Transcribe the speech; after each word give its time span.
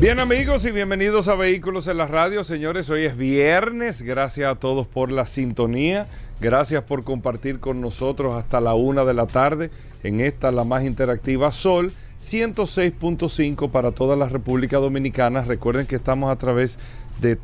Bien 0.00 0.18
amigos 0.18 0.64
y 0.64 0.72
bienvenidos 0.72 1.28
a 1.28 1.34
Vehículos 1.34 1.86
en 1.86 1.98
la 1.98 2.06
Radio. 2.06 2.42
Señores, 2.42 2.88
hoy 2.88 3.04
es 3.04 3.18
viernes. 3.18 4.00
Gracias 4.00 4.50
a 4.50 4.58
todos 4.58 4.86
por 4.86 5.12
la 5.12 5.26
sintonía. 5.26 6.06
Gracias 6.40 6.82
por 6.84 7.04
compartir 7.04 7.60
con 7.60 7.82
nosotros 7.82 8.34
hasta 8.34 8.62
la 8.62 8.72
una 8.72 9.04
de 9.04 9.12
la 9.12 9.26
tarde 9.26 9.70
en 10.02 10.20
esta, 10.20 10.52
la 10.52 10.64
más 10.64 10.84
interactiva 10.84 11.52
Sol 11.52 11.92
106.5 12.20 13.70
para 13.70 13.92
toda 13.92 14.14
la 14.14 14.28
República 14.28 14.78
Dominicana. 14.78 15.42
Recuerden 15.42 15.86
que 15.86 15.96
estamos 15.96 16.30
a 16.30 16.36
través 16.36 16.76
de 16.76 16.80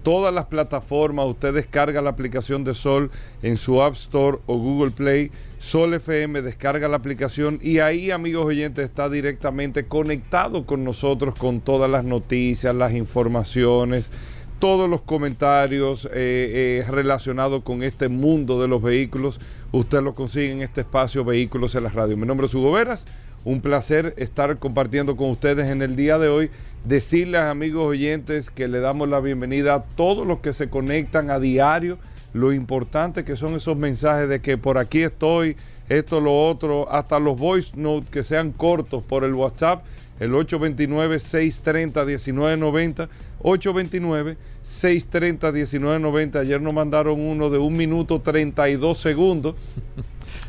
todas 0.02 0.33
las 0.33 0.47
plataformas. 0.47 1.27
Usted 1.27 1.55
descarga 1.55 2.01
la 2.01 2.11
aplicación 2.11 2.65
de 2.65 2.74
Sol 2.74 3.11
en 3.43 3.57
su 3.57 3.83
App 3.83 3.95
Store 3.95 4.38
o 4.47 4.59
Google 4.59 4.91
Play. 4.91 5.30
Sol 5.59 5.95
FM, 5.95 6.43
descarga 6.43 6.88
la 6.88 6.97
aplicación 6.97 7.59
y 7.62 7.79
ahí, 7.80 8.10
amigos 8.10 8.47
oyentes, 8.47 8.84
está 8.84 9.09
directamente 9.09 9.87
conectado 9.87 10.65
con 10.65 10.84
nosotros 10.84 11.34
con 11.34 11.60
todas 11.60 11.91
las 11.91 12.05
noticias, 12.05 12.74
las 12.74 12.93
informaciones, 12.93 14.10
todos 14.59 14.88
los 14.88 15.02
comentarios 15.02 16.07
eh, 16.07 16.83
eh, 16.83 16.91
relacionados 16.91 17.62
con 17.62 17.83
este 17.83 18.09
mundo 18.09 18.60
de 18.60 18.69
los 18.69 18.80
vehículos. 18.80 19.41
Usted 19.73 20.02
lo 20.02 20.15
consigue 20.15 20.52
en 20.52 20.62
este 20.62 20.82
espacio 20.82 21.24
Vehículos 21.24 21.74
en 21.74 21.85
la 21.85 21.91
Radio. 21.91 22.16
Mi 22.16 22.26
nombre 22.26 22.46
es 22.46 22.54
Hugo 22.54 22.73
Veras. 22.73 23.04
Un 23.47 23.61
placer 23.61 24.13
estar 24.16 24.59
compartiendo 24.59 25.16
con 25.16 25.30
ustedes 25.30 25.71
en 25.71 25.80
el 25.80 25.95
día 25.95 26.19
de 26.19 26.27
hoy. 26.27 26.51
Decirles, 26.83 27.43
amigos 27.43 27.87
oyentes, 27.87 28.51
que 28.51 28.66
le 28.66 28.80
damos 28.80 29.09
la 29.09 29.21
bienvenida 29.21 29.77
a 29.77 29.85
todos 29.85 30.27
los 30.27 30.41
que 30.41 30.53
se 30.53 30.69
conectan 30.69 31.30
a 31.30 31.38
diario 31.38 31.97
lo 32.33 32.53
importante 32.53 33.25
que 33.25 33.37
son 33.37 33.55
esos 33.55 33.77
mensajes 33.77 34.29
de 34.29 34.41
que 34.41 34.59
por 34.59 34.79
aquí 34.79 35.03
estoy, 35.03 35.57
esto, 35.88 36.21
lo 36.21 36.49
otro, 36.49 36.91
hasta 36.91 37.21
los 37.21 37.38
voice 37.38 37.71
notes 37.77 38.11
que 38.11 38.25
sean 38.25 38.51
cortos 38.51 39.05
por 39.05 39.23
el 39.23 39.35
WhatsApp, 39.35 39.85
el 40.19 40.33
829-630-1990, 40.33 43.09
829-630-1990. 43.45 46.41
Ayer 46.41 46.60
nos 46.60 46.75
mandaron 46.75 47.21
uno 47.21 47.49
de 47.49 47.59
un 47.59 47.77
minuto 47.77 48.21
32 48.21 48.99
segundos. 48.99 49.55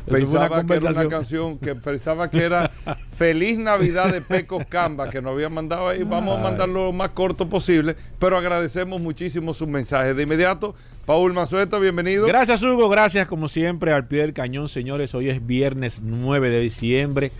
Pensaba 0.08 0.64
que 0.64 0.74
era 0.74 0.90
una 0.90 1.08
canción 1.08 1.58
que 1.58 1.74
pensaba 1.74 2.30
que 2.30 2.42
era 2.42 2.70
Feliz 3.16 3.58
Navidad 3.58 4.12
de 4.12 4.20
Pecos 4.20 4.64
Camba, 4.68 5.10
que 5.10 5.22
nos 5.22 5.32
había 5.32 5.48
mandado 5.48 5.88
ahí. 5.88 6.02
Vamos 6.02 6.38
a 6.38 6.42
mandarlo 6.42 6.86
lo 6.86 6.92
más 6.92 7.10
corto 7.10 7.48
posible, 7.48 7.96
pero 8.18 8.36
agradecemos 8.36 9.00
muchísimo 9.00 9.54
sus 9.54 9.68
mensajes. 9.68 10.16
De 10.16 10.22
inmediato, 10.22 10.74
Paul 11.06 11.32
Mazueta, 11.32 11.78
bienvenido. 11.78 12.26
Gracias, 12.26 12.62
Hugo. 12.62 12.88
Gracias, 12.88 13.26
como 13.26 13.48
siempre, 13.48 13.92
al 13.92 14.06
pie 14.06 14.22
del 14.22 14.32
cañón, 14.32 14.68
señores. 14.68 15.14
Hoy 15.14 15.30
es 15.30 15.46
viernes 15.46 16.00
9 16.02 16.50
de 16.50 16.60
diciembre. 16.60 17.32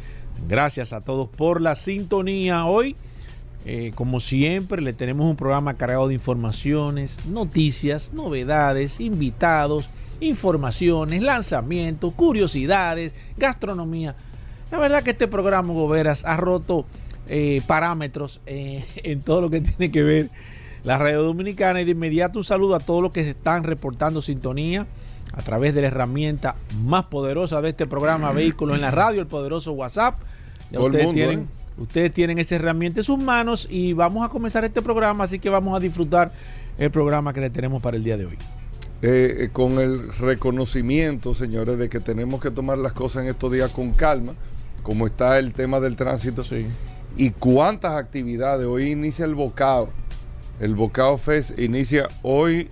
Gracias 0.49 0.93
a 0.93 1.01
todos 1.01 1.29
por 1.29 1.61
la 1.61 1.75
sintonía. 1.75 2.65
Hoy, 2.65 2.97
eh, 3.65 3.93
como 3.95 4.21
siempre, 4.21 4.81
le 4.83 4.93
tenemos 4.93 5.29
un 5.29 5.37
programa 5.37 5.75
cargado 5.75 6.09
de 6.09 6.15
informaciones, 6.15 7.27
noticias, 7.27 8.13
novedades, 8.13 9.01
invitados 9.01 9.89
informaciones, 10.21 11.23
lanzamientos, 11.23 12.13
curiosidades, 12.15 13.15
gastronomía. 13.37 14.15
La 14.71 14.79
verdad 14.79 15.03
que 15.03 15.11
este 15.11 15.29
programa, 15.29 15.73
Goberas, 15.73 16.25
ha 16.25 16.37
roto 16.37 16.85
eh, 17.29 17.63
parámetros 17.67 18.41
eh, 18.47 18.85
en 18.97 19.23
todo 19.23 19.43
lo 19.43 19.51
que 19.51 19.61
tiene 19.61 19.91
que 19.91 20.03
ver 20.03 20.31
la 20.85 20.99
radio 20.99 21.23
dominicana. 21.23 21.81
Y 21.81 21.85
de 21.85 21.93
inmediato 21.93 22.39
un 22.39 22.45
saludo 22.45 22.75
a 22.75 22.81
todos 22.81 23.03
los 23.03 23.13
que 23.13 23.23
se 23.25 23.31
están 23.31 23.65
reportando 23.65 24.23
sintonía 24.23 24.87
a 25.33 25.43
través 25.43 25.75
de 25.75 25.83
la 25.83 25.89
herramienta 25.89 26.57
más 26.83 27.05
poderosa 27.05 27.61
de 27.61 27.71
este 27.71 27.87
programa, 27.87 28.33
Vehículos 28.33 28.75
en 28.75 28.81
la 28.81 28.91
Radio, 28.91 29.21
el 29.21 29.27
poderoso 29.27 29.73
WhatsApp. 29.73 30.19
ustedes, 30.73 31.13
tienen, 31.13 31.41
¿eh? 31.41 31.47
ustedes 31.79 32.13
tienen 32.13 32.39
esa 32.39 32.57
herramienta 32.57 33.01
en 33.01 33.05
sus 33.05 33.19
manos 33.19 33.69
y 33.71 33.93
vamos 33.93 34.25
a 34.25 34.31
comenzar 34.31 34.65
este 34.65 34.83
programa, 34.83 35.25
así 35.25 35.39
que 35.39 35.51
vamos 35.51 35.77
a 35.77 35.81
disfrutar 35.81 36.33
el 36.79 36.91
programa 36.91 37.33
que 37.33 37.41
le 37.41 37.51
tenemos 37.51 37.83
para 37.83 37.97
el 37.97 38.05
día 38.05 38.17
de 38.17 38.27
hoy. 38.27 38.39
Eh, 39.01 39.45
eh, 39.45 39.49
con 39.53 39.79
el 39.79 40.13
reconocimiento, 40.15 41.33
señores, 41.33 41.79
de 41.79 41.89
que 41.89 42.01
tenemos 42.01 42.41
que 42.41 42.51
tomar 42.51 42.79
las 42.79 42.93
cosas 42.93 43.23
en 43.23 43.29
estos 43.29 43.53
días 43.53 43.71
con 43.71 43.93
calma, 43.93 44.35
como 44.83 45.07
está 45.07 45.39
el 45.39 45.53
tema 45.53 45.79
del 45.79 45.95
tránsito. 45.95 46.43
Sí. 46.43 46.67
Y 47.17 47.31
cuántas 47.31 47.93
actividades. 47.93 48.67
Hoy 48.67 48.91
inicia 48.91 49.25
el 49.25 49.37
Bocao. 49.37 49.91
El 50.59 50.75
Bocao 50.75 51.17
Fest 51.17 51.57
inicia 51.61 52.09
hoy, 52.23 52.69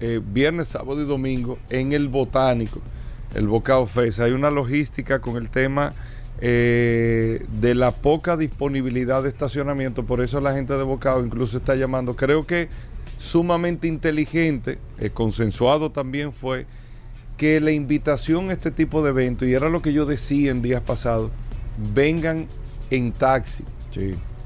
eh, 0.00 0.20
viernes, 0.22 0.68
sábado 0.68 1.00
y 1.00 1.06
domingo, 1.06 1.58
en 1.70 1.94
el 1.94 2.08
Botánico. 2.08 2.80
El 3.34 3.48
Bocao 3.48 3.86
Fest. 3.86 4.20
Hay 4.20 4.32
una 4.32 4.50
logística 4.50 5.20
con 5.20 5.36
el 5.36 5.48
tema 5.48 5.94
de 6.40 7.74
la 7.74 7.92
poca 7.92 8.36
disponibilidad 8.36 9.22
de 9.22 9.30
estacionamiento. 9.30 10.04
Por 10.04 10.20
eso 10.20 10.42
la 10.42 10.52
gente 10.52 10.74
de 10.74 10.82
Bocao 10.82 11.24
incluso 11.24 11.56
está 11.56 11.74
llamando. 11.74 12.16
Creo 12.16 12.46
que 12.46 12.68
sumamente 13.24 13.88
inteligente, 13.88 14.78
eh, 14.98 15.10
consensuado 15.10 15.90
también 15.90 16.32
fue 16.32 16.66
que 17.36 17.58
la 17.60 17.72
invitación 17.72 18.50
a 18.50 18.52
este 18.52 18.70
tipo 18.70 19.02
de 19.02 19.10
eventos, 19.10 19.48
y 19.48 19.54
era 19.54 19.68
lo 19.68 19.82
que 19.82 19.92
yo 19.92 20.06
decía 20.06 20.50
en 20.50 20.62
días 20.62 20.82
pasados, 20.82 21.30
vengan 21.94 22.46
en 22.90 23.12
taxi. 23.12 23.64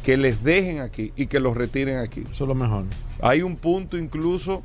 Que 0.02 0.16
les 0.16 0.42
dejen 0.42 0.80
aquí 0.80 1.12
y 1.16 1.26
que 1.26 1.40
los 1.40 1.56
retiren 1.56 1.98
aquí. 1.98 2.20
Eso 2.30 2.44
es 2.44 2.48
lo 2.48 2.54
mejor. 2.54 2.84
Hay 3.20 3.42
un 3.42 3.56
punto 3.56 3.98
incluso 3.98 4.62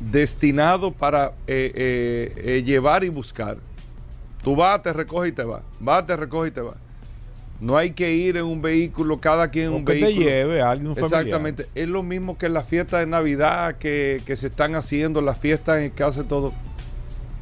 destinado 0.00 0.90
para 0.90 1.34
eh, 1.46 2.32
eh, 2.36 2.62
llevar 2.64 3.04
y 3.04 3.10
buscar. 3.10 3.58
Tú 4.42 4.56
vas, 4.56 4.82
te 4.82 4.92
recoges 4.92 5.32
y 5.32 5.34
te 5.34 5.44
vas. 5.44 5.62
Vas, 5.80 6.06
te 6.06 6.16
recoges 6.16 6.50
y 6.50 6.54
te 6.54 6.60
vas. 6.60 6.76
No 7.60 7.76
hay 7.76 7.92
que 7.92 8.12
ir 8.12 8.36
en 8.36 8.44
un 8.44 8.60
vehículo, 8.60 9.20
cada 9.20 9.48
quien 9.48 9.66
en 9.66 9.72
un 9.74 9.84
que 9.84 9.92
vehículo. 9.92 10.26
te 10.26 10.32
lleve 10.32 10.62
a 10.62 10.70
alguien 10.70 10.92
Exactamente. 10.92 11.68
Es 11.74 11.88
lo 11.88 12.02
mismo 12.02 12.36
que 12.36 12.48
las 12.48 12.66
fiestas 12.66 13.00
de 13.00 13.06
Navidad 13.06 13.76
que, 13.78 14.22
se 14.36 14.48
están 14.48 14.74
haciendo, 14.74 15.20
las 15.22 15.38
fiestas 15.38 15.80
en 15.80 15.90
que 15.90 16.02
hace 16.02 16.24
todo. 16.24 16.52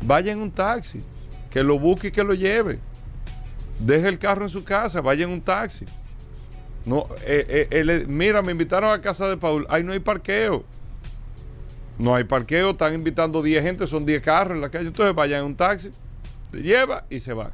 Vaya 0.02 0.32
en 0.32 0.40
un 0.40 0.50
taxi, 0.50 1.02
que 1.50 1.62
lo 1.62 1.78
busque 1.78 2.08
y 2.08 2.10
que 2.10 2.24
lo 2.24 2.34
lleve. 2.34 2.78
Deje 3.78 4.08
el 4.08 4.18
carro 4.18 4.44
en 4.44 4.50
su 4.50 4.64
casa, 4.64 5.00
vaya 5.00 5.24
en 5.24 5.30
un 5.30 5.40
taxi. 5.40 5.86
No, 6.84 7.06
eh, 7.24 7.68
eh, 7.70 8.04
mira, 8.06 8.42
me 8.42 8.52
invitaron 8.52 8.92
a 8.92 9.00
casa 9.00 9.28
de 9.28 9.36
Paul. 9.36 9.66
Ahí 9.70 9.82
no 9.82 9.92
hay 9.92 10.00
parqueo. 10.00 10.64
No 11.98 12.14
hay 12.14 12.24
parqueo, 12.24 12.70
están 12.70 12.94
invitando 12.94 13.42
10 13.42 13.62
gente, 13.62 13.86
son 13.86 14.04
10 14.04 14.20
carros 14.22 14.56
en 14.56 14.60
la 14.60 14.68
calle. 14.68 14.88
Entonces 14.88 15.14
vaya 15.14 15.38
en 15.38 15.44
un 15.44 15.56
taxi, 15.56 15.90
se 16.50 16.62
lleva 16.62 17.04
y 17.08 17.20
se 17.20 17.32
va 17.32 17.50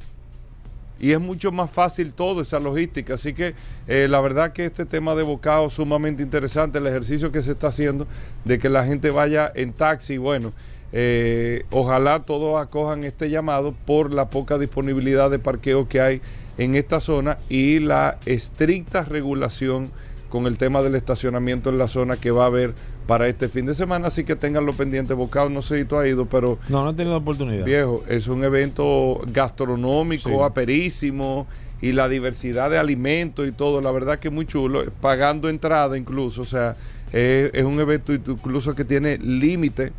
y 1.01 1.13
es 1.13 1.21
mucho 1.21 1.53
más 1.53 1.71
fácil 1.71 2.13
todo 2.13 2.43
esa 2.43 2.61
logística. 2.61 3.15
Así 3.15 3.35
que 3.35 3.55
eh, 3.87 4.07
la 4.09 4.21
verdad 4.21 4.53
que 4.53 4.65
este 4.65 4.85
tema 4.85 5.15
de 5.15 5.23
bocado 5.23 5.67
es 5.67 5.75
sumamente 5.75 6.23
interesante, 6.23 6.79
el 6.79 6.87
ejercicio 6.87 7.33
que 7.33 7.43
se 7.43 7.53
está 7.53 7.69
haciendo 7.69 8.07
de 8.45 8.59
que 8.59 8.69
la 8.69 8.85
gente 8.85 9.11
vaya 9.11 9.51
en 9.55 9.73
taxi. 9.73 10.17
Bueno, 10.19 10.53
eh, 10.93 11.65
ojalá 11.71 12.21
todos 12.21 12.61
acojan 12.61 13.05
este 13.05 13.31
llamado 13.31 13.75
por 13.87 14.13
la 14.13 14.31
poca 14.31 14.59
disponibilidad 14.59 15.31
de 15.31 15.39
parqueo 15.39 15.89
que 15.89 16.01
hay 16.01 16.23
en 16.57 16.75
esta 16.75 17.01
zona 17.01 17.39
y 17.49 17.79
la 17.79 18.19
estricta 18.27 19.03
regulación 19.03 19.91
con 20.29 20.47
el 20.47 20.59
tema 20.59 20.83
del 20.83 20.95
estacionamiento 20.95 21.71
en 21.71 21.79
la 21.79 21.89
zona 21.89 22.17
que 22.17 22.31
va 22.31 22.45
a 22.45 22.49
haber 22.49 22.75
para 23.09 23.27
este 23.27 23.49
fin 23.49 23.65
de 23.65 23.75
semana, 23.75 24.09
así 24.09 24.23
que 24.23 24.37
tenganlo 24.37 24.75
pendiente. 24.75 25.15
Bocado, 25.15 25.49
no 25.49 25.63
sé 25.63 25.79
si 25.79 25.85
tú 25.87 25.97
has 25.97 26.07
ido, 26.07 26.27
pero... 26.27 26.59
No, 26.69 26.85
no 26.85 26.91
he 26.91 26.95
tenido 26.95 27.17
oportunidad. 27.17 27.65
Viejo, 27.65 28.05
es 28.07 28.29
un 28.29 28.45
evento 28.45 29.23
gastronómico, 29.33 30.45
aperísimo, 30.45 31.47
y 31.81 31.93
la 31.93 32.07
diversidad 32.07 32.69
de 32.69 32.77
alimentos 32.77 33.49
y 33.49 33.53
todo, 33.53 33.81
la 33.81 33.91
verdad 33.93 34.19
que 34.19 34.29
es 34.29 34.35
muy 34.35 34.45
chulo, 34.45 34.85
pagando 35.01 35.49
entrada 35.49 35.97
incluso, 35.97 36.43
o 36.43 36.45
sea, 36.45 36.77
es 37.11 37.65
un 37.65 37.81
evento 37.81 38.13
incluso 38.13 38.75
que 38.75 38.85
tiene 38.85 39.17
límite 39.17 39.93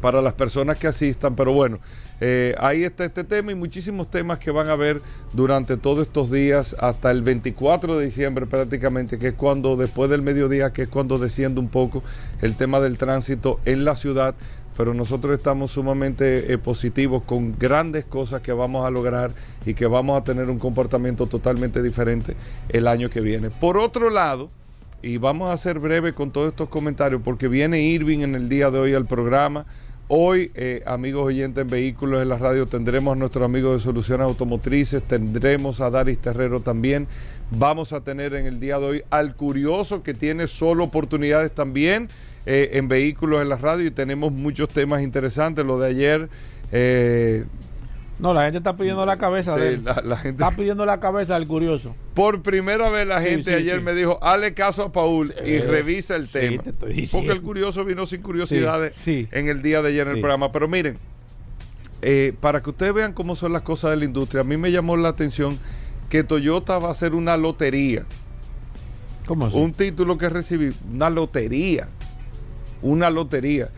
para 0.00 0.22
las 0.22 0.32
personas 0.34 0.78
que 0.78 0.86
asistan, 0.86 1.36
pero 1.36 1.52
bueno, 1.52 1.78
eh, 2.20 2.54
ahí 2.58 2.84
está 2.84 3.04
este 3.04 3.24
tema 3.24 3.52
y 3.52 3.54
muchísimos 3.54 4.10
temas 4.10 4.38
que 4.38 4.50
van 4.50 4.68
a 4.68 4.76
ver 4.76 5.00
durante 5.32 5.76
todos 5.76 6.06
estos 6.06 6.30
días 6.30 6.76
hasta 6.78 7.10
el 7.10 7.22
24 7.22 7.96
de 7.96 8.04
diciembre 8.04 8.46
prácticamente, 8.46 9.18
que 9.18 9.28
es 9.28 9.34
cuando 9.34 9.76
después 9.76 10.10
del 10.10 10.22
mediodía, 10.22 10.72
que 10.72 10.82
es 10.82 10.88
cuando 10.88 11.18
desciende 11.18 11.60
un 11.60 11.68
poco 11.68 12.02
el 12.42 12.56
tema 12.56 12.80
del 12.80 12.98
tránsito 12.98 13.60
en 13.64 13.84
la 13.84 13.96
ciudad, 13.96 14.34
pero 14.76 14.94
nosotros 14.94 15.36
estamos 15.36 15.72
sumamente 15.72 16.52
eh, 16.52 16.58
positivos 16.58 17.22
con 17.24 17.58
grandes 17.58 18.04
cosas 18.04 18.40
que 18.40 18.52
vamos 18.52 18.86
a 18.86 18.90
lograr 18.90 19.32
y 19.66 19.74
que 19.74 19.86
vamos 19.86 20.18
a 20.18 20.24
tener 20.24 20.48
un 20.48 20.58
comportamiento 20.58 21.26
totalmente 21.26 21.82
diferente 21.82 22.36
el 22.68 22.86
año 22.86 23.10
que 23.10 23.20
viene. 23.20 23.50
Por 23.50 23.76
otro 23.76 24.10
lado, 24.10 24.50
y 25.02 25.16
vamos 25.16 25.52
a 25.52 25.56
ser 25.56 25.78
breve 25.78 26.12
con 26.12 26.30
todos 26.30 26.48
estos 26.48 26.68
comentarios 26.68 27.22
porque 27.24 27.48
viene 27.48 27.82
Irving 27.82 28.20
en 28.20 28.34
el 28.34 28.48
día 28.48 28.70
de 28.70 28.78
hoy 28.78 28.94
al 28.94 29.06
programa 29.06 29.66
Hoy, 30.12 30.50
eh, 30.56 30.82
amigos 30.86 31.26
oyentes 31.26 31.62
en 31.62 31.70
vehículos 31.70 32.20
en 32.20 32.30
la 32.30 32.36
radio, 32.36 32.66
tendremos 32.66 33.12
a 33.12 33.16
nuestros 33.16 33.44
amigos 33.44 33.74
de 33.74 33.80
Soluciones 33.80 34.24
Automotrices, 34.24 35.04
tendremos 35.04 35.80
a 35.80 35.88
Daris 35.88 36.18
Terrero 36.18 36.58
también. 36.58 37.06
Vamos 37.52 37.92
a 37.92 38.00
tener 38.00 38.34
en 38.34 38.44
el 38.44 38.58
día 38.58 38.80
de 38.80 38.86
hoy 38.86 39.02
al 39.10 39.36
curioso 39.36 40.02
que 40.02 40.12
tiene 40.12 40.48
solo 40.48 40.82
oportunidades 40.82 41.52
también 41.52 42.08
eh, 42.44 42.70
en 42.72 42.88
vehículos 42.88 43.40
en 43.40 43.50
la 43.50 43.56
radio 43.56 43.86
y 43.86 43.92
tenemos 43.92 44.32
muchos 44.32 44.68
temas 44.70 45.00
interesantes. 45.00 45.64
Lo 45.64 45.78
de 45.78 45.88
ayer, 45.90 46.28
eh, 46.72 47.44
No, 48.20 48.34
la 48.34 48.42
gente 48.42 48.58
está 48.58 48.76
pidiendo 48.76 49.06
la 49.06 49.16
cabeza 49.16 49.54
sí, 49.54 49.60
de 49.60 49.68
él. 49.74 49.84
la, 49.84 50.02
la 50.04 50.16
gente... 50.18 50.42
Está 50.42 50.54
pidiendo 50.54 50.84
la 50.84 51.00
cabeza 51.00 51.34
del 51.34 51.48
curioso. 51.48 51.96
Por 52.14 52.42
primera 52.42 52.90
vez 52.90 53.06
la 53.06 53.22
gente 53.22 53.50
sí, 53.50 53.56
ayer 53.56 53.80
me 53.80 53.94
dijo, 53.94 54.18
hale 54.22 54.52
caso 54.52 54.84
a 54.84 54.92
Paul 54.92 55.34
y 55.44 55.58
revisa 55.58 56.16
el 56.16 56.30
tema. 56.30 56.62
te 56.62 56.70
estoy 56.70 56.92
diciendo. 56.92 57.26
Porque 57.26 57.38
el 57.38 57.42
curioso 57.42 57.84
vino 57.84 58.04
sin 58.04 58.20
curiosidades 58.20 59.08
en 59.08 59.48
el 59.48 59.62
día 59.62 59.80
de 59.80 59.88
ayer 59.88 60.06
en 60.06 60.16
el 60.16 60.20
programa. 60.20 60.52
Pero 60.52 60.68
miren, 60.68 60.98
eh, 62.02 62.34
para 62.40 62.62
que 62.62 62.70
ustedes 62.70 62.92
vean 62.92 63.14
cómo 63.14 63.36
son 63.36 63.54
las 63.54 63.62
cosas 63.62 63.92
de 63.92 63.96
la 63.96 64.04
industria, 64.04 64.42
a 64.42 64.44
mí 64.44 64.58
me 64.58 64.70
llamó 64.70 64.98
la 64.98 65.08
atención 65.08 65.58
que 66.10 66.22
Toyota 66.22 66.78
va 66.78 66.88
a 66.88 66.92
hacer 66.92 67.14
una 67.14 67.38
lotería. 67.38 68.04
¿Cómo 69.26 69.46
así? 69.46 69.56
Un 69.56 69.72
título 69.72 70.18
que 70.18 70.28
recibí, 70.28 70.74
una 70.92 71.08
lotería. 71.08 71.88
Una 72.82 73.08
lotería. 73.08 73.70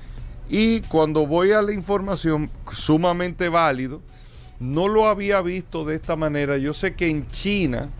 Y 0.49 0.81
cuando 0.83 1.27
voy 1.27 1.53
a 1.53 1.63
la 1.63 1.73
información, 1.73 2.51
sumamente 2.73 3.49
válido, 3.49 4.01
no 4.63 4.89
lo 4.89 5.09
había 5.09 5.41
visto 5.43 5.85
de 5.85 5.97
esta 5.97 6.17
manera. 6.17 6.57
Yo 6.57 6.73
sé 6.73 6.95
que 6.95 7.09
en 7.09 7.27
China, 7.29 7.91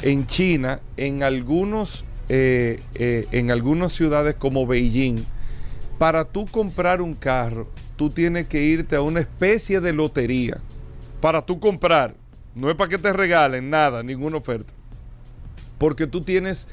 en 0.00 0.26
China, 0.26 0.80
en 0.96 1.22
algunos, 1.22 2.04
eh, 2.28 2.80
eh, 2.94 3.26
en 3.32 3.50
algunas 3.50 3.92
ciudades 3.92 4.34
como 4.36 4.66
Beijing, 4.66 5.24
para 5.98 6.24
tú 6.24 6.46
comprar 6.46 7.02
un 7.02 7.14
carro, 7.14 7.68
tú 7.96 8.10
tienes 8.10 8.46
que 8.46 8.62
irte 8.62 8.96
a 8.96 9.02
una 9.02 9.20
especie 9.20 9.80
de 9.80 9.92
lotería. 9.92 10.58
Para 11.20 11.44
tú 11.44 11.58
comprar. 11.58 12.14
No 12.54 12.70
es 12.70 12.76
para 12.76 12.90
que 12.90 12.98
te 12.98 13.12
regalen 13.12 13.70
nada, 13.70 14.02
ninguna 14.02 14.38
oferta 14.38 14.72
porque 15.78 16.06
tú 16.06 16.20
tienes 16.22 16.66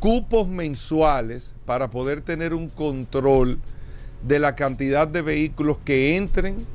cupos 0.00 0.48
mensuales 0.48 1.54
para 1.64 1.90
poder 1.90 2.20
tener 2.20 2.52
un 2.52 2.68
control 2.68 3.58
de 4.22 4.38
la 4.38 4.54
cantidad 4.54 5.08
de 5.08 5.22
vehículos 5.22 5.78
que 5.84 6.16
entren 6.16 6.66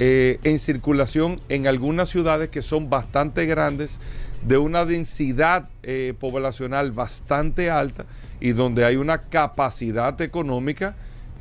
eh, 0.00 0.38
en 0.44 0.60
circulación 0.60 1.40
en 1.48 1.66
algunas 1.66 2.08
ciudades 2.08 2.50
que 2.50 2.62
son 2.62 2.88
bastante 2.88 3.46
grandes, 3.46 3.96
de 4.42 4.56
una 4.56 4.84
densidad 4.84 5.68
eh, 5.82 6.14
poblacional 6.16 6.92
bastante 6.92 7.68
alta 7.68 8.06
y 8.38 8.52
donde 8.52 8.84
hay 8.84 8.94
una 8.94 9.22
capacidad 9.22 10.20
económica 10.20 10.94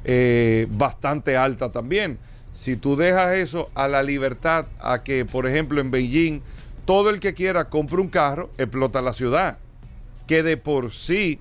eh, 0.04 0.66
bastante 0.72 1.38
alta 1.38 1.72
también. 1.72 2.18
Si 2.52 2.76
tú 2.76 2.96
dejas 2.96 3.36
eso 3.36 3.70
a 3.76 3.88
la 3.88 4.02
libertad, 4.02 4.66
a 4.80 5.04
que, 5.04 5.24
por 5.26 5.46
ejemplo, 5.46 5.80
en 5.80 5.92
Beijing, 5.92 6.42
todo 6.86 7.12
el 7.12 7.20
que 7.20 7.36
quiera 7.36 7.66
compre 7.66 8.02
un 8.02 8.10
carro, 8.10 8.50
explota 8.58 9.04
la 9.04 9.14
ciudad, 9.14 9.60
que 10.26 10.42
de 10.42 10.58
por 10.58 10.92
sí 10.92 11.38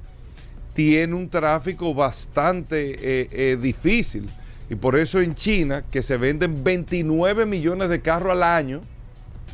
tiene 0.74 1.14
un 1.14 1.30
tráfico 1.30 1.94
bastante 1.94 3.56
difícil. 3.56 4.28
Y 4.68 4.74
por 4.74 4.98
eso 4.98 5.20
en 5.20 5.34
China, 5.34 5.84
que 5.90 6.02
se 6.02 6.16
venden 6.16 6.64
29 6.64 7.46
millones 7.46 7.88
de 7.88 8.00
carros 8.00 8.32
al 8.32 8.42
año, 8.42 8.80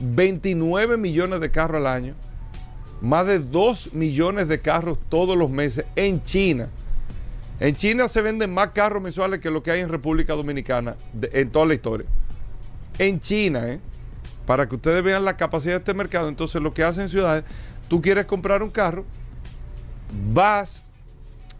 29 0.00 0.96
millones 0.96 1.40
de 1.40 1.50
carros 1.50 1.80
al 1.80 1.86
año, 1.86 2.14
más 3.00 3.26
de 3.26 3.38
2 3.38 3.94
millones 3.94 4.48
de 4.48 4.60
carros 4.60 4.98
todos 5.08 5.36
los 5.36 5.50
meses 5.50 5.84
en 5.96 6.22
China. 6.22 6.68
En 7.60 7.76
China 7.76 8.08
se 8.08 8.22
venden 8.22 8.52
más 8.52 8.70
carros 8.70 9.02
mensuales 9.02 9.40
que 9.40 9.50
lo 9.50 9.62
que 9.62 9.70
hay 9.70 9.80
en 9.80 9.88
República 9.88 10.34
Dominicana 10.34 10.96
en 11.20 11.50
toda 11.50 11.66
la 11.66 11.74
historia. 11.74 12.06
En 12.98 13.20
China, 13.20 13.68
¿eh? 13.68 13.80
para 14.46 14.68
que 14.68 14.76
ustedes 14.76 15.02
vean 15.04 15.24
la 15.24 15.36
capacidad 15.36 15.74
de 15.74 15.78
este 15.78 15.94
mercado. 15.94 16.28
Entonces, 16.28 16.60
lo 16.60 16.74
que 16.74 16.84
hacen 16.84 17.08
ciudades, 17.08 17.44
tú 17.88 18.00
quieres 18.00 18.26
comprar 18.26 18.62
un 18.62 18.70
carro, 18.70 19.04
vas 20.32 20.82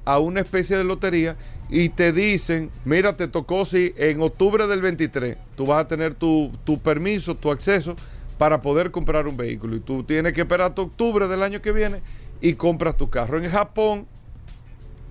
a 0.05 0.19
una 0.19 0.41
especie 0.41 0.77
de 0.77 0.85
lotería 0.85 1.37
y 1.69 1.89
te 1.89 2.13
dicen, 2.13 2.71
mira, 2.85 3.17
te 3.17 3.29
tocó 3.29 3.65
si 3.65 3.95
en 3.97 4.21
octubre 4.21 4.67
del 4.67 4.83
23 4.83 5.37
tú 5.57 5.67
vas 5.67 5.85
a 5.85 5.89
tener 5.89 6.15
tu, 6.15 6.53
tu 6.65 6.79
permiso, 6.79 7.35
tu 7.35 7.51
acceso 7.51 7.97
para 8.37 8.61
poder 8.61 8.91
comprar 8.91 9.27
un 9.27 9.37
vehículo. 9.37 9.77
Y 9.77 9.81
tú 9.81 10.03
tienes 10.03 10.33
que 10.33 10.43
esperar 10.43 10.71
hasta 10.71 10.83
octubre 10.83 11.29
del 11.29 11.43
año 11.43 11.63
que 11.63 11.73
viene 11.73 12.03
y 12.41 12.55
compras 12.55 12.97
tu 12.97 13.09
carro. 13.09 13.43
En 13.43 13.51
Japón 13.51 14.07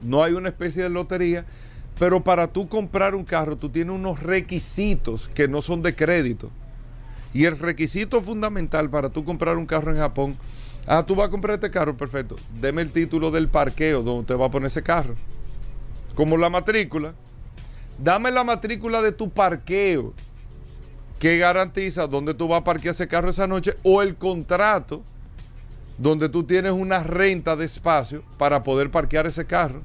no 0.03 0.23
hay 0.23 0.33
una 0.33 0.49
especie 0.49 0.83
de 0.83 0.89
lotería, 0.89 1.45
pero 1.97 2.23
para 2.23 2.47
tú 2.47 2.67
comprar 2.67 3.15
un 3.15 3.23
carro 3.23 3.55
tú 3.55 3.69
tienes 3.69 3.95
unos 3.95 4.21
requisitos 4.21 5.29
que 5.29 5.47
no 5.47 5.61
son 5.61 5.81
de 5.81 5.95
crédito. 5.95 6.49
Y 7.33 7.45
el 7.45 7.57
requisito 7.57 8.21
fundamental 8.21 8.89
para 8.89 9.09
tú 9.09 9.23
comprar 9.23 9.57
un 9.57 9.65
carro 9.65 9.91
en 9.91 9.97
Japón, 9.97 10.37
ah, 10.87 11.05
tú 11.05 11.15
vas 11.15 11.27
a 11.27 11.31
comprar 11.31 11.55
este 11.55 11.71
carro, 11.71 11.95
perfecto, 11.95 12.35
deme 12.59 12.81
el 12.81 12.91
título 12.91 13.31
del 13.31 13.47
parqueo 13.47 14.01
donde 14.03 14.21
usted 14.21 14.37
va 14.37 14.45
a 14.47 14.51
poner 14.51 14.67
ese 14.67 14.83
carro. 14.83 15.15
Como 16.15 16.37
la 16.37 16.49
matrícula. 16.49 17.13
Dame 17.97 18.31
la 18.31 18.43
matrícula 18.43 19.01
de 19.01 19.11
tu 19.11 19.29
parqueo 19.29 20.13
que 21.19 21.37
garantiza 21.37 22.07
dónde 22.07 22.33
tú 22.33 22.47
vas 22.47 22.61
a 22.61 22.63
parquear 22.63 22.95
ese 22.95 23.07
carro 23.07 23.29
esa 23.29 23.45
noche 23.45 23.75
o 23.83 24.01
el 24.01 24.15
contrato 24.15 25.03
donde 25.99 26.29
tú 26.29 26.43
tienes 26.43 26.71
una 26.71 27.03
renta 27.03 27.55
de 27.55 27.65
espacio 27.65 28.23
para 28.39 28.63
poder 28.63 28.89
parquear 28.89 29.27
ese 29.27 29.45
carro. 29.45 29.83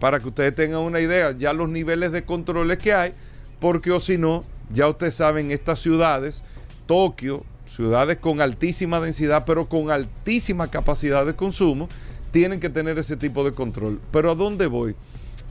Para 0.00 0.18
que 0.18 0.28
ustedes 0.28 0.54
tengan 0.56 0.80
una 0.80 0.98
idea, 0.98 1.30
ya 1.38 1.52
los 1.52 1.68
niveles 1.68 2.10
de 2.10 2.24
controles 2.24 2.78
que 2.78 2.92
hay, 2.92 3.14
porque 3.60 3.92
o 3.92 4.00
si 4.00 4.18
no, 4.18 4.44
ya 4.72 4.88
ustedes 4.88 5.14
saben, 5.14 5.52
estas 5.52 5.78
ciudades, 5.78 6.42
Tokio, 6.86 7.44
ciudades 7.74 8.18
con 8.18 8.40
altísima 8.40 9.00
densidad, 9.00 9.44
pero 9.46 9.68
con 9.68 9.90
altísima 9.90 10.70
capacidad 10.70 11.24
de 11.24 11.34
consumo, 11.34 11.88
tienen 12.30 12.60
que 12.60 12.70
tener 12.70 12.98
ese 12.98 13.16
tipo 13.16 13.44
de 13.44 13.52
control. 13.52 14.00
Pero 14.10 14.30
¿a 14.30 14.34
dónde 14.34 14.66
voy? 14.66 14.94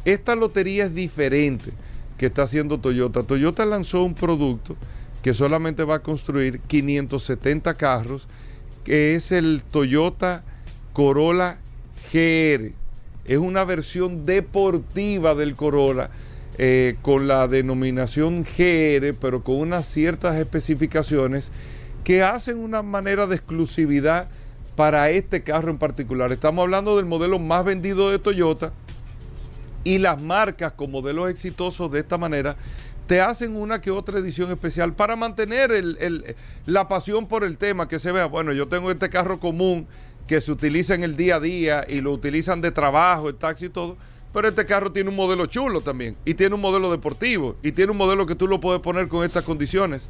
Esta 0.06 0.35
lotería 0.35 0.85
es 0.85 0.95
diferente 0.95 1.71
que 2.18 2.27
está 2.27 2.44
haciendo 2.44 2.79
Toyota. 2.79 3.23
Toyota 3.23 3.65
lanzó 3.65 4.03
un 4.03 4.13
producto 4.13 4.75
que 5.21 5.33
solamente 5.33 5.83
va 5.83 5.95
a 5.95 6.03
construir 6.03 6.59
570 6.62 7.75
carros, 7.75 8.27
que 8.83 9.15
es 9.15 9.31
el 9.31 9.62
Toyota 9.63 10.44
Corolla 10.94 11.57
GR. 12.12 12.71
Es 13.25 13.38
una 13.38 13.63
versión 13.63 14.25
deportiva 14.25 15.35
del 15.35 15.56
Corolla 15.56 16.09
eh, 16.57 16.95
con 17.01 17.27
la 17.27 17.47
denominación 17.47 18.44
GR, 18.44 19.13
pero 19.19 19.44
con 19.44 19.56
unas 19.56 19.85
ciertas 19.85 20.35
especificaciones 20.37 21.51
que 22.04 22.24
hacen 22.24 22.58
una 22.58 22.81
manera 22.81 23.28
de 23.28 23.36
exclusividad 23.36 24.28
para 24.76 25.10
este 25.10 25.44
carro 25.44 25.72
en 25.72 25.78
particular. 25.78 26.31
Estamos 26.31 26.64
hablando 26.64 26.98
del 26.98 27.06
modelo 27.06 27.40
más 27.40 27.64
vendido 27.64 28.10
de 28.10 28.20
Toyota 28.20 28.74
y 29.84 29.98
las 29.98 30.22
marcas 30.22 30.74
con 30.74 30.92
modelos 30.92 31.30
exitosos 31.30 31.92
de 31.92 32.00
esta 32.00 32.18
manera 32.18 32.56
te 33.08 33.20
hacen 33.20 33.58
una 33.58 33.81
que 33.81 33.92
otra 33.92 34.20
edición 34.20 34.52
especial 34.52 34.94
para 34.94 35.18
mantener 35.18 35.72
la 36.66 36.88
pasión 36.88 37.28
por 37.28 37.44
el 37.44 37.58
tema, 37.58 37.90
que 37.90 38.00
se 38.00 38.12
vea, 38.12 38.26
bueno, 38.26 38.54
yo 38.54 38.70
tengo 38.70 38.90
este 38.90 39.10
carro 39.10 39.38
común 39.38 39.86
que 40.28 40.40
se 40.40 40.50
utiliza 40.50 40.96
en 40.96 41.04
el 41.04 41.18
día 41.18 41.36
a 41.36 41.40
día 41.42 41.86
y 41.90 42.00
lo 42.00 42.14
utilizan 42.14 42.62
de 42.62 42.72
trabajo, 42.72 43.28
el 43.28 43.36
taxi 43.36 43.66
y 43.66 43.70
todo, 43.70 43.98
pero 44.31 44.48
este 44.48 44.66
carro 44.66 44.94
tiene 44.94 45.10
un 45.10 45.18
modelo 45.18 45.46
chulo 45.48 45.81
también 45.81 46.16
y 46.24 46.36
tiene 46.36 46.56
un 46.56 46.62
modelo 46.62 46.90
deportivo 46.90 47.58
y 47.62 47.74
tiene 47.74 47.92
un 47.92 47.98
modelo 47.98 48.26
que 48.26 48.36
tú 48.36 48.48
lo 48.48 48.62
puedes 48.62 48.81
poner 48.81 49.10
con 49.10 49.26
estas 49.26 49.44
condiciones. 49.44 50.08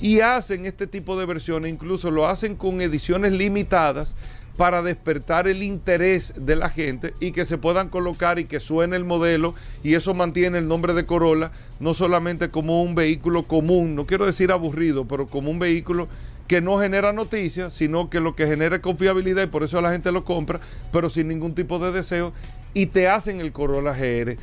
Y 0.00 0.20
hacen 0.20 0.66
este 0.66 0.86
tipo 0.86 1.18
de 1.18 1.26
versiones, 1.26 1.72
incluso 1.72 2.10
lo 2.10 2.26
hacen 2.26 2.56
con 2.56 2.80
ediciones 2.80 3.32
limitadas 3.32 4.14
para 4.56 4.82
despertar 4.82 5.48
el 5.48 5.62
interés 5.62 6.32
de 6.36 6.56
la 6.56 6.70
gente 6.70 7.14
y 7.20 7.32
que 7.32 7.44
se 7.44 7.58
puedan 7.58 7.88
colocar 7.88 8.38
y 8.38 8.44
que 8.44 8.60
suene 8.60 8.96
el 8.96 9.04
modelo 9.04 9.54
y 9.82 9.94
eso 9.94 10.14
mantiene 10.14 10.58
el 10.58 10.68
nombre 10.68 10.94
de 10.94 11.06
Corolla 11.06 11.50
no 11.80 11.92
solamente 11.92 12.50
como 12.50 12.82
un 12.82 12.94
vehículo 12.94 13.44
común, 13.44 13.94
no 13.96 14.06
quiero 14.06 14.26
decir 14.26 14.52
aburrido, 14.52 15.06
pero 15.06 15.26
como 15.26 15.50
un 15.50 15.58
vehículo 15.58 16.08
que 16.46 16.60
no 16.60 16.78
genera 16.78 17.12
noticias, 17.12 17.72
sino 17.72 18.10
que 18.10 18.20
lo 18.20 18.36
que 18.36 18.46
genera 18.46 18.76
es 18.76 18.82
confiabilidad 18.82 19.42
y 19.42 19.48
por 19.48 19.64
eso 19.64 19.80
la 19.80 19.90
gente 19.90 20.12
lo 20.12 20.24
compra, 20.24 20.60
pero 20.92 21.10
sin 21.10 21.28
ningún 21.28 21.54
tipo 21.54 21.78
de 21.78 21.90
deseo 21.90 22.32
y 22.74 22.86
te 22.86 23.08
hacen 23.08 23.40
el 23.40 23.52
Corolla 23.52 23.92
GR 23.92 24.36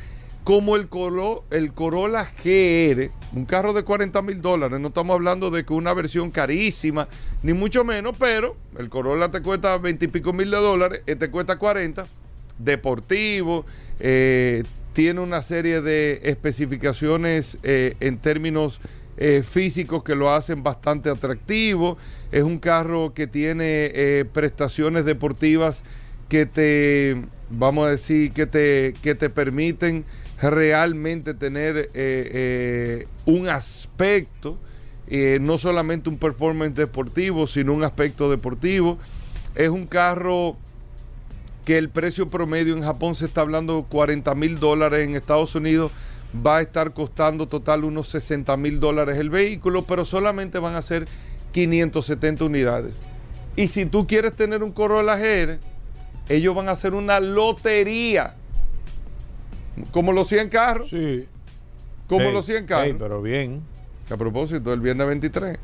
como 0.44 0.74
el, 0.76 0.88
Coro- 0.88 1.44
el 1.50 1.72
Corolla 1.72 2.24
GR, 2.44 3.10
un 3.32 3.44
carro 3.46 3.72
de 3.72 3.84
40 3.84 4.20
mil 4.22 4.42
dólares. 4.42 4.80
No 4.80 4.88
estamos 4.88 5.14
hablando 5.14 5.50
de 5.50 5.64
que 5.64 5.72
una 5.72 5.92
versión 5.94 6.30
carísima, 6.30 7.06
ni 7.42 7.52
mucho 7.52 7.84
menos, 7.84 8.16
pero 8.18 8.56
el 8.78 8.88
Corolla 8.88 9.30
te 9.30 9.40
cuesta 9.40 9.78
20 9.78 10.04
y 10.04 10.08
pico 10.08 10.32
mil 10.32 10.50
de 10.50 10.56
dólares, 10.56 11.02
este 11.06 11.30
cuesta 11.30 11.56
40, 11.58 12.06
deportivo, 12.58 13.64
eh, 14.00 14.64
tiene 14.92 15.20
una 15.20 15.42
serie 15.42 15.80
de 15.80 16.20
especificaciones 16.24 17.58
eh, 17.62 17.94
en 18.00 18.18
términos 18.18 18.80
eh, 19.16 19.42
físicos 19.48 20.02
que 20.02 20.14
lo 20.16 20.32
hacen 20.32 20.62
bastante 20.62 21.08
atractivo. 21.08 21.96
Es 22.32 22.42
un 22.42 22.58
carro 22.58 23.12
que 23.14 23.26
tiene 23.26 24.24
prestaciones 24.32 25.04
deportivas 25.04 25.82
que 26.28 26.46
te, 26.46 27.22
vamos 27.50 27.86
a 27.86 27.90
decir, 27.90 28.32
que 28.32 28.46
te, 28.46 28.94
que 29.02 29.14
te 29.14 29.28
permiten 29.28 30.04
realmente 30.50 31.34
tener 31.34 31.76
eh, 31.76 31.90
eh, 31.94 33.06
un 33.26 33.48
aspecto, 33.48 34.58
eh, 35.06 35.38
no 35.40 35.58
solamente 35.58 36.08
un 36.08 36.18
performance 36.18 36.74
deportivo, 36.74 37.46
sino 37.46 37.72
un 37.72 37.84
aspecto 37.84 38.30
deportivo. 38.30 38.98
Es 39.54 39.68
un 39.68 39.86
carro 39.86 40.56
que 41.64 41.78
el 41.78 41.88
precio 41.88 42.28
promedio 42.28 42.74
en 42.74 42.82
Japón 42.82 43.14
se 43.14 43.26
está 43.26 43.42
hablando 43.42 43.76
de 43.76 43.84
40 43.84 44.34
mil 44.34 44.58
dólares, 44.58 45.08
en 45.08 45.14
Estados 45.14 45.54
Unidos 45.54 45.92
va 46.34 46.58
a 46.58 46.62
estar 46.62 46.92
costando 46.92 47.46
total 47.46 47.84
unos 47.84 48.08
60 48.08 48.56
mil 48.56 48.80
dólares 48.80 49.18
el 49.18 49.30
vehículo, 49.30 49.84
pero 49.84 50.04
solamente 50.04 50.58
van 50.58 50.74
a 50.74 50.82
ser 50.82 51.06
570 51.52 52.44
unidades. 52.44 52.96
Y 53.54 53.68
si 53.68 53.84
tú 53.84 54.06
quieres 54.06 54.34
tener 54.34 54.62
un 54.62 54.72
Corolla 54.72 55.16
GR, 55.16 55.58
ellos 56.28 56.54
van 56.54 56.68
a 56.68 56.72
hacer 56.72 56.94
una 56.94 57.20
lotería. 57.20 58.36
Como 59.90 60.12
los 60.12 60.28
100 60.28 60.48
carros. 60.48 60.88
Sí. 60.90 61.26
Como 62.08 62.26
Ey, 62.26 62.32
los 62.32 62.46
100 62.46 62.66
carros. 62.66 62.86
ey, 62.86 62.94
pero 62.98 63.22
bien. 63.22 63.60
Que 64.06 64.14
a 64.14 64.16
propósito, 64.16 64.72
el 64.72 64.80
viernes 64.80 65.06
23. 65.06 65.58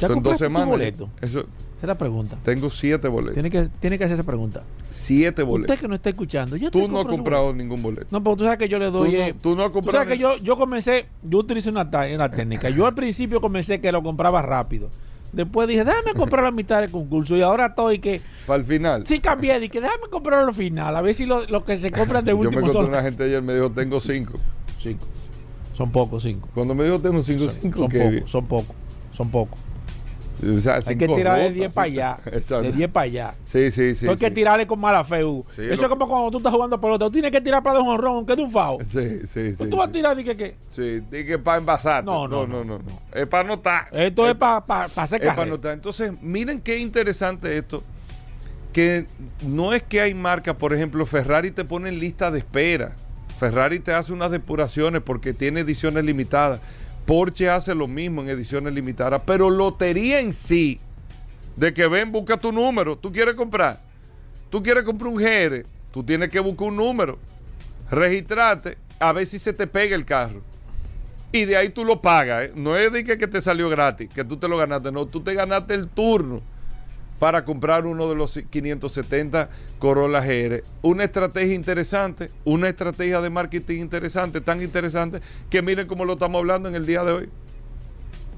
¿Ya 0.00 0.08
Son 0.08 0.22
dos 0.22 0.34
tu 0.34 0.38
semanas. 0.44 0.68
boleto? 0.68 1.08
Eso, 1.20 1.40
Esa 1.40 1.46
es 1.82 1.86
la 1.88 1.94
pregunta. 1.96 2.36
tengo 2.44 2.68
siete 2.70 3.06
boletos. 3.08 3.34
Tiene 3.34 3.50
que, 3.50 3.68
tiene 3.80 3.98
que 3.98 4.04
hacer 4.04 4.14
esa 4.14 4.24
pregunta. 4.24 4.62
Siete 4.90 5.42
boletos. 5.42 5.70
Usted 5.74 5.82
que 5.82 5.88
no 5.88 5.94
está 5.94 6.10
escuchando. 6.10 6.56
Yo 6.56 6.70
Tú 6.70 6.88
no 6.88 7.00
has 7.00 7.06
comprado 7.06 7.44
boleto. 7.44 7.58
ningún 7.62 7.82
boleto. 7.82 8.06
No, 8.10 8.22
porque 8.22 8.38
tú 8.38 8.44
sabes 8.44 8.58
que 8.58 8.68
yo 8.68 8.78
le 8.78 8.86
doy. 8.86 9.10
Tú 9.10 9.16
no- 9.16 9.22
eh, 9.22 9.34
tú 9.40 9.56
no 9.56 9.62
has 9.62 9.68
tú 9.68 9.72
comprado 9.74 9.98
sabes 10.04 10.14
que 10.16 10.18
yo, 10.22 10.36
yo 10.38 10.56
comencé, 10.56 11.06
yo 11.22 11.38
utilicé 11.38 11.68
una, 11.70 11.82
una 12.14 12.30
técnica. 12.30 12.70
Yo 12.70 12.86
al 12.86 12.94
principio 12.94 13.40
comencé 13.40 13.80
que 13.80 13.92
lo 13.92 14.02
compraba 14.02 14.40
rápido. 14.42 14.88
Después 15.34 15.68
dije, 15.68 15.84
déjame 15.84 16.14
comprar 16.14 16.44
la 16.44 16.50
mitad 16.50 16.80
del 16.80 16.90
concurso. 16.90 17.36
Y 17.36 17.42
ahora 17.42 17.66
estoy 17.66 17.98
que. 17.98 18.20
Para 18.46 18.60
el 18.60 18.64
final. 18.66 19.06
Sí, 19.06 19.20
cambié. 19.20 19.58
Dije, 19.60 19.80
déjame 19.80 20.08
comprarlo 20.10 20.48
al 20.48 20.54
final. 20.54 20.96
A 20.96 21.02
ver 21.02 21.14
si 21.14 21.26
lo, 21.26 21.44
lo 21.46 21.64
que 21.64 21.76
se 21.76 21.90
compran 21.90 22.24
de 22.24 22.30
Yo 22.32 22.38
me 22.38 22.44
último 22.46 22.60
encontré 22.60 22.80
son. 22.80 22.88
una 22.90 23.02
gente 23.02 23.24
ayer 23.24 23.42
me 23.42 23.54
dijo, 23.54 23.70
tengo 23.70 24.00
cinco. 24.00 24.34
Cinco. 24.80 25.06
Son 25.76 25.90
pocos, 25.90 26.22
cinco. 26.22 26.48
Cuando 26.54 26.74
me 26.74 26.84
dijo, 26.84 27.00
tengo 27.00 27.20
cinco, 27.22 27.48
cinco, 27.50 27.78
Son 27.80 27.88
pocos, 27.90 28.30
son 28.30 28.46
pocos. 28.46 28.76
Son 29.12 29.30
pocos. 29.30 29.58
O 30.44 30.60
sea, 30.60 30.80
Hay 30.86 30.96
que 30.96 31.08
tirar 31.08 31.36
de 31.36 31.42
rotas, 31.42 31.54
10 31.54 31.68
sí. 31.70 31.74
para 31.74 31.84
allá. 31.86 32.18
Exacto. 32.26 32.62
De 32.62 32.72
10 32.72 32.90
para 32.90 33.04
allá. 33.04 33.34
Sí, 33.44 33.70
sí, 33.70 33.94
sí. 33.94 34.08
Hay 34.08 34.16
que 34.16 34.30
tirarle 34.30 34.66
con 34.66 34.80
mala 34.80 35.04
fe. 35.04 35.22
Sí, 35.54 35.62
Eso 35.62 35.82
es 35.84 35.88
como 35.88 36.06
cuando 36.06 36.30
tú 36.30 36.38
estás 36.38 36.52
jugando 36.52 36.80
pelota. 36.80 37.06
Tú 37.06 37.12
tienes 37.12 37.30
que 37.30 37.40
tirar 37.40 37.62
para 37.62 37.76
de 37.78 37.82
un 37.82 37.88
honrón, 37.88 38.26
que 38.26 38.32
es 38.32 38.38
de 38.38 38.44
un 38.44 38.50
fao. 38.50 38.78
Sí, 38.80 39.20
sí, 39.26 39.54
sí. 39.54 39.68
tú 39.68 39.76
vas 39.76 39.88
a 39.88 39.92
tirar 39.92 40.18
y 40.18 40.24
que, 40.24 40.36
que 40.36 40.56
Sí, 40.66 41.00
di 41.10 41.24
que 41.24 41.38
para 41.38 41.58
envasar. 41.58 42.04
No, 42.04 42.28
no, 42.28 42.46
no, 42.46 42.64
no, 42.64 42.78
no, 42.78 42.78
no. 42.78 43.00
Es 43.12 43.26
para 43.26 43.44
anotar. 43.44 43.88
esto 43.92 44.28
es 44.28 44.34
para 44.36 44.60
pa, 44.64 44.88
pa 44.88 45.02
hacer 45.02 45.22
Es 45.22 45.28
para 45.28 45.42
anotar. 45.42 45.72
Entonces, 45.72 46.12
miren 46.20 46.60
qué 46.60 46.78
interesante 46.78 47.56
esto. 47.56 47.82
Que 48.72 49.06
no 49.46 49.72
es 49.72 49.82
que 49.84 50.00
hay 50.00 50.14
marcas, 50.14 50.56
por 50.56 50.74
ejemplo, 50.74 51.06
Ferrari 51.06 51.52
te 51.52 51.64
pone 51.64 51.88
en 51.88 52.00
lista 52.00 52.30
de 52.30 52.40
espera. 52.40 52.96
Ferrari 53.38 53.78
te 53.80 53.92
hace 53.92 54.12
unas 54.12 54.30
depuraciones 54.30 55.00
porque 55.02 55.32
tiene 55.32 55.60
ediciones 55.60 56.04
limitadas. 56.04 56.60
Porsche 57.06 57.50
hace 57.50 57.74
lo 57.74 57.86
mismo 57.86 58.22
en 58.22 58.28
ediciones 58.28 58.72
limitadas. 58.72 59.22
Pero 59.26 59.50
lotería 59.50 60.20
en 60.20 60.32
sí, 60.32 60.80
de 61.56 61.72
que 61.72 61.86
ven, 61.86 62.12
busca 62.12 62.36
tu 62.36 62.52
número. 62.52 62.96
Tú 62.96 63.12
quieres 63.12 63.34
comprar. 63.34 63.80
Tú 64.50 64.62
quieres 64.62 64.84
comprar 64.84 65.12
un 65.12 65.16
GR. 65.16 65.66
Tú 65.92 66.02
tienes 66.02 66.28
que 66.30 66.40
buscar 66.40 66.68
un 66.68 66.76
número. 66.76 67.18
Registrarte. 67.90 68.78
A 68.98 69.12
ver 69.12 69.26
si 69.26 69.38
se 69.38 69.52
te 69.52 69.66
pega 69.66 69.94
el 69.94 70.04
carro. 70.04 70.42
Y 71.32 71.44
de 71.44 71.56
ahí 71.56 71.68
tú 71.68 71.84
lo 71.84 72.00
pagas. 72.00 72.44
¿eh? 72.44 72.52
No 72.54 72.76
es 72.76 72.92
de 72.92 73.04
que, 73.04 73.18
que 73.18 73.26
te 73.26 73.40
salió 73.40 73.68
gratis, 73.68 74.08
que 74.14 74.24
tú 74.24 74.36
te 74.36 74.48
lo 74.48 74.56
ganaste. 74.56 74.92
No, 74.92 75.06
tú 75.06 75.20
te 75.20 75.34
ganaste 75.34 75.74
el 75.74 75.88
turno 75.88 76.42
para 77.18 77.44
comprar 77.44 77.86
uno 77.86 78.08
de 78.08 78.14
los 78.14 78.38
570 78.50 79.48
Corolla 79.78 80.20
GR. 80.20 80.62
Una 80.82 81.04
estrategia 81.04 81.54
interesante, 81.54 82.30
una 82.44 82.68
estrategia 82.68 83.20
de 83.20 83.30
marketing 83.30 83.80
interesante, 83.80 84.40
tan 84.40 84.62
interesante 84.62 85.20
que 85.50 85.62
miren 85.62 85.86
cómo 85.86 86.04
lo 86.04 86.14
estamos 86.14 86.38
hablando 86.40 86.68
en 86.68 86.74
el 86.74 86.86
día 86.86 87.04
de 87.04 87.12
hoy. 87.12 87.28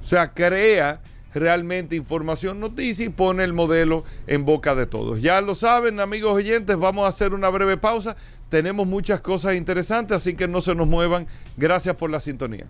O 0.00 0.06
sea, 0.06 0.33
crea 0.33 1.00
realmente 1.35 1.97
información, 1.97 2.61
noticia 2.61 3.04
y 3.04 3.09
pone 3.09 3.45
el 3.45 3.52
modelo 3.52 4.04
en 4.26 4.45
boca 4.45 4.75
de 4.75 4.87
todos. 4.87 5.21
Ya 5.21 5.40
lo 5.40 5.54
saben, 5.54 6.00
amigos 6.00 6.35
oyentes, 6.35 6.76
vamos 6.76 7.04
a 7.04 7.09
hacer 7.09 7.35
una 7.35 7.49
breve 7.49 7.76
pausa. 7.76 8.16
Tenemos 8.49 8.87
muchas 8.87 9.21
cosas 9.21 9.54
interesantes, 9.56 10.16
así 10.16 10.35
que 10.35 10.49
no 10.49 10.61
se 10.61 10.75
nos 10.75 10.87
muevan. 10.87 11.26
Gracias 11.56 11.97
por 11.97 12.11
la 12.11 12.21
sintonía. 12.21 12.66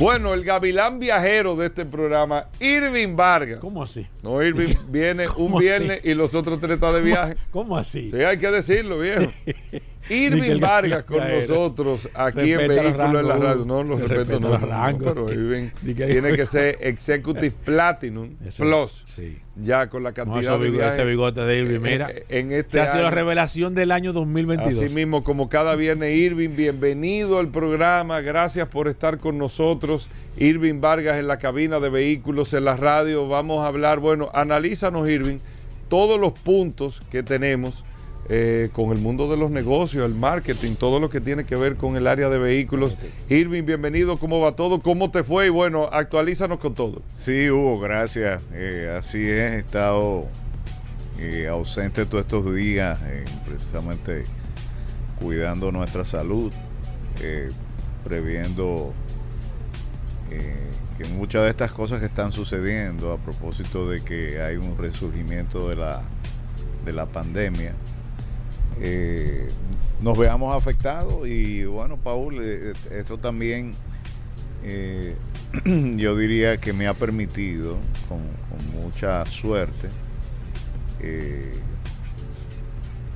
Bueno, 0.00 0.32
el 0.32 0.44
gavilán 0.44 0.98
viajero 0.98 1.56
de 1.56 1.66
este 1.66 1.84
programa, 1.84 2.46
Irving 2.58 3.14
Vargas. 3.16 3.60
¿Cómo 3.60 3.82
así? 3.82 4.06
No, 4.22 4.42
Irving 4.42 4.74
viene 4.88 5.28
un 5.28 5.34
¿Cómo 5.34 5.58
viernes 5.58 6.00
así? 6.00 6.08
y 6.08 6.14
los 6.14 6.34
otros 6.34 6.58
tres 6.58 6.72
están 6.76 6.94
de 6.94 7.02
viaje. 7.02 7.36
¿Cómo 7.50 7.76
así? 7.76 8.10
Sí, 8.10 8.16
hay 8.22 8.38
que 8.38 8.50
decirlo, 8.50 8.98
viejo. 8.98 9.30
Irving 10.08 10.58
Vargas 10.60 11.04
con 11.04 11.18
nosotros 11.28 12.08
aquí 12.14 12.52
en 12.52 12.68
Vehículos 12.68 13.20
en 13.20 13.28
la 13.28 13.36
Radio. 13.36 13.64
No, 13.64 13.82
los 13.82 14.00
respeto, 14.00 14.40
no, 14.40 14.58
pero 14.98 15.32
Irving 15.32 15.68
tiene 15.82 16.32
que 16.34 16.46
ser 16.46 16.78
Executive 16.80 17.52
Platinum 17.64 18.30
Plus. 18.58 19.02
Sí. 19.06 19.38
Ya 19.62 19.88
con 19.88 20.02
la 20.02 20.12
cantidad 20.12 20.58
de 20.58 20.88
ese 20.88 21.04
bigote 21.04 21.40
de 21.42 21.58
Irving, 21.58 21.80
mira. 21.80 22.10
eh, 22.10 22.24
En 22.30 22.50
este 22.50 22.72
Se 22.72 22.80
ha 22.80 22.90
sido 22.92 23.04
la 23.04 23.10
revelación 23.10 23.74
del 23.74 23.92
año 23.92 24.12
2022. 24.14 24.84
Así 24.84 24.94
mismo, 24.94 25.22
como 25.22 25.48
cada 25.50 25.76
viernes, 25.76 26.16
Irving, 26.16 26.56
bienvenido 26.56 27.38
al 27.38 27.48
programa. 27.48 28.20
Gracias 28.22 28.68
por 28.68 28.88
estar 28.88 29.18
con 29.18 29.36
nosotros. 29.36 30.08
Irving 30.38 30.80
Vargas 30.80 31.18
en 31.18 31.26
la 31.26 31.38
cabina 31.38 31.78
de 31.78 31.90
vehículos 31.90 32.54
en 32.54 32.64
la 32.64 32.76
radio. 32.76 33.28
Vamos 33.28 33.62
a 33.62 33.66
hablar, 33.66 33.98
bueno, 33.98 34.30
analízanos, 34.32 35.06
Irving, 35.08 35.38
todos 35.88 36.18
los 36.18 36.32
puntos 36.32 37.02
que 37.10 37.22
tenemos 37.22 37.84
eh, 38.32 38.70
con 38.72 38.92
el 38.92 38.98
mundo 38.98 39.28
de 39.28 39.36
los 39.36 39.50
negocios, 39.50 40.04
el 40.04 40.14
marketing, 40.14 40.76
todo 40.76 41.00
lo 41.00 41.10
que 41.10 41.20
tiene 41.20 41.44
que 41.44 41.56
ver 41.56 41.74
con 41.74 41.96
el 41.96 42.06
área 42.06 42.28
de 42.28 42.38
vehículos. 42.38 42.96
Irving, 43.28 43.64
bienvenido. 43.64 44.18
¿Cómo 44.18 44.38
va 44.38 44.52
todo? 44.52 44.80
¿Cómo 44.80 45.10
te 45.10 45.24
fue? 45.24 45.46
Y 45.46 45.48
bueno, 45.48 45.90
actualízanos 45.92 46.60
con 46.60 46.76
todo. 46.76 47.02
Sí, 47.12 47.50
Hugo, 47.50 47.80
gracias. 47.80 48.40
Eh, 48.52 48.94
así 48.96 49.18
es, 49.18 49.54
he 49.54 49.58
estado 49.58 50.28
eh, 51.18 51.48
ausente 51.50 52.06
todos 52.06 52.22
estos 52.22 52.54
días, 52.54 53.00
precisamente 53.48 54.26
cuidando 55.20 55.72
nuestra 55.72 56.04
salud, 56.04 56.52
previendo 58.04 58.94
que 60.96 61.04
muchas 61.06 61.42
de 61.42 61.50
estas 61.50 61.72
cosas 61.72 61.98
que 61.98 62.06
están 62.06 62.30
sucediendo 62.30 63.12
a 63.12 63.16
propósito 63.16 63.88
de 63.88 64.04
que 64.04 64.40
hay 64.40 64.54
un 64.54 64.78
resurgimiento 64.78 65.68
de 65.68 65.74
la, 65.74 66.02
de 66.84 66.92
la 66.92 67.06
pandemia, 67.06 67.74
eh, 68.80 69.48
nos 70.00 70.16
veamos 70.16 70.56
afectados 70.56 71.28
y 71.28 71.64
bueno, 71.64 71.96
Paul, 71.96 72.38
eh, 72.40 72.72
esto 72.90 73.18
también 73.18 73.74
eh, 74.62 75.14
yo 75.96 76.16
diría 76.16 76.58
que 76.58 76.72
me 76.72 76.86
ha 76.86 76.94
permitido, 76.94 77.76
con, 78.08 78.20
mucha 78.72 79.24
suerte, 79.26 79.88
eh, 81.00 81.52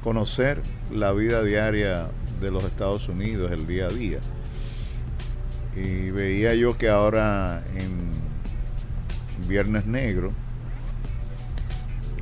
conocer 0.02 0.62
la 0.90 1.12
vida 1.12 1.42
diaria 1.42 2.08
de 2.40 2.50
los 2.50 2.64
Estados 2.64 3.08
Unidos, 3.08 3.50
el 3.52 3.66
día 3.66 3.86
a 3.86 3.90
día. 3.90 4.18
Y 5.76 6.10
veía 6.10 6.54
yo 6.54 6.78
que 6.78 6.88
ahora 6.88 7.62
en 7.76 9.48
Viernes 9.48 9.86
Negro, 9.86 10.32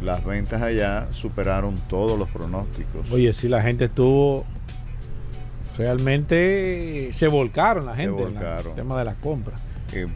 las 0.02 0.25
ventas 0.25 0.61
allá 0.62 1.09
superaron 1.12 1.76
todos 1.88 2.18
los 2.18 2.28
pronósticos. 2.28 3.11
Oye, 3.11 3.32
sí, 3.32 3.49
la 3.49 3.62
gente 3.62 3.87
estuvo. 3.87 4.44
Realmente 5.78 7.09
se 7.12 7.28
volcaron 7.28 7.87
la 7.87 7.94
gente 7.94 8.23
en 8.23 8.35
volcaron. 8.35 8.68
el 8.68 8.75
tema 8.75 8.99
de 8.99 9.04
la 9.04 9.14
compra. 9.14 9.54
Eh, 9.92 10.06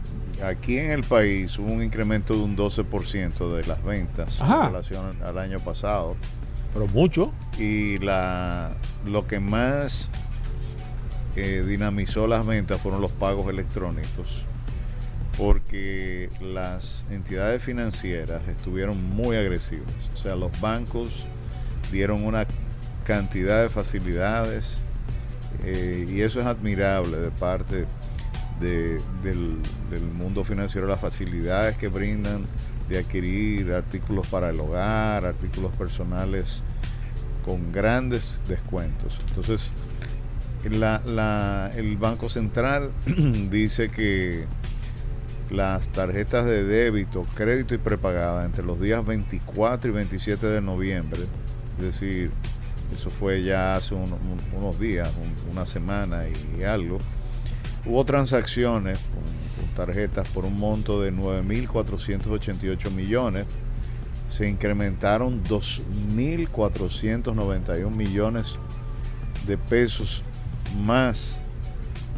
aquí 0.44 0.78
en 0.78 0.90
el 0.90 1.02
país 1.02 1.58
hubo 1.58 1.72
un 1.72 1.82
incremento 1.82 2.34
de 2.34 2.40
un 2.40 2.56
12% 2.56 3.56
de 3.56 3.64
las 3.66 3.82
ventas 3.82 4.40
Ajá. 4.40 4.66
en 4.66 4.72
relación 4.72 5.16
al 5.24 5.38
año 5.38 5.58
pasado. 5.60 6.16
Pero 6.72 6.86
mucho. 6.88 7.32
Y 7.58 7.98
la, 7.98 8.72
lo 9.06 9.26
que 9.26 9.40
más 9.40 10.10
eh, 11.36 11.64
dinamizó 11.66 12.26
las 12.26 12.44
ventas 12.46 12.80
fueron 12.80 13.00
los 13.00 13.12
pagos 13.12 13.48
electrónicos, 13.50 14.44
porque 15.36 16.30
las 16.40 17.04
entidades 17.10 17.62
financieras 17.62 18.42
estuvieron 18.48 19.02
muy 19.10 19.36
agresivas. 19.36 19.92
O 20.14 20.16
sea, 20.16 20.34
los 20.34 20.58
bancos 20.60 21.26
dieron 21.92 22.24
una 22.24 22.46
cantidad 23.04 23.62
de 23.62 23.68
facilidades 23.68 24.78
eh, 25.64 26.06
y 26.08 26.22
eso 26.22 26.40
es 26.40 26.46
admirable 26.46 27.18
de 27.18 27.30
parte 27.30 27.86
de- 28.60 29.00
del, 29.22 29.60
mundo 30.16 30.44
financiero, 30.44 30.86
las 30.86 31.00
facilidades 31.00 31.76
que 31.76 31.88
brindan 31.88 32.44
de 32.88 32.98
adquirir 32.98 33.72
artículos 33.72 34.26
para 34.28 34.50
el 34.50 34.58
hogar, 34.60 35.26
artículos 35.26 35.72
personales 35.72 36.62
con 37.44 37.72
grandes 37.72 38.40
descuentos. 38.48 39.20
Entonces, 39.28 39.68
el 40.64 41.96
Banco 41.98 42.28
Central 42.28 42.90
dice 43.50 43.88
que 43.88 44.46
las 45.50 45.88
tarjetas 45.88 46.46
de 46.46 46.62
débito, 46.64 47.26
crédito 47.34 47.74
y 47.74 47.78
prepagada 47.78 48.44
entre 48.44 48.64
los 48.64 48.80
días 48.80 49.04
24 49.04 49.90
y 49.90 49.94
27 49.94 50.46
de 50.46 50.60
noviembre, 50.60 51.22
es 51.78 51.84
decir, 51.84 52.30
eso 52.94 53.10
fue 53.10 53.42
ya 53.42 53.74
hace 53.76 53.94
unos 53.94 54.78
días, 54.78 55.10
una 55.50 55.66
semana 55.66 56.22
y 56.58 56.62
algo, 56.62 56.98
hubo 57.84 58.04
transacciones 58.04 58.98
con, 58.98 59.24
tarjetas 59.74 60.28
por 60.28 60.44
un 60.46 60.56
monto 60.56 61.02
de 61.02 61.12
9.488 61.12 62.90
millones, 62.90 63.46
se 64.30 64.48
incrementaron 64.48 65.44
2.491 65.44 67.90
millones 67.90 68.58
de 69.46 69.58
pesos 69.58 70.22
más 70.78 71.42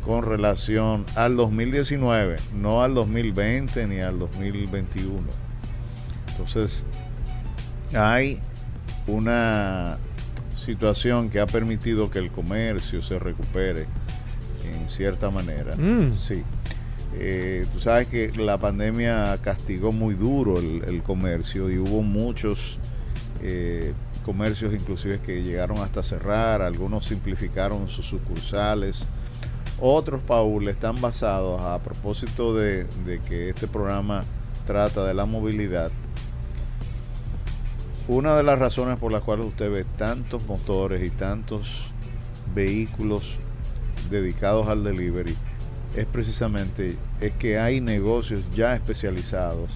con 0.05 0.23
relación 0.23 1.05
al 1.15 1.37
2019, 1.37 2.37
no 2.55 2.83
al 2.83 2.95
2020 2.95 3.87
ni 3.87 4.01
al 4.01 4.19
2021. 4.19 5.21
Entonces, 6.31 6.85
hay 7.95 8.41
una 9.07 9.99
situación 10.65 11.31
que 11.31 11.41
ha 11.41 11.47
permitido 11.47 12.11
que 12.11 12.19
el 12.19 12.31
comercio 12.31 13.03
se 13.03 13.19
recupere 13.19 13.87
en 14.65 14.89
cierta 14.89 15.31
manera. 15.31 15.75
Mm. 15.77 16.15
Sí. 16.17 16.43
Eh, 17.15 17.67
tú 17.73 17.81
sabes 17.81 18.07
que 18.09 18.31
la 18.37 18.59
pandemia 18.59 19.39
castigó 19.43 19.93
muy 19.93 20.15
duro 20.15 20.59
el, 20.59 21.03
comercio 21.03 21.71
y 21.71 21.79
hubo 21.79 22.03
muchos 22.03 22.79
eh, 23.43 23.95
comercios 24.25 24.75
inclusive 24.75 25.21
que 25.21 25.43
llegaron 25.43 25.79
hasta 25.79 26.03
cerrar, 26.03 26.61
algunos 26.61 27.07
simplificaron 27.07 27.89
sus 27.89 28.05
sucursales, 28.05 29.07
otros, 29.81 30.21
Paul, 30.27 30.69
están 30.69 31.01
basados 31.01 31.63
a 31.63 31.79
propósito 31.79 32.55
de, 32.55 32.87
que 33.29 33.51
este 33.51 33.67
programa 33.67 34.25
trata 34.67 35.05
de 35.05 35.15
la 35.15 35.25
movilidad. 35.25 35.91
Una 38.09 38.37
de 38.37 38.43
las 38.43 38.59
razones 38.59 38.99
por 38.99 39.13
las 39.13 39.23
cuales 39.23 39.47
usted 39.47 39.71
ve 39.71 39.85
tantos 39.85 40.47
motores 40.47 41.03
y 41.03 41.11
tantos 41.11 41.93
vehículos 42.55 43.39
dedicados 44.11 44.67
al 44.69 44.83
delivery 44.83 45.37
es 45.95 46.07
precisamente 46.07 46.97
es 47.21 47.33
que 47.33 47.59
hay 47.59 47.81
negocios 47.81 48.43
ya 48.55 48.75
especializados 48.75 49.71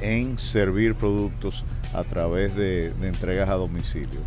en 0.00 0.38
servir 0.38 0.94
productos 0.94 1.64
a 1.94 2.04
través 2.04 2.54
de, 2.56 2.92
entregas 3.02 3.48
a 3.48 3.54
domicilio. 3.54 4.20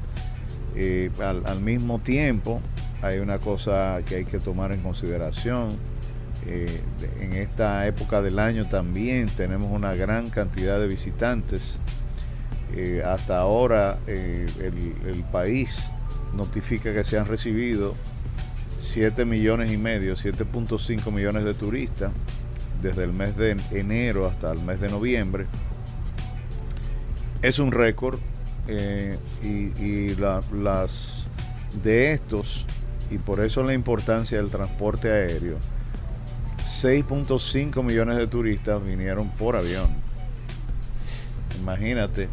Eh, 0.75 1.11
al, 1.19 1.59
mismo 1.59 1.99
tiempo, 1.99 2.61
hay 3.01 3.19
una 3.19 3.39
cosa 3.39 3.99
que 4.05 4.15
hay 4.15 4.25
que 4.25 4.39
tomar 4.39 4.71
en 4.71 4.81
consideración. 4.81 5.77
Eh, 6.45 6.81
en 7.19 7.33
esta 7.33 7.87
época 7.87 8.21
del 8.21 8.39
año 8.39 8.65
también 8.65 9.27
tenemos 9.27 9.71
una 9.71 9.95
gran 9.95 10.29
cantidad 10.29 10.79
de 10.79 10.87
visitantes. 10.87 11.77
Eh, 12.75 13.01
hasta 13.05 13.39
ahora 13.39 13.97
el, 14.07 14.49
el 15.05 15.23
país 15.31 15.89
notifica 16.35 16.93
que 16.93 17.03
se 17.03 17.17
han 17.17 17.25
recibido 17.25 17.95
7 18.81 19.25
millones 19.25 19.71
y 19.71 19.77
medio, 19.77 20.15
7.5 20.15 21.11
millones 21.11 21.43
de 21.45 21.53
turistas 21.53 22.11
desde 22.81 23.03
el 23.03 23.13
mes 23.13 23.35
de 23.37 23.57
enero 23.71 24.27
hasta 24.27 24.51
el 24.51 24.61
mes 24.61 24.79
de 24.79 24.89
noviembre. 24.89 25.45
Es 27.41 27.59
un 27.59 27.71
récord 27.71 28.19
eh, 28.67 29.17
y, 29.43 30.15
las 30.15 31.27
de 31.83 32.13
estos, 32.13 32.65
y 33.09 33.17
por 33.17 33.39
eso 33.39 33.63
la 33.63 33.73
importancia 33.73 34.37
del 34.37 34.49
transporte 34.49 35.11
aéreo, 35.11 35.57
6.5 36.65 37.83
millones 37.83 38.17
de 38.17 38.27
turistas 38.27 38.83
vinieron 38.83 39.29
por 39.31 39.55
avión. 39.55 39.89
Imagínate 41.59 42.27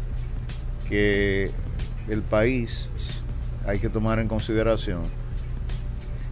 que 0.89 1.51
el 2.09 2.21
país 2.21 2.89
hay 3.65 3.79
que 3.79 3.89
tomar 3.89 4.19
en 4.19 4.27
consideración 4.27 5.03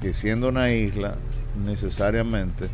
que 0.01 0.13
siendo 0.13 0.49
una 0.49 0.71
isla, 0.71 1.15
necesariamente 1.65 2.67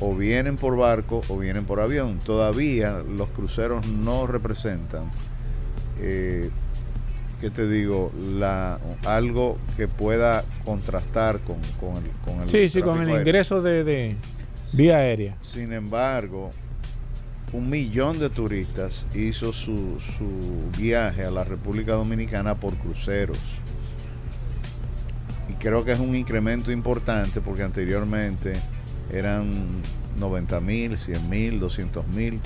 o 0.00 0.14
vienen 0.14 0.56
por 0.56 0.76
barco 0.76 1.22
o 1.28 1.38
vienen 1.38 1.64
por 1.64 1.80
avión. 1.80 2.18
Todavía 2.18 2.98
los 2.98 3.30
cruceros 3.30 3.86
no 3.86 4.26
representan, 4.26 5.10
eh, 5.98 6.50
¿qué 7.40 7.50
te 7.50 7.68
digo? 7.68 8.12
La, 8.36 8.78
algo 9.04 9.58
que 9.76 9.88
pueda 9.88 10.44
contrastar 10.64 11.40
con, 11.40 11.56
con 11.80 12.04
el, 12.04 12.10
con 12.24 12.42
el 12.42 12.48
Sí, 12.48 12.68
sí, 12.68 12.82
con 12.82 13.00
el 13.02 13.10
ingreso 13.10 13.62
de, 13.62 14.16
vía 14.72 14.96
aérea. 14.98 15.36
Sin 15.42 15.72
embargo, 15.72 16.50
un 17.52 17.70
millón 17.70 18.18
de 18.18 18.30
turistas 18.30 19.06
hizo 19.14 19.52
su, 19.52 19.98
su 20.18 20.78
viaje 20.78 21.24
a 21.24 21.30
la 21.30 21.44
República 21.44 21.92
Dominicana 21.92 22.54
por 22.54 22.74
cruceros 22.74 23.38
y 25.48 25.54
creo 25.54 25.84
que 25.84 25.92
es 25.92 25.98
un 25.98 26.14
incremento 26.14 26.70
importante 26.70 27.40
porque 27.40 27.62
anteriormente 27.62 28.54
eran 29.12 29.50
90 30.18 30.60
mil, 30.60 30.96
100 30.96 31.30
mil, 31.30 31.60
200 31.60 32.06
mil 32.08 32.40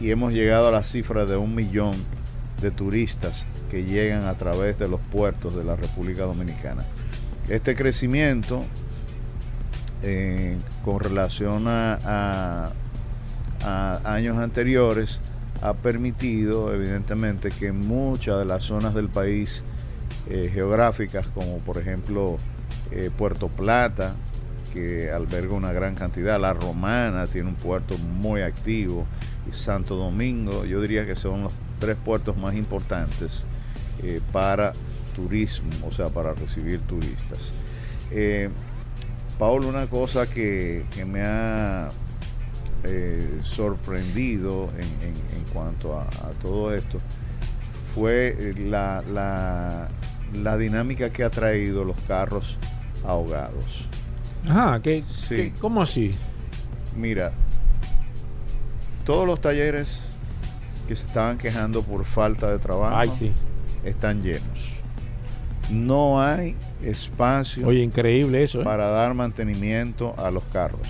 y 0.00 0.10
hemos 0.10 0.34
llegado 0.34 0.68
a 0.68 0.70
la 0.70 0.84
cifra 0.84 1.24
de 1.24 1.36
un 1.36 1.54
millón 1.54 1.94
de 2.60 2.70
turistas 2.70 3.46
que 3.70 3.84
llegan 3.84 4.24
a 4.26 4.34
través 4.34 4.78
de 4.78 4.88
los 4.88 5.00
puertos 5.00 5.54
de 5.54 5.64
la 5.64 5.76
República 5.76 6.22
Dominicana. 6.22 6.84
Este 7.48 7.74
crecimiento 7.74 8.64
eh, 10.02 10.56
con 10.84 11.00
relación 11.00 11.64
a, 11.68 12.72
años 14.04 14.38
anteriores 14.38 15.20
ha 15.60 15.74
permitido 15.74 16.72
evidentemente 16.72 17.50
que 17.50 17.72
muchas 17.72 18.38
de 18.38 18.44
las 18.44 18.64
zonas 18.64 18.94
del 18.94 19.08
país 19.08 19.64
eh, 20.28 20.50
geográficas 20.52 21.26
como 21.28 21.58
por 21.58 21.78
ejemplo 21.78 22.36
eh, 22.92 23.10
Puerto 23.16 23.48
Plata, 23.48 24.14
que 24.72 25.10
alberga 25.10 25.54
una 25.54 25.72
gran 25.72 25.96
cantidad, 25.96 26.40
La 26.40 26.52
Romana 26.52 27.26
tiene 27.26 27.48
un 27.48 27.56
puerto 27.56 27.98
muy 27.98 28.42
activo, 28.42 29.06
y 29.50 29.54
Santo 29.54 29.96
Domingo, 29.96 30.64
yo 30.64 30.80
diría 30.80 31.06
que 31.06 31.16
son 31.16 31.42
los 31.42 31.52
tres 31.78 31.96
puertos 31.96 32.36
más 32.36 32.54
importantes 32.54 33.44
eh, 34.02 34.20
para 34.32 34.72
turismo, 35.14 35.70
o 35.86 35.92
sea, 35.92 36.08
para 36.08 36.34
recibir 36.34 36.80
turistas. 36.80 37.52
Paul, 39.38 39.64
una 39.64 39.86
cosa 39.86 40.26
que, 40.26 40.84
me 41.06 41.22
ha 41.22 41.90
sorprendido 43.42 44.70
en, 44.78 45.44
cuanto 45.52 45.98
a, 45.98 46.06
todo 46.40 46.74
esto 46.74 47.00
fue 47.94 48.54
la, 48.58 49.02
la 50.32 50.56
dinámica 50.56 51.10
que 51.10 51.24
ha 51.24 51.30
traído 51.30 51.84
los 51.84 51.96
carros 52.06 52.58
ahogados. 53.04 53.86
Ajá, 54.48 54.80
¿qué, 54.80 55.04
sí. 55.08 55.52
¿cómo 55.60 55.82
así? 55.82 56.14
Mira, 56.96 57.32
todos 59.04 59.26
los 59.26 59.40
talleres 59.40 60.08
que 60.86 60.96
se 60.96 61.06
estaban 61.06 61.38
quejando 61.38 61.82
por 61.82 62.04
falta 62.04 62.50
de 62.50 62.58
trabajo 62.58 63.12
están 63.84 64.22
llenos. 64.22 64.76
No 65.70 66.22
hay 66.22 66.54
espacio 66.82 67.66
Oye, 67.66 67.82
increíble 67.82 68.42
eso, 68.42 68.60
¿eh? 68.60 68.64
para 68.64 68.88
dar 68.88 69.14
mantenimiento 69.14 70.14
a 70.18 70.30
los 70.30 70.44
carros. 70.44 70.86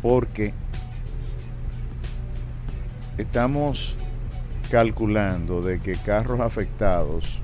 Porque 0.00 0.54
estamos 3.18 3.96
calculando 4.70 5.60
de 5.60 5.80
que 5.80 5.94
carros 5.94 6.40
afectados 6.40 7.38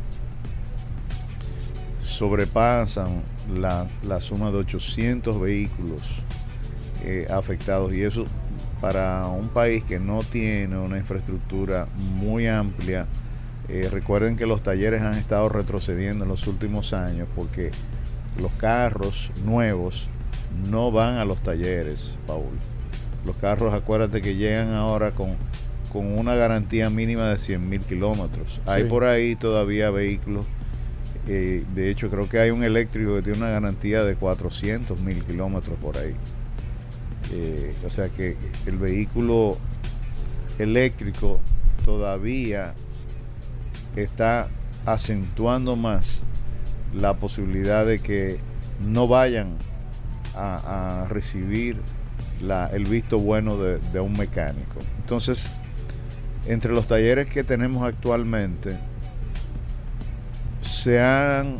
sobrepasan 2.02 3.22
la, 3.54 3.88
suma 4.20 4.50
de 4.50 4.58
800 4.58 5.40
vehículos 5.40 6.02
eh, 7.04 7.26
afectados 7.30 7.92
y 7.92 8.02
eso 8.02 8.24
para 8.82 9.26
un 9.28 9.48
país 9.48 9.84
que 9.84 9.98
no 9.98 10.22
tiene 10.24 10.76
una 10.76 10.98
infraestructura 10.98 11.86
muy 11.96 12.48
amplia. 12.48 13.06
Eh, 13.68 13.88
recuerden 13.90 14.36
que 14.36 14.44
los 14.44 14.62
talleres 14.62 15.00
han 15.02 15.14
estado 15.14 15.48
retrocediendo 15.48 16.24
en 16.24 16.28
los 16.28 16.46
últimos 16.46 16.92
años 16.92 17.28
porque 17.34 17.70
los 18.42 18.52
carros 18.54 19.30
nuevos 19.46 20.08
no 20.68 20.90
van 20.90 21.14
a 21.14 21.24
los 21.24 21.42
talleres, 21.42 22.16
Paul. 22.26 22.58
Los 23.24 23.36
carros, 23.36 23.72
acuérdate 23.72 24.20
que 24.20 24.34
llegan 24.34 24.74
ahora 24.74 25.12
con, 25.12 25.36
con 25.92 26.18
una 26.18 26.34
garantía 26.34 26.90
mínima 26.90 27.30
de 27.30 27.38
100 27.38 27.70
mil 27.70 27.80
kilómetros. 27.82 28.60
Hay 28.66 28.84
por 28.84 29.04
ahí 29.04 29.36
todavía 29.36 29.90
vehículos 29.90 30.44
eh, 31.28 31.64
de 31.74 31.90
hecho, 31.90 32.10
creo 32.10 32.28
que 32.28 32.38
hay 32.40 32.50
un 32.50 32.64
eléctrico 32.64 33.14
que 33.14 33.22
tiene 33.22 33.38
una 33.38 33.50
garantía 33.50 34.02
de 34.02 34.16
400 34.16 35.00
mil 35.00 35.22
kilómetros 35.22 35.78
por 35.78 35.96
ahí. 35.96 36.14
Eh, 37.32 37.74
o 37.84 37.90
sea 37.90 38.10
que 38.10 38.36
el 38.66 38.76
vehículo 38.76 39.56
eléctrico 40.58 41.40
todavía 41.84 42.74
está 43.96 44.48
acentuando 44.84 45.76
más 45.76 46.22
la 46.94 47.14
posibilidad 47.14 47.86
de 47.86 48.00
que 48.00 48.38
no 48.84 49.08
vayan 49.08 49.56
a, 50.34 51.06
recibir 51.10 51.76
el 52.72 52.84
visto 52.86 53.18
bueno 53.18 53.56
de, 53.56 54.00
un 54.00 54.14
mecánico. 54.14 54.80
Entonces, 55.00 55.50
entre 56.46 56.72
los 56.72 56.86
talleres 56.88 57.28
que 57.28 57.44
tenemos 57.44 57.86
actualmente, 57.86 58.78
se 60.62 61.00
han 61.00 61.58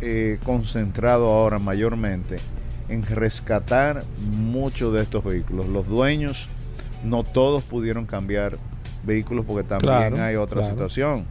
eh, 0.00 0.38
concentrado 0.44 1.30
ahora 1.30 1.58
mayormente 1.58 2.38
en 2.88 3.02
rescatar 3.04 4.04
muchos 4.20 4.92
de 4.92 5.02
estos 5.02 5.24
vehículos. 5.24 5.66
Los 5.68 5.86
dueños 5.88 6.48
no 7.04 7.22
todos 7.22 7.62
pudieron 7.64 8.06
cambiar 8.06 8.56
vehículos 9.04 9.44
porque 9.46 9.62
también 9.66 9.92
Claro, 9.92 10.22
hay 10.22 10.36
otra 10.36 10.60
claro. 10.60 10.74
situación. 10.74 11.24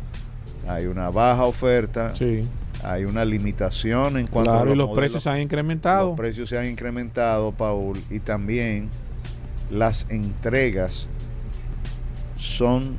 Hay 0.68 0.86
una 0.86 1.10
baja 1.10 1.44
oferta, 1.46 2.16
Sí, 2.16 2.48
hay 2.84 3.06
una 3.06 3.26
limitación 3.26 4.18
en 4.18 4.28
cuanto 4.28 4.52
a 4.52 4.56
claro, 4.56 4.74
y 4.74 4.76
los 4.78 4.88
modelos. 4.88 5.00
precios 5.02 5.24
se 5.24 5.30
han 5.30 5.42
incrementado. 5.42 6.08
Los 6.10 6.18
precios 6.18 6.50
se 6.50 6.58
han 6.58 6.68
incrementado, 6.68 7.52
Paul, 7.52 8.00
y 8.10 8.20
también 8.20 8.90
las 9.70 10.06
entregas 10.10 11.10
son 12.38 12.96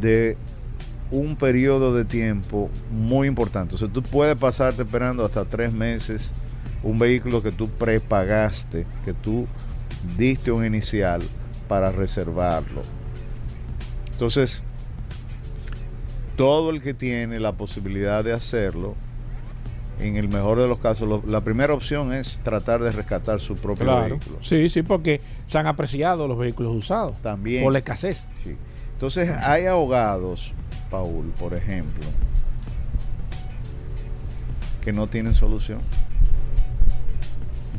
de 0.00 0.36
un 1.10 1.36
periodo 1.36 1.94
de 1.94 2.04
tiempo 2.04 2.68
muy 2.90 3.28
importante. 3.28 3.74
O 3.74 3.78
sea, 3.78 3.88
tú 3.88 4.02
puedes 4.02 4.36
pasarte 4.36 4.82
esperando 4.82 5.24
hasta 5.24 5.44
tres 5.44 5.72
meses 5.72 6.32
un 6.82 6.98
vehículo 6.98 7.42
que 7.42 7.52
tú 7.52 7.68
prepagaste, 7.68 8.86
que 9.04 9.12
tú 9.12 9.46
diste 10.16 10.50
un 10.52 10.64
inicial 10.64 11.22
para 11.68 11.90
reservarlo. 11.92 12.82
Entonces, 14.12 14.62
todo 16.36 16.70
el 16.70 16.80
que 16.82 16.94
tiene 16.94 17.40
la 17.40 17.52
posibilidad 17.52 18.22
de 18.24 18.32
hacerlo, 18.32 18.94
en 20.00 20.14
el 20.16 20.28
mejor 20.28 20.60
de 20.60 20.68
los 20.68 20.78
casos, 20.78 21.08
lo- 21.08 21.24
la 21.26 21.40
primera 21.40 21.74
opción 21.74 22.12
es 22.12 22.38
tratar 22.44 22.80
de 22.80 22.92
rescatar 22.92 23.40
su 23.40 23.56
propio 23.56 23.84
Claro. 23.84 24.14
vehículo. 24.16 24.38
Sí, 24.42 24.68
sí, 24.68 24.82
porque 24.82 25.20
se 25.46 25.58
han 25.58 25.66
apreciado 25.66 26.28
los 26.28 26.38
vehículos 26.38 26.76
usados 26.76 27.20
También. 27.20 27.64
por 27.64 27.72
la 27.72 27.80
escasez. 27.80 28.28
Sí. 28.44 28.56
Entonces, 28.92 29.28
hay 29.42 29.66
abogados, 29.66 30.52
Paul, 30.90 31.32
por 31.38 31.54
ejemplo, 31.54 32.04
que 34.82 34.92
no 34.92 35.08
tienen 35.08 35.34
solución. 35.34 35.80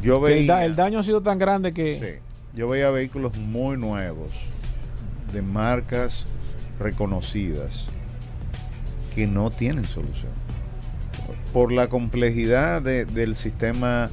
Yo 0.02 0.16
El, 0.28 0.34
veía, 0.36 0.54
da- 0.56 0.66
el 0.66 0.76
daño 0.76 1.00
ha 1.00 1.04
sido 1.04 1.22
tan 1.22 1.38
grande 1.40 1.74
que 1.74 1.98
Sí. 2.00 2.58
yo 2.58 2.68
veía 2.70 2.90
vehículos 2.90 3.36
muy 3.38 3.78
nuevos, 3.78 4.34
de 5.34 5.42
marcas 5.42 6.26
reconocidas, 6.80 7.88
que 9.14 9.28
no 9.28 9.50
tienen 9.52 9.86
solución. 9.86 10.32
Por 11.54 11.72
la 11.72 11.88
complejidad 11.90 12.82
de- 12.82 13.06
del 13.06 13.36
sistema 13.36 14.10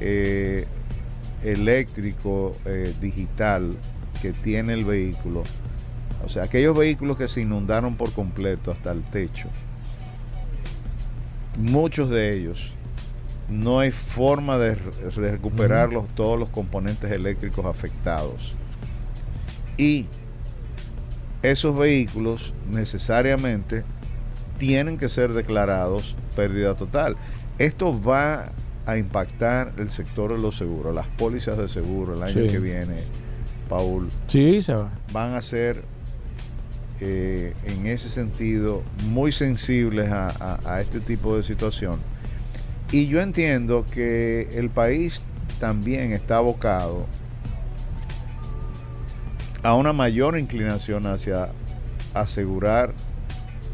eh, 0.00 0.66
eléctrico 1.44 2.56
eh, 2.64 2.94
digital 3.02 3.76
que 4.22 4.32
tiene 4.32 4.72
el 4.72 4.84
vehículo, 4.86 5.42
o 6.24 6.28
sea, 6.30 6.44
aquellos 6.44 6.74
vehículos 6.76 7.18
que 7.18 7.28
se 7.28 7.42
inundaron 7.42 7.96
por 7.96 8.10
completo 8.12 8.70
hasta 8.70 8.92
el 8.92 9.02
techo, 9.02 9.48
muchos 11.58 12.08
de 12.10 12.34
ellos 12.34 12.72
no 13.50 13.80
hay 13.80 13.90
forma 13.90 14.56
de 14.58 14.76
re- 14.76 15.10
recuperar 15.30 15.92
los- 15.92 16.08
todos 16.14 16.38
los 16.38 16.48
componentes 16.50 17.10
eléctricos 17.10 17.66
afectados. 17.66 18.54
Y 19.76 20.06
esos 21.42 21.76
vehículos 21.76 22.52
necesariamente 22.70 23.82
tienen 24.58 24.98
que 24.98 25.08
ser 25.08 25.32
declarados 25.32 26.14
pérdida 26.36 26.74
total. 26.74 27.16
Esto 27.58 27.98
va 28.00 28.52
a 28.86 28.96
impactar 28.98 29.72
el 29.78 29.90
sector 29.90 30.32
de 30.32 30.38
los 30.38 30.56
seguros, 30.56 30.94
las 30.94 31.06
pólizas 31.06 31.56
de 31.58 31.68
seguro 31.68 32.14
el 32.14 32.22
año 32.22 32.42
Sí. 32.42 32.48
que 32.48 32.58
viene, 32.58 33.02
Paul, 33.68 34.08
sí, 34.26 34.62
se 34.62 34.74
va. 34.74 34.90
van 35.12 35.34
a 35.34 35.42
ser 35.42 35.82
eh, 37.02 37.54
en 37.64 37.86
ese 37.86 38.10
sentido 38.10 38.82
muy 39.06 39.32
sensibles 39.32 40.10
a, 40.12 40.28
a- 40.28 40.74
a 40.74 40.80
este 40.82 41.00
tipo 41.00 41.34
de 41.34 41.42
situación. 41.42 41.98
Y 42.92 43.06
yo 43.06 43.20
entiendo 43.20 43.84
que 43.92 44.48
el 44.58 44.68
país 44.70 45.22
también 45.60 46.12
está 46.12 46.38
abocado 46.38 47.06
a 49.62 49.74
una 49.74 49.92
mayor 49.92 50.38
inclinación 50.38 51.06
hacia 51.06 51.50
asegurar 52.14 52.92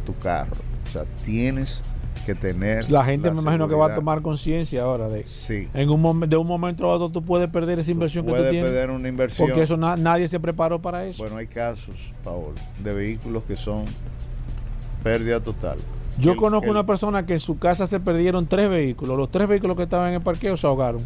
tu 0.05 0.15
carro. 0.19 0.57
O 0.89 0.93
sea, 0.93 1.05
tienes 1.25 1.83
que 2.27 2.35
tener... 2.35 2.91
La 2.91 3.05
gente 3.05 3.31
me 3.31 3.41
imagino 3.41 3.69
que 3.69 3.75
va 3.77 3.93
a 3.93 3.95
tomar 3.95 4.21
conciencia 4.21 4.83
ahora 4.83 5.09
de 5.09 5.25
Sí. 5.25 5.69
en 5.75 5.89
un 5.91 6.29
de 6.29 6.37
un 6.37 6.47
momento 6.47 6.85
a 6.85 6.89
otro 6.95 7.09
tú 7.09 7.25
puedes 7.25 7.49
perder 7.49 7.79
esa 7.79 7.93
inversión 7.93 8.25
que 8.25 8.33
tú 8.33 8.37
Puedes 8.37 8.51
tienes. 8.51 8.69
perder 8.69 8.91
una 8.91 9.09
inversión. 9.09 9.47
Porque 9.49 9.63
eso 9.63 9.77
na- 9.77 9.97
nadie 9.97 10.27
se 10.27 10.41
preparó 10.41 10.83
para 10.83 11.07
eso. 11.07 11.23
Bueno, 11.23 11.37
hay 11.39 11.47
casos, 11.47 11.95
Paolo, 12.25 12.55
de 12.83 12.93
vehículos 12.93 13.45
que 13.45 13.55
son 13.57 13.85
pérdida 15.05 15.41
total. 15.41 15.79
Yo 16.19 16.33
El- 16.33 16.37
conozco 16.39 16.65
el- 16.67 16.71
una 16.71 16.87
persona 16.87 17.27
que 17.27 17.35
en 17.35 17.41
su 17.41 17.59
casa 17.59 17.87
se 17.87 18.01
perdieron 18.01 18.47
tres 18.47 18.69
vehículos. 18.71 19.17
Los 19.19 19.31
tres 19.31 19.49
vehículos 19.49 19.77
que 19.77 19.83
estaban 19.85 20.09
en 20.09 20.15
el 20.15 20.21
parqueo 20.23 20.57
se 20.57 20.67
ahogaron. 20.67 21.03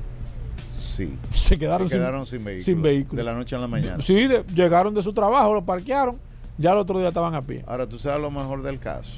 Sí. 0.79 1.17
Se 1.35 1.59
quedaron, 1.59 1.89
Se 1.89 1.97
quedaron 1.97 2.27
sin, 2.27 2.45
vehículo. 2.45 2.65
sin 2.65 2.83
vehículo. 2.83 3.19
De 3.23 3.25
la 3.25 3.35
noche 3.35 3.57
a 3.57 3.59
la 3.59 3.67
mañana. 3.69 4.03
Sí, 4.03 4.27
de- 4.27 4.45
llegaron 4.55 4.95
de 4.95 5.03
su 5.03 5.13
trabajo, 5.13 5.53
lo 5.55 5.65
parquearon. 5.65 6.17
Ya 6.59 6.73
el 6.73 6.79
otro 6.79 6.99
día 6.99 7.09
estaban 7.09 7.35
a 7.35 7.43
pie. 7.43 7.65
Ahora, 7.67 7.87
tú 7.87 7.99
sabes 7.99 8.21
lo 8.21 8.31
mejor 8.31 8.63
del 8.63 8.79
caso. 8.79 9.13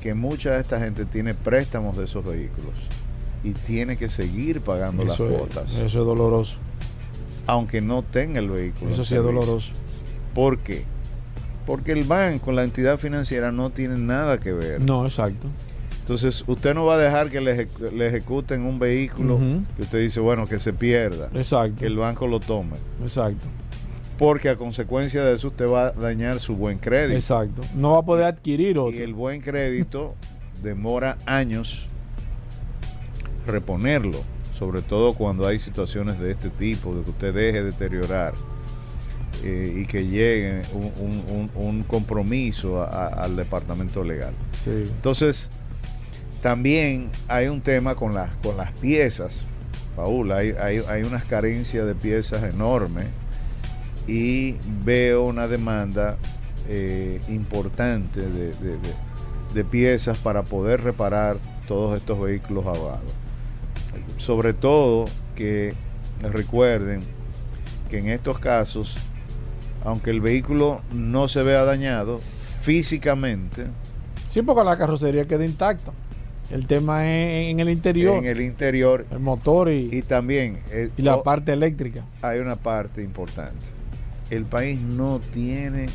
Que 0.00 0.14
mucha 0.14 0.52
de 0.52 0.60
esta 0.60 0.80
gente 0.80 1.04
tiene 1.04 1.34
préstamos 1.34 1.96
de 1.96 2.04
esos 2.04 2.24
vehículos 2.24 2.72
y 3.44 3.52
tiene 3.52 3.96
que 3.96 4.08
seguir 4.08 4.60
pagando 4.60 5.02
Eso 5.04 5.24
las 5.24 5.32
es, 5.32 5.38
cuotas, 5.38 5.72
eso 5.74 5.84
es 6.00 6.06
doloroso. 6.06 6.56
aunque 7.46 7.80
no 7.80 8.02
tenga 8.02 8.40
el 8.40 8.48
vehículo. 8.50 8.90
Eso 8.90 9.04
sí 9.04 9.14
es 9.14 9.22
doloroso. 9.22 9.72
¿Por 10.34 10.58
qué? 10.58 10.84
Porque 11.66 11.92
el 11.92 12.04
banco, 12.04 12.50
la 12.52 12.64
entidad 12.64 12.98
financiera, 12.98 13.52
no 13.52 13.70
tiene 13.70 13.96
nada 13.96 14.38
que 14.40 14.52
ver. 14.52 14.80
No, 14.80 15.04
exacto. 15.06 15.46
Entonces, 16.00 16.42
usted 16.48 16.74
no 16.74 16.84
va 16.84 16.94
a 16.94 16.98
dejar 16.98 17.30
que 17.30 17.40
le, 17.40 17.56
ejecu- 17.68 17.92
le 17.92 18.08
ejecuten 18.08 18.62
un 18.62 18.80
vehículo 18.80 19.38
que 19.76 19.82
usted 19.82 20.00
dice, 20.00 20.18
bueno, 20.18 20.46
que 20.48 20.58
se 20.58 20.72
pierda, 20.72 21.28
Exacto. 21.34 21.76
que 21.78 21.86
el 21.86 21.96
banco 21.96 22.26
lo 22.26 22.40
tome. 22.40 22.76
Exacto. 23.00 23.46
Porque 24.18 24.48
a 24.48 24.56
consecuencia 24.56 25.24
de 25.24 25.34
eso 25.34 25.46
usted 25.48 25.68
va 25.68 25.86
a 25.86 25.90
dañar 25.92 26.40
su 26.40 26.56
buen 26.56 26.78
crédito. 26.78 27.14
Exacto. 27.14 27.62
No 27.76 27.92
va 27.92 27.98
a 28.00 28.02
poder 28.02 28.24
adquirir 28.26 28.78
otro. 28.78 28.94
Y 28.96 28.98
el 29.02 29.14
buen 29.14 29.40
crédito 29.40 30.14
demora 30.62 31.16
años 31.26 31.86
reponerlo, 33.46 34.18
sobre 34.58 34.82
todo 34.82 35.14
cuando 35.14 35.46
hay 35.46 35.58
situaciones 35.58 36.18
de 36.20 36.32
este 36.32 36.50
tipo, 36.50 36.94
de 36.94 37.02
que 37.02 37.10
usted 37.10 37.34
deje 37.34 37.62
deteriorar 37.62 38.34
eh, 39.42 39.74
y 39.82 39.86
que 39.86 40.06
llegue 40.06 40.62
un, 40.72 41.50
un- 41.54 41.82
compromiso 41.84 42.82
a- 42.82 42.86
a- 42.88 43.24
al 43.24 43.36
departamento 43.36 44.04
legal. 44.04 44.32
Sí. 44.64 44.70
Entonces, 44.70 45.50
también 46.40 47.10
hay 47.28 47.46
un 47.48 47.60
tema 47.60 47.94
con 47.94 48.14
las, 48.14 48.34
con 48.36 48.56
las 48.56 48.72
piezas, 48.72 49.44
Paul, 49.96 50.32
hay, 50.32 50.50
hay, 50.52 50.78
hay 50.88 51.02
unas 51.02 51.24
carencias 51.24 51.86
de 51.86 51.94
piezas 51.94 52.42
enormes 52.44 53.06
y 54.06 54.56
veo 54.84 55.24
una 55.24 55.46
demanda 55.48 56.16
eh, 56.68 57.20
importante 57.28 58.20
de, 58.20 58.48
de- 58.54 58.76
de- 58.78 59.12
de 59.54 59.64
piezas 59.64 60.16
para 60.18 60.42
poder 60.44 60.82
reparar 60.82 61.36
todos 61.68 61.96
estos 61.98 62.18
vehículos 62.20 62.64
ahogados. 62.66 63.12
Sobre 64.16 64.54
todo 64.54 65.04
que 65.36 65.74
recuerden 66.22 67.02
que 67.90 67.98
en 67.98 68.08
estos 68.08 68.38
casos, 68.38 68.96
aunque 69.84 70.10
el 70.10 70.20
vehículo 70.20 70.80
no 70.92 71.28
se 71.28 71.42
vea 71.42 71.64
dañado 71.64 72.20
físicamente, 72.60 73.66
Sí, 74.32 74.40
porque 74.40 74.64
la 74.64 74.78
carrocería 74.78 75.26
queda 75.26 75.44
intacta. 75.44 75.92
El 76.50 76.66
tema 76.66 77.06
es 77.06 77.50
en 77.50 77.60
el 77.60 77.68
interior, 77.68 78.16
en 78.16 78.24
el 78.24 78.40
interior 78.40 79.04
el 79.10 79.18
motor 79.18 79.70
y, 79.70 79.90
y 79.92 80.00
también 80.00 80.58
eh, 80.70 80.88
y 80.96 81.02
la 81.02 81.22
parte 81.22 81.52
eléctrica. 81.52 82.06
hay 82.22 82.38
una 82.40 82.56
parte 82.56 83.02
importante. 83.02 83.62
El 84.30 84.46
país 84.46 84.80
no 84.80 85.20
tiene 85.34 85.88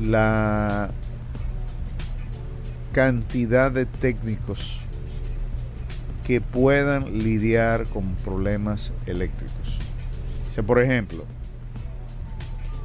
la 0.00 0.90
cantidad 2.92 3.72
de 3.72 3.86
técnicos 3.86 4.78
que 6.24 6.40
puedan 6.40 7.18
lidiar 7.18 7.86
con 7.86 8.14
problemas 8.14 8.92
eléctricos. 9.06 9.78
O 10.52 10.54
sea, 10.54 10.62
por 10.62 10.80
ejemplo, 10.80 11.24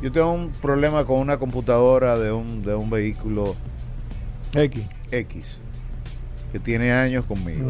yo 0.01 0.11
tengo 0.11 0.31
un 0.31 0.49
problema 0.49 1.05
con 1.05 1.19
una 1.19 1.37
computadora 1.37 2.17
de 2.17 2.31
un, 2.31 2.63
de 2.63 2.75
un 2.75 2.89
vehículo 2.89 3.55
X. 4.53 4.83
X 5.11 5.59
que 6.51 6.59
tiene 6.59 6.91
años 6.93 7.25
conmigo. 7.25 7.67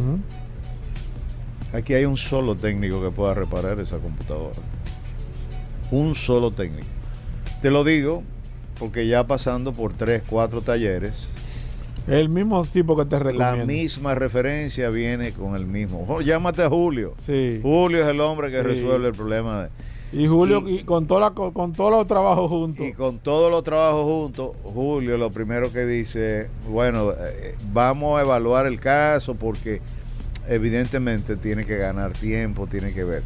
Aquí 1.73 1.93
hay 1.93 2.05
un 2.05 2.17
solo 2.17 2.55
técnico 2.55 3.01
que 3.01 3.11
pueda 3.11 3.33
reparar 3.33 3.79
esa 3.79 3.97
computadora. 3.97 4.55
Un 5.91 6.15
solo 6.15 6.51
técnico. 6.51 6.87
Te 7.61 7.69
lo 7.71 7.83
digo 7.83 8.23
porque 8.79 9.07
ya 9.07 9.27
pasando 9.27 9.73
por 9.73 9.93
tres, 9.93 10.23
cuatro 10.27 10.61
talleres, 10.61 11.29
El 12.07 12.29
mismo 12.29 12.63
tipo 12.65 12.95
que 12.95 13.05
te 13.05 13.17
la 13.17 13.23
recomiendo. 13.23 13.65
misma 13.67 14.15
referencia 14.15 14.89
viene 14.89 15.31
con 15.33 15.55
el 15.55 15.67
mismo. 15.67 16.05
Oh, 16.07 16.21
llámate 16.21 16.63
a 16.63 16.69
Julio. 16.69 17.13
Sí. 17.19 17.59
Julio 17.61 18.01
es 18.03 18.07
el 18.07 18.21
hombre 18.21 18.49
que 18.49 18.57
Sí. 18.57 18.63
resuelve 18.63 19.09
el 19.09 19.13
problema. 19.13 19.63
de- 19.63 19.69
Y 20.11 20.27
Julio, 20.27 20.63
Y- 20.67 20.79
y 20.79 20.83
con, 20.83 21.05
toda 21.07 21.21
la- 21.21 21.31
con, 21.31 21.73
todos 21.73 21.91
los 21.91 22.07
trabajos 22.07 22.49
juntos. 22.49 22.85
Y 22.85 22.93
con 22.93 23.19
todos 23.19 23.51
los 23.51 23.63
trabajos 23.63 24.03
juntos, 24.05 24.51
Julio 24.63 25.17
lo 25.17 25.29
primero 25.29 25.71
que 25.71 25.85
dice, 25.85 26.49
bueno, 26.67 27.11
eh, 27.11 27.55
vamos 27.71 28.17
a 28.19 28.23
evaluar 28.23 28.65
el 28.65 28.79
caso 28.79 29.35
porque 29.35 29.81
evidentemente 30.47 31.35
tiene 31.35 31.63
que 31.65 31.77
ganar 31.77 32.13
tiempo, 32.13 32.65
tiene 32.67 32.91
que 32.93 33.03
ver. 33.03 33.21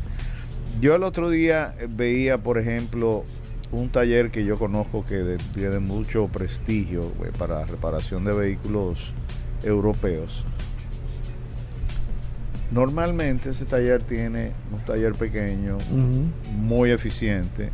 Yo 0.82 0.96
el 0.96 1.04
otro 1.04 1.30
día 1.30 1.74
eh, 1.80 1.88
veía, 1.90 2.38
por 2.40 2.58
ejemplo, 2.58 3.24
un 3.72 3.90
taller 3.90 4.30
que 4.30 4.44
yo 4.44 4.60
conozco 4.60 5.06
que 5.06 5.38
tiene 5.54 5.80
mucho 5.80 6.28
prestigio 6.28 7.04
eh, 7.24 7.32
para 7.38 7.66
reparación 7.66 8.26
de 8.26 8.34
vehículos 8.34 9.14
europeos. 9.64 10.44
Normalmente 12.74 13.52
ese 13.52 13.66
taller 13.66 14.02
tiene 14.04 14.52
un 14.72 14.84
taller 14.86 15.14
pequeño, 15.14 15.78
muy 16.58 16.90
eficiente. 16.92 17.70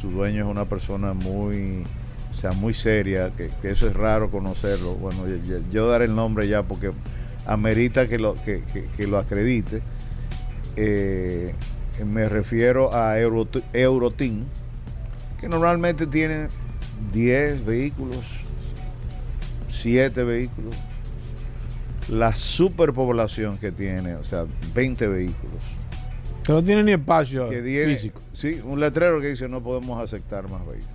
Su 0.00 0.10
dueño 0.10 0.44
es 0.46 0.50
una 0.50 0.64
persona 0.64 1.12
muy, 1.12 1.84
o 2.32 2.34
sea, 2.34 2.52
muy 2.52 2.72
seria, 2.74 3.30
que, 3.36 3.50
que 3.60 3.70
eso 3.70 3.86
es 3.86 3.92
raro 3.94 4.30
conocerlo. 4.30 4.94
Bueno, 4.94 5.28
yo, 5.28 5.36
yo- 5.36 5.62
yo 5.70 5.88
daré 5.88 6.06
el 6.06 6.14
nombre 6.14 6.48
ya 6.48 6.62
porque 6.62 6.92
amerita 7.46 8.08
que 8.08 8.18
lo, 8.18 8.34
que, 8.34 8.62
que- 8.72 8.86
que 8.96 9.06
lo 9.06 9.18
acredite. 9.18 9.82
Eh, 10.76 11.54
me 12.04 12.28
refiero 12.28 12.94
a 12.94 13.18
Euro, 13.20 13.46
Euroteam, 13.72 14.44
que 15.38 15.48
normalmente 15.48 16.06
tiene 16.06 16.48
10 17.12 17.64
vehículos, 17.66 18.24
7 19.70 20.24
vehículos. 20.24 20.74
La 22.08 22.34
superpoblación 22.34 23.56
que 23.58 23.72
tiene, 23.72 24.14
o 24.16 24.24
sea, 24.24 24.44
20 24.74 25.06
vehículos 25.08 25.62
Que 26.44 26.52
no 26.52 26.62
tiene 26.62 26.82
ni 26.84 26.92
espacio 26.92 27.48
que 27.48 27.62
tiene, 27.62 27.94
físico. 27.94 28.20
sí, 28.34 28.60
un 28.64 28.78
letrero 28.80 29.20
que 29.20 29.28
dice 29.28 29.48
no 29.48 29.62
podemos 29.62 30.02
aceptar 30.02 30.48
más 30.50 30.60
vehículos. 30.66 30.90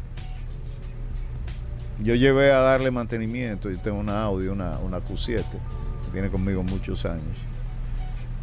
Yo 2.02 2.16
llevé 2.16 2.52
a 2.54 2.60
darle 2.60 2.92
mantenimiento, 2.92 3.70
yo 3.70 3.78
tengo 3.80 4.00
una 4.00 4.24
Audi, 4.24 4.48
una, 4.48 4.80
una 4.80 5.00
Q7, 5.00 5.44
que 5.44 6.12
tiene 6.14 6.30
conmigo 6.30 6.64
muchos 6.64 7.06
años. 7.06 7.38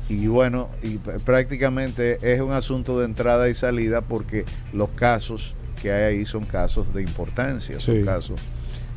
Y 0.08 0.26
bueno, 0.26 0.68
y 0.82 0.98
prácticamente 0.98 2.18
es 2.34 2.40
un 2.40 2.52
asunto 2.52 2.98
de 2.98 3.06
entrada 3.06 3.48
y 3.48 3.54
salida 3.54 4.02
porque 4.02 4.44
los 4.72 4.90
casos 4.90 5.54
que 5.80 5.90
hay 5.90 6.16
ahí 6.18 6.26
son 6.26 6.44
casos 6.44 6.92
de 6.94 7.02
importancia, 7.02 7.80
son 7.80 7.96
Sí. 7.96 8.02
casos 8.04 8.40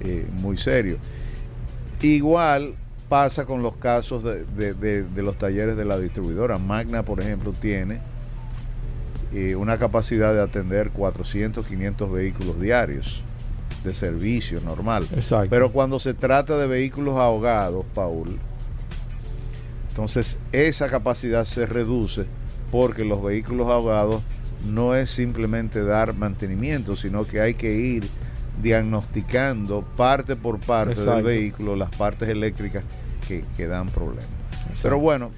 eh, 0.01 0.25
muy 0.33 0.57
serios. 0.57 0.99
Igual 2.01 2.75
pasa 3.09 3.45
con 3.45 3.61
los 3.63 3.75
casos 3.77 4.23
de, 4.23 4.45
de- 4.45 4.73
de- 4.73 5.03
de 5.03 5.21
los 5.23 5.37
talleres 5.37 5.75
de 5.75 5.83
la 5.85 5.97
distribuidora. 5.97 6.57
Magna, 6.59 7.03
por 7.03 7.19
ejemplo, 7.19 7.51
tiene 7.59 7.99
eh, 9.33 9.55
una 9.55 9.77
capacidad 9.77 10.33
de 10.33 10.41
atender 10.41 10.91
400, 10.91 11.65
500 11.65 12.11
vehículos 12.11 12.59
diarios 12.61 13.21
de 13.83 13.93
servicio 13.95 14.61
normal. 14.61 15.07
Exacto. 15.13 15.49
Pero 15.49 15.71
cuando 15.71 15.99
se 15.99 16.13
trata 16.13 16.57
de 16.57 16.67
vehículos 16.67 17.17
ahogados, 17.17 17.85
Paul, 17.95 18.37
entonces 19.89 20.37
esa 20.51 20.87
capacidad 20.87 21.45
se 21.45 21.65
reduce 21.65 22.25
porque 22.71 23.03
los 23.03 23.21
vehículos 23.23 23.67
ahogados 23.67 24.21
no 24.67 24.95
es 24.95 25.09
simplemente 25.09 25.83
dar 25.83 26.13
mantenimiento, 26.13 26.95
sino 26.95 27.25
que 27.25 27.41
hay 27.41 27.53
que 27.55 27.73
ir 27.73 28.07
diagnosticando 28.61 29.83
parte 29.95 30.35
por 30.35 30.59
parte 30.59 30.93
Exacto. 30.93 31.15
del 31.15 31.23
vehículo 31.23 31.75
las 31.75 31.89
partes 31.91 32.29
eléctricas 32.29 32.83
que, 33.27 33.43
que 33.55 33.67
dan 33.67 33.87
problemas. 33.87 34.25
Exacto. 34.61 34.79
Pero 34.83 34.99
bueno, 34.99 35.31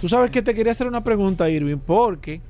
Tú 0.00 0.08
sabes 0.08 0.30
que 0.30 0.42
te 0.42 0.54
quería 0.54 0.72
hacer 0.72 0.86
una 0.86 1.02
pregunta, 1.02 1.48
Irving, 1.48 1.78
porque, 1.78 2.40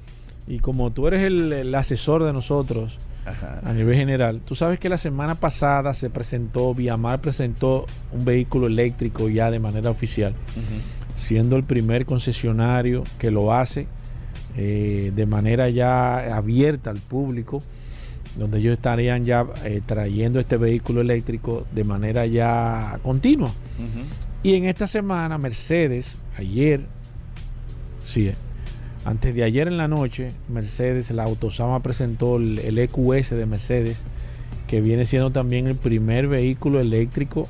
y 0.48 0.58
como 0.58 0.90
tú 0.90 1.06
eres 1.06 1.22
el, 1.22 1.52
el 1.52 1.74
asesor 1.74 2.24
de 2.24 2.32
nosotros 2.32 2.98
ajá, 3.26 3.60
a 3.64 3.72
nivel 3.72 3.96
general, 3.96 4.40
tú 4.44 4.54
sabes 4.54 4.80
que 4.80 4.88
la 4.88 4.96
semana 4.96 5.36
pasada 5.36 5.94
se 5.94 6.10
presentó, 6.10 6.74
Viamar 6.74 7.20
presentó 7.20 7.86
un 8.12 8.24
vehículo 8.24 8.66
eléctrico 8.66 9.28
ya 9.28 9.50
de 9.50 9.60
manera 9.60 9.90
oficial, 9.90 10.34
siendo 11.14 11.54
el 11.56 11.62
primer 11.62 12.06
concesionario 12.06 13.04
que 13.18 13.30
lo 13.30 13.52
hace 13.52 13.86
eh, 14.56 15.12
de 15.14 15.26
manera 15.26 15.68
ya 15.68 16.36
abierta 16.36 16.90
al 16.90 16.98
público, 16.98 17.62
donde 18.36 18.58
ellos 18.58 18.72
estarían 18.74 19.24
ya 19.24 19.46
eh, 19.64 19.80
trayendo 19.84 20.40
este 20.40 20.56
vehículo 20.56 21.00
eléctrico 21.00 21.66
de 21.72 21.84
manera 21.84 22.26
ya 22.26 22.98
continua. 23.02 23.52
Y 24.42 24.54
en 24.54 24.64
esta 24.66 24.86
semana, 24.86 25.38
Mercedes, 25.38 26.18
ayer, 26.36 26.80
sí, 28.06 28.28
eh, 28.28 28.34
antes 29.04 29.34
de 29.34 29.44
ayer 29.44 29.68
en 29.68 29.76
la 29.76 29.88
noche, 29.88 30.32
Mercedes, 30.48 31.10
la 31.10 31.24
Autosama 31.24 31.80
presentó 31.80 32.36
el, 32.36 32.58
el 32.58 32.78
EQS 32.78 33.30
de 33.30 33.46
Mercedes, 33.46 34.02
que 34.66 34.80
viene 34.80 35.04
siendo 35.04 35.30
también 35.30 35.66
el 35.66 35.76
primer 35.76 36.26
vehículo 36.26 36.80
eléctrico 36.80 37.46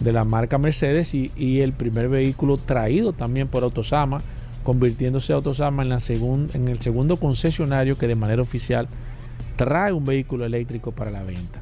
de 0.00 0.12
la 0.12 0.24
marca 0.24 0.58
Mercedes 0.58 1.14
y, 1.14 1.30
y 1.36 1.60
el 1.60 1.72
primer 1.72 2.08
vehículo 2.08 2.56
traído 2.58 3.12
también 3.12 3.48
por 3.48 3.62
Autosama, 3.62 4.20
convirtiéndose 4.62 5.32
Autosama 5.32 5.82
en, 5.82 5.88
la 5.88 5.96
segun- 5.98 6.48
en 6.54 6.68
el 6.68 6.80
segundo 6.80 7.16
concesionario 7.16 7.98
que 7.98 8.06
de 8.06 8.14
manera 8.14 8.42
oficial 8.42 8.86
trae 9.64 9.92
un 9.92 10.04
vehículo 10.04 10.44
eléctrico 10.44 10.92
para 10.92 11.10
la 11.10 11.22
venta. 11.22 11.60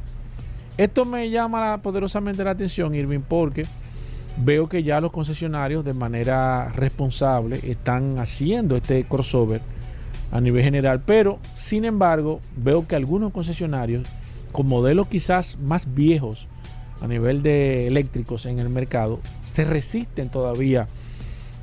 Esto 0.76 1.04
me 1.04 1.28
llama 1.28 1.78
poderosamente 1.82 2.42
la 2.42 2.52
atención, 2.52 2.94
Irving, 2.94 3.20
porque 3.20 3.66
veo 4.38 4.68
que 4.68 4.82
ya 4.82 5.00
los 5.00 5.12
concesionarios 5.12 5.84
de 5.84 5.92
manera 5.92 6.68
responsable 6.68 7.60
están 7.62 8.18
haciendo 8.18 8.76
este 8.76 9.04
crossover 9.04 9.60
a 10.32 10.40
nivel 10.40 10.62
general, 10.62 11.02
pero 11.04 11.38
sin 11.54 11.84
embargo 11.84 12.40
veo 12.56 12.86
que 12.86 12.96
algunos 12.96 13.32
concesionarios 13.32 14.06
con 14.52 14.66
modelos 14.66 15.08
quizás 15.08 15.58
más 15.58 15.94
viejos 15.94 16.48
a 17.02 17.06
nivel 17.06 17.42
de 17.42 17.86
eléctricos 17.86 18.46
en 18.46 18.58
el 18.58 18.68
mercado 18.68 19.20
se 19.44 19.64
resisten 19.64 20.28
todavía 20.30 20.86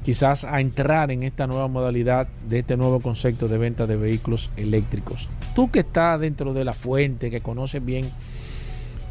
quizás 0.07 0.45
a 0.45 0.61
entrar 0.61 1.11
en 1.11 1.23
esta 1.23 1.47
nueva 1.47 1.67
modalidad 1.67 2.29
de 2.47 2.59
este 2.59 2.77
nuevo 2.77 3.01
concepto 3.01 3.49
de 3.49 3.57
venta 3.57 3.87
de 3.87 3.97
vehículos 3.97 4.49
eléctricos. 4.55 5.27
Tú 5.53 5.69
que 5.69 5.79
estás 5.79 6.17
dentro 6.21 6.53
de 6.53 6.63
la 6.63 6.71
fuente, 6.71 7.29
que 7.29 7.41
conoces 7.41 7.83
bien 7.83 8.05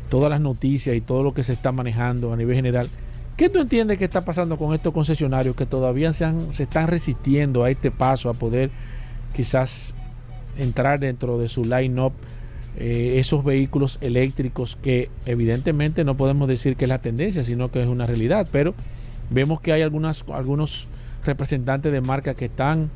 todas 0.08 0.30
las 0.30 0.40
noticias 0.40 0.96
y 0.96 1.02
todo 1.02 1.22
lo 1.22 1.34
que 1.34 1.42
se 1.42 1.52
está 1.52 1.70
manejando 1.70 2.32
a 2.32 2.36
nivel 2.38 2.56
general, 2.56 2.88
¿qué 3.36 3.50
tú 3.50 3.58
entiendes 3.60 3.98
que 3.98 4.06
está 4.06 4.24
pasando 4.24 4.56
con 4.56 4.72
estos 4.72 4.94
concesionarios 4.94 5.54
que 5.54 5.66
todavía 5.66 6.14
se, 6.14 6.32
están 6.58 6.88
resistiendo 6.88 7.62
a 7.62 7.68
este 7.68 7.90
paso, 7.90 8.30
a 8.30 8.32
poder 8.32 8.70
quizás 9.34 9.94
entrar 10.56 10.98
dentro 10.98 11.36
de 11.36 11.48
su 11.48 11.62
line-up 11.62 12.14
eh, 12.78 13.16
esos 13.18 13.44
vehículos 13.44 13.98
eléctricos 14.00 14.76
que 14.76 15.10
evidentemente 15.26 16.04
no 16.04 16.16
podemos 16.16 16.48
decir 16.48 16.74
que 16.74 16.86
es 16.86 16.88
la 16.88 17.02
tendencia, 17.02 17.42
sino 17.42 17.70
que 17.70 17.82
es 17.82 17.86
una 17.86 18.06
realidad, 18.06 18.48
pero 18.50 18.72
vemos 19.30 19.60
que 19.60 19.72
hay 19.72 19.82
algunas, 19.82 20.24
algunos 20.32 20.86
representantes 21.24 21.92
de 21.92 22.00
marca 22.00 22.34
que 22.34 22.46
están 22.46 22.90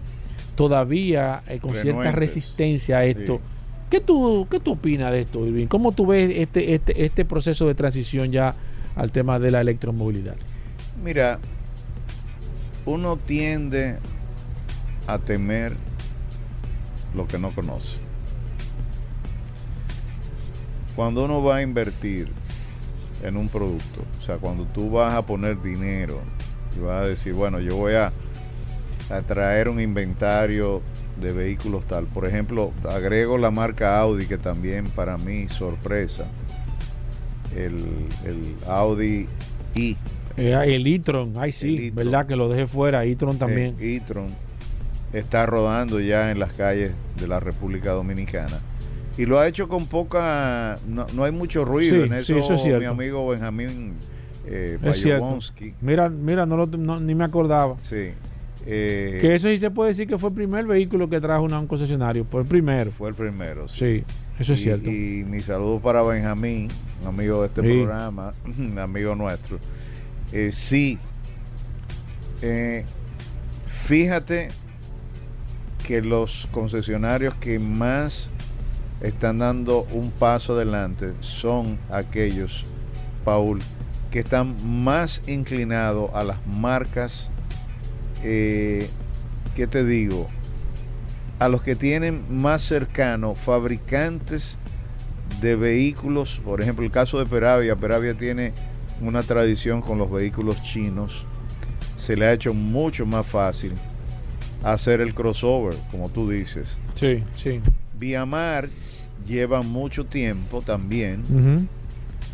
todavía 0.54 1.42
eh, 1.48 1.58
con 1.58 1.74
cierta 1.74 2.12
resistencia 2.12 2.98
a 2.98 3.04
esto. 3.04 3.36
Sí. 3.36 3.40
¿Qué 3.90 4.00
tú, 4.00 4.46
¿Qué 4.50 4.60
tú 4.60 4.72
opinas 4.72 5.10
de 5.10 5.22
esto, 5.22 5.44
Irving? 5.44 5.66
¿Cómo 5.66 5.92
tú 5.92 6.06
ves 6.06 6.30
este, 6.36 6.74
este, 6.74 7.04
este 7.04 7.24
proceso 7.24 7.66
de 7.66 7.74
transición 7.74 8.30
ya 8.30 8.54
al 8.94 9.10
tema 9.10 9.38
de 9.38 9.50
la 9.50 9.60
electromovilidad? 9.60 10.36
Mira, 11.02 11.40
uno 12.86 13.16
tiende 13.16 13.98
a 15.06 15.18
temer 15.18 15.74
lo 17.14 17.26
que 17.26 17.38
no 17.38 17.50
conoce. 17.50 18.02
Cuando 20.94 21.24
uno 21.24 21.42
va 21.42 21.56
a 21.56 21.62
invertir 21.62 22.28
en 23.22 23.36
un 23.36 23.48
producto, 23.48 24.02
o 24.18 24.22
sea, 24.22 24.36
cuando 24.36 24.64
tú 24.64 24.90
vas 24.90 25.14
a 25.14 25.26
poner 25.26 25.60
dinero 25.62 26.20
y 26.76 26.80
vas 26.80 27.02
a 27.02 27.08
decir, 27.08 27.34
bueno, 27.34 27.60
yo 27.60 27.76
voy 27.76 27.94
a, 27.94 28.12
a 29.10 29.22
traer 29.22 29.68
un 29.68 29.80
inventario 29.80 30.82
de 31.20 31.32
vehículos 31.32 31.86
tal. 31.86 32.06
Por 32.06 32.26
ejemplo, 32.26 32.72
agrego 32.88 33.36
la 33.38 33.50
marca 33.50 33.98
Audi, 34.00 34.26
que 34.26 34.38
también 34.38 34.86
para 34.90 35.18
mí 35.18 35.48
sorpresa. 35.48 36.24
El, 37.54 37.74
el 38.24 38.54
Audi 38.66 39.28
i 39.74 39.96
Eh, 40.36 40.54
el 40.74 40.86
e-tron, 40.86 41.34
ay 41.36 41.52
sí, 41.52 41.76
El. 41.76 41.90
¿verdad? 41.90 42.26
Que 42.26 42.36
lo 42.36 42.48
dejé 42.48 42.66
fuera, 42.66 43.04
e-tron 43.04 43.38
también. 43.38 43.74
El 43.78 43.96
e-tron 43.96 44.28
está 45.12 45.44
rodando 45.44 46.00
ya 46.00 46.30
en 46.30 46.38
las 46.38 46.52
calles 46.52 46.92
de 47.18 47.26
la 47.26 47.40
República 47.40 47.90
Dominicana. 47.90 48.60
Y 49.18 49.26
lo 49.26 49.38
ha 49.38 49.46
hecho 49.48 49.68
con 49.68 49.86
poca. 49.86 50.78
No, 50.88 51.06
no 51.14 51.24
hay 51.24 51.32
mucho 51.32 51.64
ruido 51.64 51.96
Sí, 51.96 52.02
en 52.02 52.08
sí, 52.24 52.32
eso. 52.32 52.36
eso 52.38 52.54
es 52.54 52.62
cierto. 52.62 52.80
mi 52.80 52.86
amigo 52.86 53.26
Benjamín 53.28 53.94
eh, 54.46 54.78
Mira, 55.80 56.08
mira, 56.08 56.46
no, 56.46 56.56
lo- 56.56 56.66
no- 56.66 56.98
ni 57.00 57.14
me 57.14 57.24
acordaba. 57.24 57.76
Sí. 57.78 58.10
eh, 58.66 59.18
Que 59.20 59.34
eso 59.34 59.48
sí 59.48 59.58
se 59.58 59.70
puede 59.70 59.88
decir 59.90 60.06
que 60.06 60.18
fue 60.18 60.28
el 60.30 60.34
primer 60.34 60.66
vehículo 60.66 61.08
que 61.08 61.20
trajo 61.20 61.44
una- 61.44 61.58
un 61.60 61.66
concesionario, 61.66 62.24
fue 62.30 62.42
el 62.42 62.46
primero. 62.46 62.90
fue 62.90 63.08
el 63.10 63.14
primero. 63.14 63.68
sí. 63.68 63.76
Sí, 63.78 64.04
eso 64.38 64.52
es 64.54 64.60
y, 64.60 64.62
cierto. 64.64 64.90
Y 64.90 65.24
mi 65.28 65.40
saludo 65.40 65.78
para 65.80 66.02
Benjamín, 66.02 66.68
un 67.02 67.08
amigo 67.08 67.40
de 67.40 67.46
este 67.48 67.62
Sí. 67.62 67.68
programa, 67.68 68.32
un 68.58 68.78
amigo 68.78 69.14
nuestro. 69.14 69.58
Eh, 70.32 70.50
sí, 70.52 70.98
eh, 72.42 72.84
fíjate 73.66 74.50
que 75.86 76.02
los 76.02 76.46
concesionarios 76.52 77.34
que 77.34 77.58
más 77.58 78.30
están 79.00 79.38
dando 79.38 79.86
un 79.92 80.10
paso 80.10 80.54
adelante 80.54 81.14
son 81.20 81.78
aquellos, 81.90 82.64
Paul, 83.24 83.60
que 84.10 84.20
están 84.20 84.56
más 84.82 85.22
inclinados 85.26 86.10
a 86.14 86.24
las 86.24 86.44
marcas, 86.46 87.30
eh, 88.22 88.88
¿qué 89.54 89.66
te 89.66 89.84
digo? 89.84 90.28
A 91.38 91.48
los 91.48 91.62
que 91.62 91.76
tienen 91.76 92.24
más 92.28 92.62
cercano 92.62 93.34
fabricantes 93.34 94.58
de 95.40 95.56
vehículos, 95.56 96.40
por 96.44 96.60
ejemplo 96.60 96.84
el 96.84 96.90
caso 96.90 97.18
de 97.18 97.26
Peravia, 97.26 97.76
Peravia 97.76 98.14
tiene 98.14 98.52
una 99.00 99.22
tradición 99.22 99.80
con 99.80 99.96
los 99.96 100.10
vehículos 100.10 100.62
chinos, 100.62 101.24
se 101.96 102.16
le 102.16 102.26
ha 102.26 102.32
hecho 102.32 102.52
mucho 102.52 103.06
más 103.06 103.26
fácil 103.26 103.72
hacer 104.62 105.00
el 105.00 105.14
crossover, 105.14 105.74
como 105.90 106.10
tú 106.10 106.28
dices. 106.28 106.78
Sí, 106.94 107.22
sí. 107.34 107.62
Viamar 108.00 108.68
lleva 109.26 109.62
mucho 109.62 110.06
tiempo 110.06 110.62
también 110.62 111.22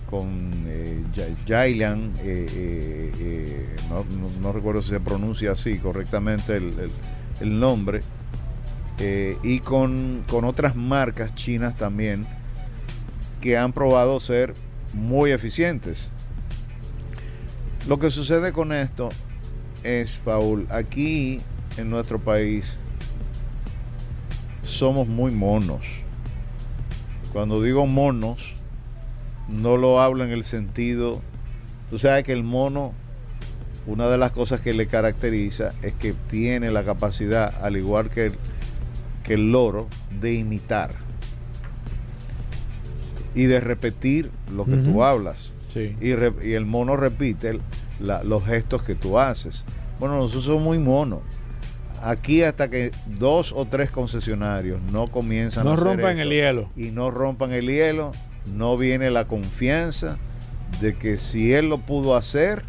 con 0.08 0.52
eh, 0.68 1.02
Jailan, 1.48 2.12
eh, 2.22 2.46
eh, 2.48 3.12
eh, 3.18 3.76
no, 3.90 4.04
no- 4.04 4.30
no 4.40 4.52
recuerdo 4.52 4.80
si 4.80 4.90
se 4.90 5.00
pronuncia 5.00 5.50
así 5.50 5.78
correctamente 5.78 6.56
el, 6.56 6.68
el- 6.78 6.90
el 7.40 7.58
nombre, 7.60 8.00
y 9.42 9.58
con, 9.58 10.24
con 10.26 10.44
otras 10.46 10.74
marcas 10.74 11.34
chinas 11.34 11.76
también 11.76 12.24
que 13.42 13.58
han 13.58 13.72
probado 13.74 14.18
ser 14.20 14.54
muy 14.94 15.32
eficientes. 15.32 16.10
Lo 17.86 17.98
que 17.98 18.10
sucede 18.10 18.52
con 18.52 18.72
esto 18.72 19.10
es, 19.82 20.18
Paul, 20.24 20.66
aquí 20.70 21.40
en 21.76 21.90
nuestro 21.90 22.18
país 22.18 22.78
somos 24.66 25.06
muy 25.08 25.30
monos. 25.32 25.80
Cuando 27.32 27.62
digo 27.62 27.86
monos, 27.86 28.54
no 29.48 29.76
lo 29.76 30.00
hablo 30.00 30.24
en 30.24 30.30
el 30.30 30.44
sentido, 30.44 31.20
tú 31.90 31.98
sabes 31.98 32.24
que 32.24 32.32
el 32.32 32.42
mono, 32.42 32.92
una 33.86 34.08
de 34.08 34.18
las 34.18 34.32
cosas 34.32 34.60
que 34.60 34.72
le 34.74 34.86
caracteriza 34.86 35.72
es 35.82 35.94
que 35.94 36.12
tiene 36.28 36.70
la 36.70 36.84
capacidad, 36.84 37.54
al 37.62 37.76
igual 37.76 38.10
que 38.10 38.26
el, 38.26 38.32
que 39.22 39.34
el 39.34 39.52
loro, 39.52 39.86
de 40.20 40.34
imitar 40.34 40.90
y 43.34 43.44
de 43.44 43.60
repetir 43.60 44.30
lo 44.54 44.64
que 44.64 44.76
tú 44.76 45.02
hablas. 45.04 45.52
Sí. 45.68 45.94
Y, 46.00 46.14
re- 46.14 46.32
y 46.42 46.52
el 46.54 46.64
mono 46.64 46.96
repite 46.96 47.58
la- 48.00 48.24
los 48.24 48.44
gestos 48.46 48.82
que 48.82 48.94
tú 48.94 49.18
haces. 49.18 49.64
Bueno, 50.00 50.16
nosotros 50.16 50.44
somos 50.44 50.62
muy 50.62 50.78
monos. 50.78 51.20
Aquí 52.06 52.42
hasta 52.42 52.70
que 52.70 52.92
dos 53.18 53.52
o 53.52 53.64
tres 53.64 53.90
concesionarios 53.90 54.80
no 54.92 55.08
comienzan 55.08 55.64
No 55.64 55.72
a 55.72 55.74
hacer 55.74 55.86
rompan 55.86 56.18
esto 56.18 56.22
el 56.22 56.30
hielo. 56.30 56.70
y 56.76 56.90
no 56.92 57.10
rompan 57.10 57.50
el 57.52 57.66
hielo, 57.66 58.12
no 58.54 58.76
viene 58.76 59.10
la 59.10 59.24
confianza 59.26 60.16
de 60.80 60.94
que 60.94 61.16
si 61.18 61.52
él 61.52 61.68
lo 61.68 61.78
pudo 61.78 62.14
hacer, 62.14 62.62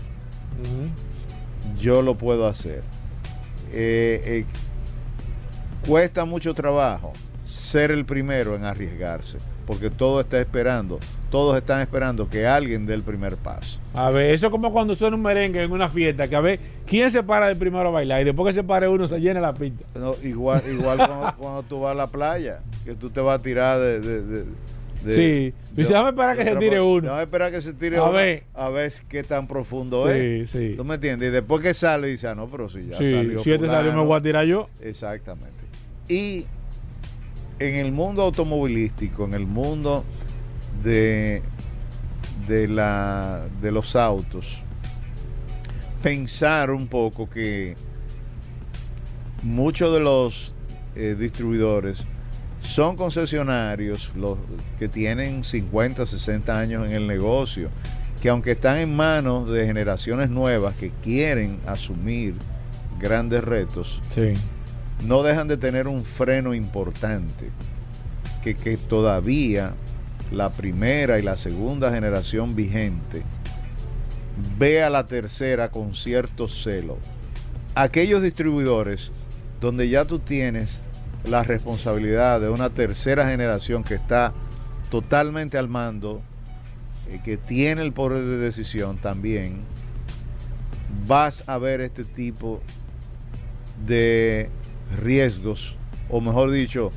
yo 1.80 2.02
lo 2.02 2.15
puedo 2.15 2.47
hacer. 2.47 2.82
Eh, 3.71 4.21
eh, 4.26 4.45
cuesta 5.86 6.26
mucho 6.26 6.56
trabajo 6.56 7.13
ser 7.45 7.91
el 7.91 8.06
primero 8.06 8.56
en 8.56 8.65
arriesgarse, 8.65 9.38
porque 9.67 9.91
todo 9.91 10.19
está 10.19 10.39
esperando, 10.41 11.00
todos 11.30 11.58
están 11.58 11.82
esperando 11.82 12.30
que 12.30 12.46
alguien 12.48 12.86
dé 12.86 12.94
el 12.94 13.04
primer 13.04 13.36
paso. 13.38 13.80
A 13.94 14.10
ver, 14.12 14.34
eso 14.34 14.48
es 14.48 14.52
como 14.52 14.72
cuando 14.72 14.96
suena 14.96 15.16
un 15.16 15.22
merengue 15.22 15.62
en 15.63 15.72
una 15.72 15.90
fiesta, 15.90 16.28
que 16.28 16.36
a 16.36 16.42
ver, 16.42 16.60
¿quién 16.86 17.12
se 17.12 17.22
para 17.24 17.48
de 17.48 17.56
primero 17.56 17.90
a 17.90 17.92
bailar? 17.92 18.22
Y 18.22 18.26
después 18.26 18.48
que 18.48 18.62
se 18.62 18.63
pare 18.63 18.88
uno, 18.88 19.08
se 19.08 19.20
llena 19.20 19.40
la 19.42 19.54
pista. 19.54 19.84
No, 20.00 20.16
igual 20.24 20.63
igual 20.72 20.98
cuando, 20.98 21.34
cuando 21.38 21.63
tú 21.63 21.80
vas 21.82 21.92
a 21.92 21.96
la 21.96 22.08
playa, 22.08 22.60
que 22.86 22.94
tú 22.96 23.10
te 23.10 23.20
vas 23.20 23.40
a 23.40 23.44
tirar 23.44 23.78
de... 23.80 24.00
de- 24.00 24.22
de- 24.24 24.44
de- 24.44 24.68
Sí. 25.00 25.54
Tú 25.70 25.76
dices, 25.76 25.90
déjame 25.90 26.10
esperar 26.10 26.36
que 26.36 26.44
se 26.44 26.56
tire 26.56 26.82
uno. 26.82 27.02
Déjame 27.04 27.22
esperar 27.24 27.52
que 27.52 27.62
se 27.62 27.74
tire 27.74 27.98
A 27.98 28.04
uno, 28.04 28.13
ver. 28.13 28.44
A 28.56 28.68
ver 28.70 28.92
qué 29.08 29.24
tan 29.24 29.48
profundo 29.48 30.06
Sí, 30.06 30.12
es. 30.42 30.50
sí. 30.50 30.74
¿Tú 30.76 30.84
me 30.84 30.96
entiendes? 30.96 31.30
Y 31.30 31.32
después 31.32 31.62
que 31.62 31.74
sale, 31.76 32.08
dice, 32.08 32.28
ah, 32.28 32.36
no, 32.36 32.48
pero 32.48 32.68
si 32.68 32.88
ya 32.88 32.98
Sí, 32.98 33.12
salió 33.12 33.40
si 33.44 33.52
este 33.52 33.68
salió 33.68 33.84
me 33.84 33.92
fulano". 33.92 34.06
voy 34.06 34.18
a 34.18 34.22
tirar 34.22 34.46
yo. 34.46 34.68
Exactamente. 34.82 35.54
Y 36.10 36.46
en 37.60 37.76
el 37.76 37.92
mundo 37.92 38.24
automovilístico, 38.24 39.26
en 39.26 39.36
el 39.36 39.46
mundo 39.46 40.04
de, 40.84 41.42
de, 42.48 42.68
la, 42.68 43.46
de 43.62 43.72
los 43.72 43.96
autos, 43.96 44.60
pensar 46.02 46.72
un 46.72 46.88
poco 46.88 47.30
que 47.30 47.76
muchos 49.44 49.94
de 49.94 50.00
los 50.00 50.54
eh, 50.96 51.16
distribuidores 51.18 52.04
son 52.62 52.96
concesionarios 52.96 54.12
los 54.16 54.38
que 54.80 54.88
tienen 54.88 55.44
50, 55.44 56.06
60 56.06 56.60
años 56.60 56.86
en 56.88 56.94
el 56.94 57.08
negocio, 57.08 57.70
que 58.22 58.30
aunque 58.30 58.52
están 58.52 58.78
en 58.78 58.96
manos 58.96 59.50
de 59.50 59.66
generaciones 59.66 60.30
nuevas 60.30 60.76
que 60.76 60.92
quieren 61.04 61.60
asumir 61.66 62.34
grandes 63.00 63.44
retos, 63.44 64.02
Sí. 64.10 64.34
no 65.06 65.22
dejan 65.24 65.48
de 65.48 65.58
tener 65.58 65.88
un 65.88 66.04
freno 66.04 66.54
importante, 66.56 67.52
que, 68.44 68.56
que 68.56 68.76
todavía 68.78 69.74
la 70.32 70.52
primera 70.52 71.20
y 71.20 71.22
la 71.22 71.38
segunda 71.38 71.92
generación 71.92 72.56
vigente 72.56 73.24
ve 74.58 74.84
a 74.84 74.90
la 74.90 75.06
tercera 75.08 75.70
con 75.70 75.94
cierto 75.94 76.48
celo. 76.48 76.98
Aquellos 77.76 78.22
distribuidores 78.22 79.12
donde 79.62 79.90
ya 79.90 80.06
tú 80.06 80.20
tienes 80.20 80.84
la 81.24 81.44
responsabilidad 81.44 82.40
de 82.40 82.50
una 82.50 82.70
tercera 82.70 83.30
generación 83.30 83.84
que 83.84 83.96
está 83.96 84.34
totalmente 84.90 85.58
al 85.58 85.68
mando, 85.68 86.22
eh, 87.10 87.20
que 87.24 87.38
tiene 87.38 87.82
el 87.82 87.94
poder 87.94 88.24
de 88.24 88.38
decisión 88.38 88.98
también, 88.98 89.62
vas 91.06 91.44
a 91.48 91.58
ver 91.58 91.82
este 91.82 92.04
tipo 92.04 92.62
de 93.86 94.50
riesgos, 95.02 95.76
o 96.10 96.22
mejor 96.22 96.52
dicho, 96.52 96.92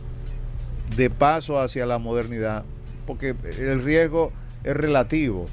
de 0.96 1.10
paso 1.10 1.60
hacia 1.60 1.86
la 1.86 1.98
modernidad, 1.98 2.64
porque 3.10 3.34
el 3.58 3.82
riesgo 3.82 4.30
es 4.62 4.76
relativo. 4.76 5.46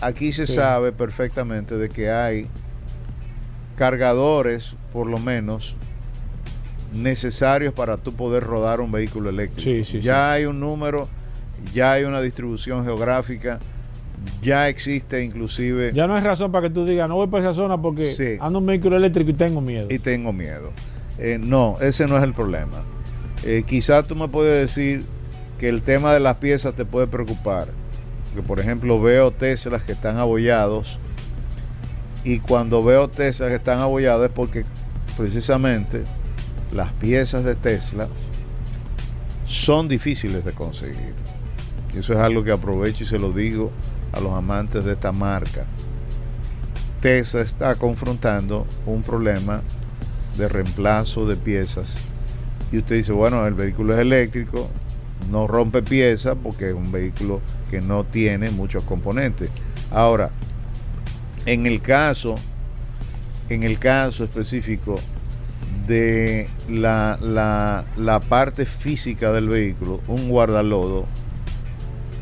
Aquí 0.00 0.32
se 0.32 0.46
Sí. 0.46 0.54
sabe 0.54 0.92
perfectamente 0.92 1.76
de 1.76 1.88
que 1.88 2.08
hay 2.10 2.46
cargadores, 3.76 4.76
por 4.92 5.08
lo 5.08 5.18
menos, 5.18 5.74
necesarios 6.92 7.74
para 7.74 7.96
tú 7.96 8.12
poder 8.14 8.44
rodar 8.44 8.80
un 8.80 8.92
vehículo 8.92 9.30
eléctrico. 9.30 9.68
Sí, 9.68 9.84
sí, 9.84 10.00
ya 10.00 10.32
hay 10.32 10.44
un 10.44 10.60
número, 10.60 11.08
ya 11.74 11.92
hay 11.92 12.04
una 12.04 12.20
distribución 12.20 12.84
geográfica, 12.84 13.58
ya 14.40 14.68
existe 14.68 15.22
inclusive 15.24 15.90
Ya 15.92 16.06
no 16.06 16.14
hay 16.14 16.22
razón 16.22 16.52
para 16.52 16.68
que 16.68 16.74
tú 16.74 16.84
digas, 16.86 17.08
no 17.08 17.16
voy 17.16 17.26
para 17.26 17.42
esa 17.42 17.52
zona 17.54 17.76
porque 17.80 18.38
ando 18.40 18.60
en 18.60 18.66
vehículo 18.66 18.96
eléctrico 18.96 19.30
y 19.30 19.34
tengo 19.34 19.60
miedo. 19.60 19.88
y 19.90 19.98
tengo 19.98 20.32
miedo. 20.32 20.70
Eh, 21.18 21.38
no, 21.42 21.76
ese 21.80 22.06
no 22.06 22.16
es 22.16 22.22
el 22.22 22.32
problema. 22.34 22.82
Eh, 23.44 23.64
quizás 23.66 24.06
tú 24.06 24.14
me 24.14 24.28
puedes 24.28 24.68
decir 24.68 25.04
que 25.58 25.68
el 25.68 25.82
tema 25.82 26.12
de 26.12 26.20
las 26.20 26.36
piezas 26.36 26.74
te 26.74 26.84
puede 26.84 27.06
preocupar. 27.06 27.68
Que 28.34 28.42
por 28.42 28.58
ejemplo 28.58 29.00
veo 29.00 29.30
Teslas 29.30 29.82
que 29.82 29.92
están 29.92 30.16
abollados 30.18 30.98
y 32.24 32.38
cuando 32.38 32.82
veo 32.82 33.08
Teslas 33.08 33.50
que 33.50 33.56
están 33.56 33.78
abollados 33.78 34.26
es 34.26 34.32
porque 34.32 34.64
precisamente 35.16 36.02
las 36.72 36.90
piezas 36.92 37.44
de 37.44 37.54
Tesla 37.54 38.08
son 39.46 39.88
difíciles 39.88 40.44
de 40.44 40.52
conseguir. 40.52 41.14
Y 41.94 41.98
eso 41.98 42.12
es 42.12 42.18
algo 42.18 42.42
que 42.42 42.50
aprovecho 42.50 43.04
y 43.04 43.06
se 43.06 43.18
lo 43.18 43.30
digo 43.30 43.70
a 44.12 44.20
los 44.20 44.32
amantes 44.32 44.84
de 44.84 44.92
esta 44.92 45.12
marca. 45.12 45.64
Tesla 47.00 47.42
está 47.42 47.74
confrontando 47.76 48.66
un 48.86 49.02
problema 49.02 49.62
de 50.36 50.48
reemplazo 50.48 51.26
de 51.26 51.36
piezas. 51.36 51.98
Y 52.72 52.78
usted 52.78 52.96
dice, 52.96 53.12
bueno, 53.12 53.46
el 53.46 53.54
vehículo 53.54 53.94
es 53.94 54.00
eléctrico, 54.00 54.68
no 55.30 55.46
rompe 55.46 55.82
piezas 55.82 56.36
porque 56.42 56.68
es 56.68 56.74
un 56.74 56.92
vehículo 56.92 57.40
que 57.70 57.80
no 57.80 58.04
tiene 58.04 58.50
muchos 58.50 58.84
componentes. 58.84 59.48
Ahora, 59.90 60.30
en 61.46 61.66
el 61.66 61.80
caso, 61.80 62.36
en 63.48 63.62
el 63.62 63.78
caso 63.78 64.24
específico 64.24 64.96
de 65.86 66.48
la, 66.68 67.18
la, 67.20 67.84
la 67.96 68.20
parte 68.20 68.64
física 68.66 69.32
del 69.32 69.48
vehículo, 69.48 70.00
un 70.08 70.28
guardalodo, 70.28 71.06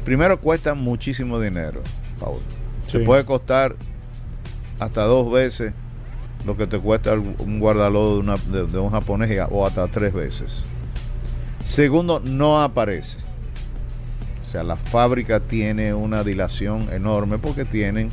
primero 0.04 0.40
cuesta 0.40 0.74
muchísimo 0.74 1.38
dinero, 1.40 1.80
Paul. 2.18 2.40
Se 2.88 2.98
Sí. 2.98 3.04
puede 3.04 3.24
costar 3.24 3.76
hasta 4.80 5.04
dos 5.04 5.30
veces 5.32 5.72
lo 6.44 6.56
que 6.56 6.66
te 6.66 6.78
cuesta 6.78 7.14
un 7.14 7.60
guardalodo 7.60 8.14
de, 8.14 8.20
una- 8.20 8.36
de- 8.36 8.66
de 8.66 8.78
un 8.78 8.90
japonés 8.90 9.30
o 9.50 9.64
hasta 9.66 9.86
tres 9.88 10.12
veces. 10.12 10.64
Segundo, 11.64 12.20
no 12.20 12.62
aparece. 12.62 13.18
O 14.42 14.50
sea, 14.50 14.62
la 14.62 14.76
fábrica 14.76 15.40
tiene 15.40 15.94
una 15.94 16.24
dilación 16.24 16.88
enorme 16.92 17.38
porque 17.38 17.64
tienen 17.64 18.10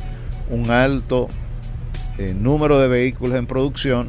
un 0.48 0.70
alto 0.70 1.28
eh, 2.18 2.34
número 2.38 2.78
de 2.78 2.88
vehículos 2.88 3.36
en 3.36 3.46
producción 3.46 4.08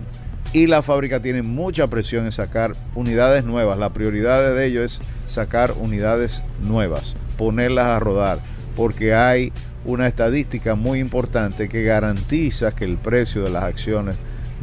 y 0.54 0.68
la 0.68 0.82
fábrica 0.82 1.22
tiene 1.22 1.44
mucha 1.44 1.88
presión 1.88 2.26
en 2.26 2.32
sacar 2.32 2.74
unidades 2.96 3.46
nuevas. 3.46 3.78
La 3.78 3.92
prioridad 3.92 4.54
de 4.54 4.66
ellos 4.66 5.00
es 5.00 5.32
sacar 5.32 5.74
unidades 5.78 6.44
nuevas, 6.62 7.16
ponerlas 7.38 7.88
a 7.88 8.00
rodar, 8.00 8.40
porque 8.76 9.14
hay 9.14 9.54
una 9.86 10.08
estadística 10.08 10.76
muy 10.76 11.00
importante 11.00 11.70
que 11.70 11.84
garantiza 11.84 12.76
que 12.76 12.86
el 12.86 12.98
precio 12.98 13.44
de 13.44 13.50
las 13.50 13.64
acciones 13.64 14.16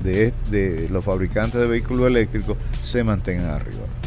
de, 0.02 0.32
de 0.50 0.88
los 0.90 1.04
fabricantes 1.04 1.60
de 1.60 1.66
vehículos 1.66 2.06
eléctricos 2.06 2.56
se 2.82 3.02
mantengan 3.02 3.50
arriba. 3.50 3.97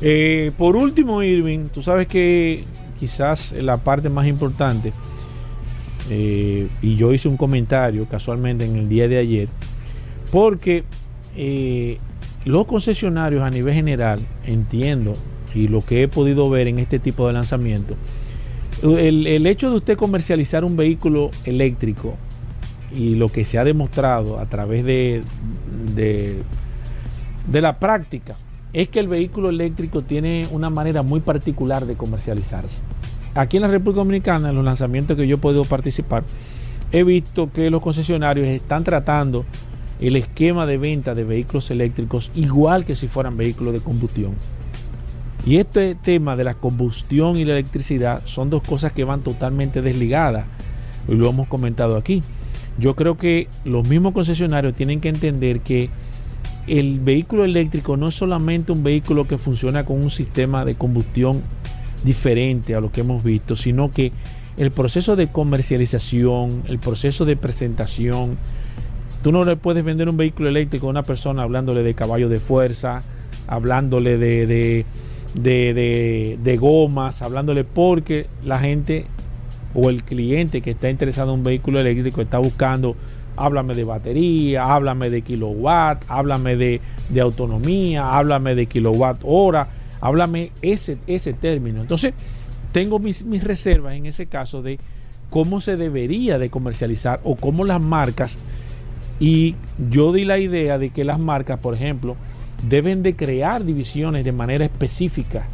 Eh, 0.00 0.52
por 0.58 0.76
último, 0.76 1.22
Irving, 1.22 1.68
tú 1.72 1.82
sabes 1.82 2.06
que 2.06 2.64
quizás 2.98 3.52
la 3.52 3.78
parte 3.78 4.08
más 4.08 4.26
importante, 4.26 4.92
eh, 6.10 6.68
y 6.82 6.96
yo 6.96 7.12
hice 7.12 7.28
un 7.28 7.36
comentario 7.36 8.06
casualmente 8.06 8.64
en 8.64 8.76
el 8.76 8.88
día 8.88 9.08
de 9.08 9.18
ayer, 9.18 9.48
porque 10.30 10.84
eh, 11.36 11.98
los 12.44 12.66
concesionarios 12.66 13.42
a 13.42 13.50
nivel 13.50 13.74
general, 13.74 14.20
entiendo, 14.44 15.14
y 15.54 15.68
lo 15.68 15.84
que 15.84 16.02
he 16.02 16.08
podido 16.08 16.50
ver 16.50 16.66
en 16.66 16.78
este 16.78 16.98
tipo 16.98 17.26
de 17.26 17.32
lanzamiento, 17.32 17.94
el, 18.82 19.46
hecho 19.46 19.70
de 19.70 19.76
usted 19.76 19.96
comercializar 19.96 20.64
un 20.64 20.76
vehículo 20.76 21.30
eléctrico 21.44 22.16
y 22.94 23.14
lo 23.14 23.28
que 23.28 23.44
se 23.44 23.58
ha 23.58 23.64
demostrado 23.64 24.38
a 24.38 24.46
través 24.46 24.84
de, 24.84 25.22
de, 25.94 26.36
de 27.50 27.60
la 27.60 27.78
práctica 27.78 28.36
es 28.74 28.88
que 28.88 28.98
el 28.98 29.08
vehículo 29.08 29.48
eléctrico 29.48 30.02
tiene 30.02 30.48
una 30.50 30.68
manera 30.68 31.02
muy 31.02 31.20
particular 31.20 31.86
de 31.86 31.94
comercializarse. 31.94 32.82
Aquí 33.34 33.56
en 33.56 33.62
la 33.62 33.68
República 33.68 34.00
Dominicana, 34.00 34.50
en 34.50 34.56
los 34.56 34.64
lanzamientos 34.64 35.16
que 35.16 35.26
yo 35.26 35.36
he 35.36 35.38
podido 35.38 35.64
participar, 35.64 36.24
he 36.92 37.04
visto 37.04 37.50
que 37.52 37.70
los 37.70 37.80
concesionarios 37.80 38.48
están 38.48 38.84
tratando 38.84 39.44
el 40.00 40.16
esquema 40.16 40.66
de 40.66 40.76
venta 40.76 41.14
de 41.14 41.24
vehículos 41.24 41.70
eléctricos 41.70 42.32
igual 42.34 42.84
que 42.84 42.96
si 42.96 43.06
fueran 43.06 43.36
vehículos 43.36 43.74
de 43.74 43.80
combustión. 43.80 44.34
Y 45.46 45.58
este 45.58 45.94
tema 45.94 46.36
de 46.36 46.44
la 46.44 46.54
combustión 46.54 47.36
y 47.36 47.44
la 47.44 47.52
electricidad 47.52 48.22
son 48.24 48.50
dos 48.50 48.62
cosas 48.62 48.92
que 48.92 49.04
van 49.04 49.20
totalmente 49.20 49.82
desligadas. 49.82 50.46
Y 51.06 51.14
lo 51.14 51.28
hemos 51.28 51.46
comentado 51.48 51.96
aquí. 51.96 52.22
Yo 52.78 52.96
creo 52.96 53.16
que 53.16 53.46
los 53.64 53.86
mismos 53.86 54.14
concesionarios 54.14 54.74
tienen 54.74 55.00
que 55.00 55.10
entender 55.10 55.60
que 55.60 55.90
el 56.66 57.00
vehículo 57.00 57.44
eléctrico 57.44 57.96
no 57.96 58.08
es 58.08 58.14
solamente 58.14 58.72
un 58.72 58.82
vehículo 58.82 59.26
que 59.26 59.38
funciona 59.38 59.84
con 59.84 60.02
un 60.02 60.10
sistema 60.10 60.64
de 60.64 60.74
combustión 60.74 61.42
diferente 62.04 62.74
a 62.74 62.80
lo 62.80 62.92
que 62.92 63.00
hemos 63.00 63.22
visto, 63.22 63.56
sino 63.56 63.90
que 63.90 64.12
el 64.56 64.70
proceso 64.70 65.16
de 65.16 65.28
comercialización, 65.28 66.62
el 66.68 66.78
proceso 66.78 67.24
de 67.24 67.36
presentación, 67.36 68.36
tú 69.22 69.32
no 69.32 69.44
le 69.44 69.56
puedes 69.56 69.84
vender 69.84 70.08
un 70.08 70.16
vehículo 70.16 70.48
eléctrico 70.48 70.86
a 70.86 70.90
una 70.90 71.02
persona 71.02 71.42
hablándole 71.42 71.82
de 71.82 71.94
caballo 71.94 72.28
de 72.28 72.40
fuerza, 72.40 73.02
hablándole 73.46 74.16
de, 74.16 74.46
de 74.46 74.86
de, 75.34 76.38
de, 76.42 76.56
gomas, 76.56 77.22
hablándole 77.22 77.64
porque 77.64 78.26
la 78.44 78.58
gente 78.58 79.06
o 79.74 79.90
el 79.90 80.04
cliente 80.04 80.60
que 80.60 80.70
está 80.70 80.88
interesado 80.88 81.32
en 81.32 81.40
un 81.40 81.44
vehículo 81.44 81.80
eléctrico 81.80 82.22
está 82.22 82.38
buscando, 82.38 82.94
háblame 83.36 83.74
de 83.74 83.84
batería, 83.84 84.64
háblame 84.64 85.10
de 85.10 85.22
kilowatt, 85.22 86.04
háblame 86.08 86.56
de, 86.56 86.80
de 87.08 87.20
autonomía, 87.20 88.16
háblame 88.16 88.54
de 88.54 88.66
kilowatt 88.66 89.20
hora, 89.24 89.68
háblame 90.00 90.52
ese, 90.62 90.98
ese 91.06 91.32
término. 91.32 91.80
Entonces, 91.80 92.14
tengo 92.72 92.98
mis, 92.98 93.24
mis 93.24 93.44
reservas 93.44 93.94
en 93.94 94.06
ese 94.06 94.26
caso 94.26 94.62
de 94.62 94.78
cómo 95.30 95.60
se 95.60 95.76
debería 95.76 96.38
de 96.38 96.50
comercializar 96.50 97.20
o 97.24 97.36
cómo 97.36 97.64
las 97.64 97.80
marcas, 97.80 98.38
y 99.20 99.54
yo 99.90 100.12
di 100.12 100.24
la 100.24 100.38
idea 100.38 100.78
de 100.78 100.90
que 100.90 101.04
las 101.04 101.20
marcas, 101.20 101.60
por 101.60 101.74
ejemplo, 101.74 102.16
deben 102.68 103.02
de 103.02 103.14
crear 103.14 103.64
divisiones 103.64 104.24
de 104.24 104.32
manera 104.32 104.64
específica 104.64 105.46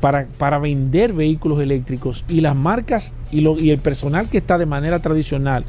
para, 0.00 0.26
para 0.38 0.58
vender 0.58 1.12
vehículos 1.12 1.60
eléctricos 1.60 2.24
y 2.28 2.40
las 2.40 2.56
marcas 2.56 3.12
y, 3.30 3.46
y 3.62 3.70
el 3.70 3.78
personal 3.78 4.28
que 4.28 4.38
está 4.38 4.58
de 4.58 4.66
manera 4.66 5.00
tradicional 5.00 5.64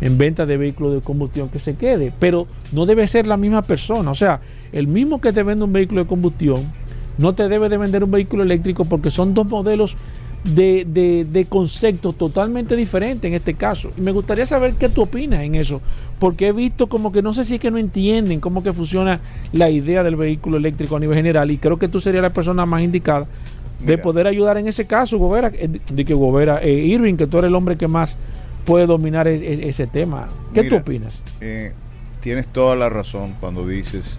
en 0.00 0.18
venta 0.18 0.46
de 0.46 0.56
vehículos 0.56 0.94
de 0.94 1.00
combustión 1.00 1.48
que 1.48 1.58
se 1.58 1.76
quede, 1.76 2.12
pero 2.18 2.46
no 2.72 2.86
debe 2.86 3.06
ser 3.06 3.26
la 3.26 3.36
misma 3.36 3.62
persona, 3.62 4.10
o 4.10 4.14
sea, 4.14 4.40
el 4.72 4.86
mismo 4.88 5.20
que 5.20 5.32
te 5.32 5.42
vende 5.42 5.64
un 5.64 5.72
vehículo 5.72 6.02
de 6.02 6.08
combustión 6.08 6.72
no 7.16 7.34
te 7.34 7.48
debe 7.48 7.68
de 7.68 7.78
vender 7.78 8.02
un 8.02 8.10
vehículo 8.10 8.42
eléctrico 8.42 8.84
porque 8.84 9.10
son 9.10 9.34
dos 9.34 9.46
modelos 9.46 9.96
de, 10.44 11.24
de, 11.30 11.44
conceptos 11.46 12.16
totalmente 12.16 12.76
diferentes 12.76 13.26
en 13.26 13.34
este 13.34 13.54
caso. 13.54 13.90
Y 13.96 14.02
me 14.02 14.12
gustaría 14.12 14.44
saber 14.44 14.74
qué 14.74 14.88
tú 14.88 15.02
opinas 15.02 15.40
en 15.40 15.54
eso, 15.54 15.80
porque 16.18 16.48
he 16.48 16.52
visto 16.52 16.86
como 16.86 17.12
que 17.12 17.22
no 17.22 17.32
sé 17.32 17.44
si 17.44 17.54
es 17.54 17.60
que 17.60 17.70
no 17.70 17.78
entienden 17.78 18.40
cómo 18.40 18.62
que 18.62 18.72
funciona 18.72 19.20
la 19.52 19.70
idea 19.70 20.02
del 20.02 20.16
vehículo 20.16 20.58
eléctrico 20.58 20.96
a 20.96 21.00
nivel 21.00 21.16
general 21.16 21.50
y 21.50 21.56
creo 21.56 21.78
que 21.78 21.88
tú 21.88 22.00
serías 22.00 22.22
la 22.22 22.32
persona 22.32 22.66
más 22.66 22.82
indicada 22.82 23.26
de 23.80 23.98
poder 23.98 24.26
ayudar 24.26 24.56
en 24.58 24.68
ese 24.68 24.86
caso, 24.86 25.18
Gobera, 25.18 25.50
eh, 25.54 25.68
de 25.68 26.04
que 26.04 26.14
Gobera, 26.14 26.62
eh, 26.62 26.72
Irving, 26.72 27.16
que 27.16 27.26
tú 27.26 27.38
eres 27.38 27.48
el 27.48 27.54
hombre 27.54 27.76
que 27.76 27.88
más 27.88 28.16
puede 28.64 28.86
dominar 28.86 29.28
ese 29.28 29.86
tema. 29.86 30.28
¿Qué 30.52 30.64
tú 30.64 30.76
opinas? 30.76 31.22
Eh, 31.40 31.72
tienes 32.20 32.46
toda 32.46 32.76
la 32.76 32.88
razón 32.88 33.34
cuando 33.40 33.66
dices 33.66 34.18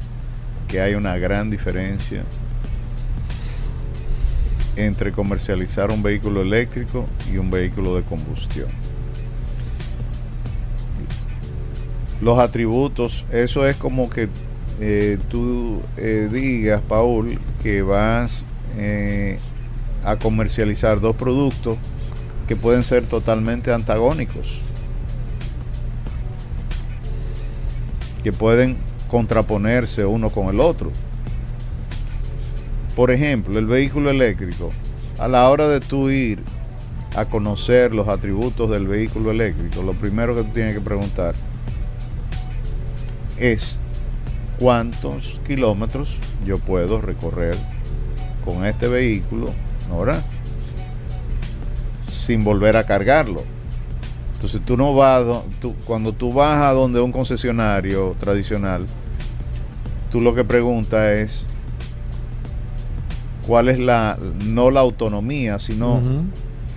que 0.68 0.82
hay 0.82 0.96
una 0.96 1.18
gran 1.18 1.50
diferencia 1.50 2.24
entre 4.76 5.12
comercializar 5.12 5.92
un 5.92 6.04
vehículo 6.04 6.42
eléctrico 6.42 7.06
y 7.32 7.38
un 7.38 7.50
vehículo 7.50 7.96
de 7.96 8.04
combustión. 8.04 8.68
Los 12.22 12.40
atributos, 12.40 13.26
eso 13.32 13.68
es 13.68 13.76
como 13.76 14.10
que 14.10 14.30
eh, 14.80 15.18
tú 15.30 15.82
eh, 15.98 16.30
digas, 16.32 16.82
Paul, 16.88 17.40
que 17.62 17.82
vas 17.82 18.44
eh, 18.78 19.40
a 20.04 20.18
comercializar 20.18 21.00
dos 21.00 21.16
productos 21.16 21.78
que 22.48 22.56
pueden 22.56 22.84
ser 22.84 23.06
totalmente 23.06 23.74
antagónicos, 23.74 24.60
que 28.24 28.32
pueden 28.32 28.78
contraponerse 29.10 30.06
uno 30.06 30.30
con 30.30 30.48
el 30.48 30.60
otro. 30.60 30.92
Por 32.96 33.12
ejemplo, 33.12 33.60
el 33.60 33.66
vehículo 33.66 34.10
eléctrico, 34.10 34.72
a 35.20 35.28
la 35.28 35.50
hora 35.50 35.68
de 35.68 35.80
tú 35.80 36.10
ir 36.10 36.40
a 37.16 37.26
conocer 37.26 37.94
los 37.94 38.08
atributos 38.08 38.70
del 38.70 38.88
vehículo 38.88 39.32
eléctrico, 39.32 39.84
lo 39.84 39.94
primero 39.94 40.36
que 40.36 40.44
tú 40.44 40.50
tienes 40.54 40.74
que 40.74 40.82
preguntar 40.82 41.36
es 43.38 43.78
cuántos 44.60 45.40
kilómetros 45.46 46.16
yo 46.46 46.58
puedo 46.58 47.02
recorrer 47.02 47.58
con 48.44 48.66
este 48.66 48.88
vehículo, 48.88 49.52
¿no? 49.90 50.06
Sin 52.26 52.44
volver 52.44 52.76
a 52.76 52.86
cargarlo. 52.86 53.44
Entonces 54.34 54.62
tú 54.66 54.78
no 54.78 54.96
vas, 54.96 55.24
tú, 55.62 55.76
cuando 55.86 56.12
tú 56.12 56.34
vas 56.34 56.62
a 56.62 56.72
donde 56.72 57.00
un 57.00 57.12
concesionario 57.12 58.16
tradicional, 58.20 58.86
tú 60.12 60.22
lo 60.22 60.34
que 60.34 60.44
preguntas 60.44 61.14
es 61.14 61.46
cuál 63.46 63.70
es 63.70 63.80
la, 63.80 64.18
no 64.44 64.72
la 64.72 64.80
autonomía, 64.80 65.60
sino 65.60 66.02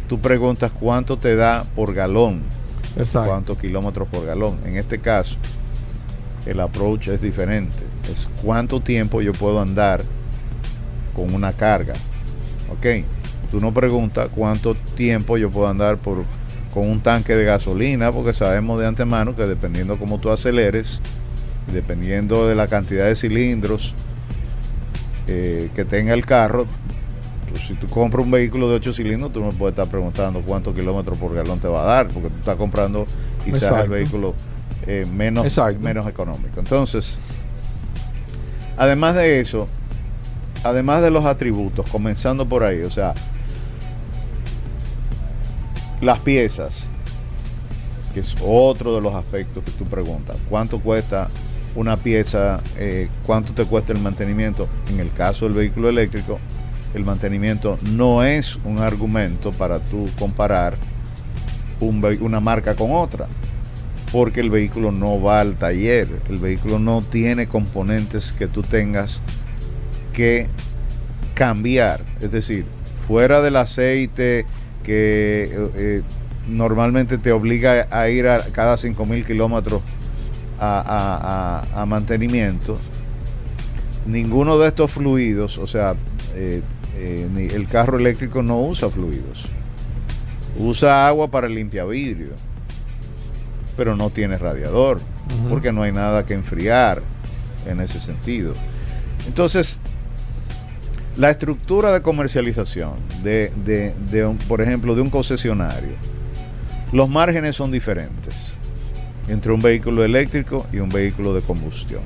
tú 0.07 0.21
preguntas 0.21 0.71
cuánto 0.73 1.17
te 1.19 1.35
da 1.35 1.65
por 1.75 1.95
galón, 1.95 2.43
cuántos 3.13 3.59
kilómetros 3.59 4.09
por 4.09 4.27
galón. 4.27 4.59
En 4.65 4.77
este 4.77 4.99
caso, 4.99 5.37
el 6.47 6.61
approach 6.61 7.09
es 7.09 7.21
diferente, 7.21 7.77
es 8.13 8.29
cuánto 8.43 8.81
tiempo 8.81 9.23
yo 9.23 9.33
puedo 9.33 9.61
andar 9.61 10.03
con 11.15 11.35
una 11.35 11.53
carga. 11.53 11.95
¿Ok? 12.71 13.05
Tú 13.51 13.61
no 13.61 13.73
preguntas 13.73 14.29
cuánto 14.35 14.75
tiempo 14.75 15.39
yo 15.39 15.51
puedo 15.51 15.69
andar 15.69 15.99
por, 15.99 16.25
con 16.75 16.89
un 16.89 17.01
tanque 17.01 17.35
de 17.35 17.45
gasolina, 17.45 18.13
porque 18.13 18.35
sabemos 18.35 18.79
de 18.81 18.87
antemano 18.87 19.35
que 19.35 19.43
dependiendo 19.43 19.99
cómo 19.99 20.19
tú 20.19 20.31
aceleres, 20.31 21.01
dependiendo 21.73 22.47
de 22.47 22.55
la 22.55 22.69
cantidad 22.69 23.07
de 23.07 23.17
cilindros, 23.17 23.95
eh, 25.27 25.71
que 25.75 25.85
tenga 25.85 26.15
el 26.15 26.25
carro, 26.27 26.67
pues, 27.49 27.67
si 27.67 27.75
tú 27.75 27.87
compras 27.87 28.25
un 28.25 28.31
vehículo 28.31 28.69
de 28.69 28.77
8 28.77 28.93
cilindros, 28.93 29.33
tú 29.33 29.41
no 29.41 29.51
puedes 29.51 29.73
estar 29.73 29.89
preguntando 29.89 30.43
cuántos 30.43 30.75
kilómetros 30.75 31.17
por 31.19 31.35
galón 31.35 31.59
te 31.59 31.69
va 31.69 31.83
a 31.83 31.87
dar, 31.87 32.09
porque 32.09 32.29
tú 32.29 32.39
estás 32.39 32.57
comprando 32.57 33.07
quizás 33.45 33.85
el 33.85 33.89
vehículo 33.89 34.35
eh, 34.87 35.07
menos, 35.11 35.59
menos 35.81 36.07
económico. 36.07 36.61
Entonces, 36.61 37.19
además 38.77 39.15
de 39.15 39.41
eso, 39.41 39.69
además 40.65 41.03
de 41.03 41.11
los 41.11 41.25
atributos, 41.25 41.89
comenzando 41.91 42.49
por 42.49 42.65
ahí, 42.65 42.83
o 42.83 42.91
sea, 42.91 43.15
las 46.01 46.19
piezas, 46.21 46.89
que 48.15 48.21
es 48.21 48.35
otro 48.43 48.95
de 48.95 49.01
los 49.01 49.15
aspectos 49.15 49.65
que 49.65 49.71
tú 49.73 49.85
preguntas, 49.85 50.37
¿cuánto 50.49 50.81
cuesta 50.81 51.29
una 51.79 51.97
pieza, 51.97 52.61
eh, 52.77 53.09
cuánto 53.25 53.53
te 53.53 53.65
cuesta 53.65 53.93
el 53.93 54.01
mantenimiento. 54.01 54.69
En 54.91 55.01
el 55.01 55.13
caso 55.13 55.45
del 55.45 55.55
vehículo 55.55 55.89
eléctrico, 55.89 56.41
el 56.95 57.05
mantenimiento 57.05 57.79
no 57.93 58.25
es 58.25 58.59
un 58.65 58.79
argumento 58.79 59.53
para 59.53 59.79
tú 59.79 60.09
comparar 60.19 60.77
una 61.81 62.41
marca 62.41 62.75
con 62.75 62.91
otra. 62.93 63.29
porque 64.11 64.41
el 64.41 64.49
vehículo 64.49 64.91
no 64.91 65.21
va 65.21 65.41
al 65.41 65.57
taller, 65.57 66.09
el 66.31 66.39
vehículo 66.39 66.79
no 66.79 67.03
tiene 67.03 67.47
componentes 67.47 68.33
que 68.33 68.47
tú 68.47 68.63
tengas 68.63 69.21
que 70.15 70.47
cambiar, 71.35 72.01
es 72.23 72.33
decir, 72.33 72.65
fuera 73.07 73.43
del 73.43 73.57
aceite 73.57 74.47
que 74.89 75.45
eh, 75.45 75.71
eh, 75.77 76.03
normalmente 76.49 77.19
te 77.19 77.31
obliga 77.31 77.87
a 77.91 78.09
ir 78.09 78.27
a 78.27 78.41
cada 78.47 78.77
5.000 78.77 79.27
kilómetros 79.27 79.83
a, 80.59 81.85
mantenimiento, 81.87 82.79
ninguno 84.07 84.59
de 84.59 84.69
estos 84.69 84.91
fluidos, 84.91 85.59
o 85.59 85.67
sea, 85.67 85.95
eh, 86.35 86.63
el 86.97 87.69
carro 87.69 87.99
eléctrico 87.99 88.43
no 88.43 88.59
usa 88.61 88.89
fluidos, 88.89 89.45
usa 90.59 91.07
agua 91.07 91.29
para 91.29 91.49
limpiar 91.49 91.87
vidrio 91.89 92.31
pero 93.79 93.95
no 93.95 94.11
tiene 94.11 94.37
radiador, 94.37 95.01
porque 95.49 95.71
no 95.71 95.85
hay 95.85 95.93
nada 95.93 96.27
que 96.27 96.35
enfriar 96.35 97.01
en 97.65 97.79
ese 97.79 98.01
sentido. 98.01 98.53
Entonces, 99.29 99.79
la 101.19 101.31
estructura 101.31 101.93
de 101.93 102.01
comercialización 102.01 102.93
de, 103.25 103.93
por 104.47 104.61
ejemplo, 104.61 104.95
de 104.95 105.03
un 105.03 105.11
concesionario, 105.11 105.91
los 106.93 107.09
márgenes 107.09 107.57
son 107.57 107.73
diferentes 107.73 108.55
entre 109.27 109.53
un 109.53 109.61
vehículo 109.61 110.05
eléctrico 110.05 110.67
y 110.73 110.79
un 110.79 110.89
vehículo 110.89 111.35
de 111.35 111.43
combustión. 111.43 112.03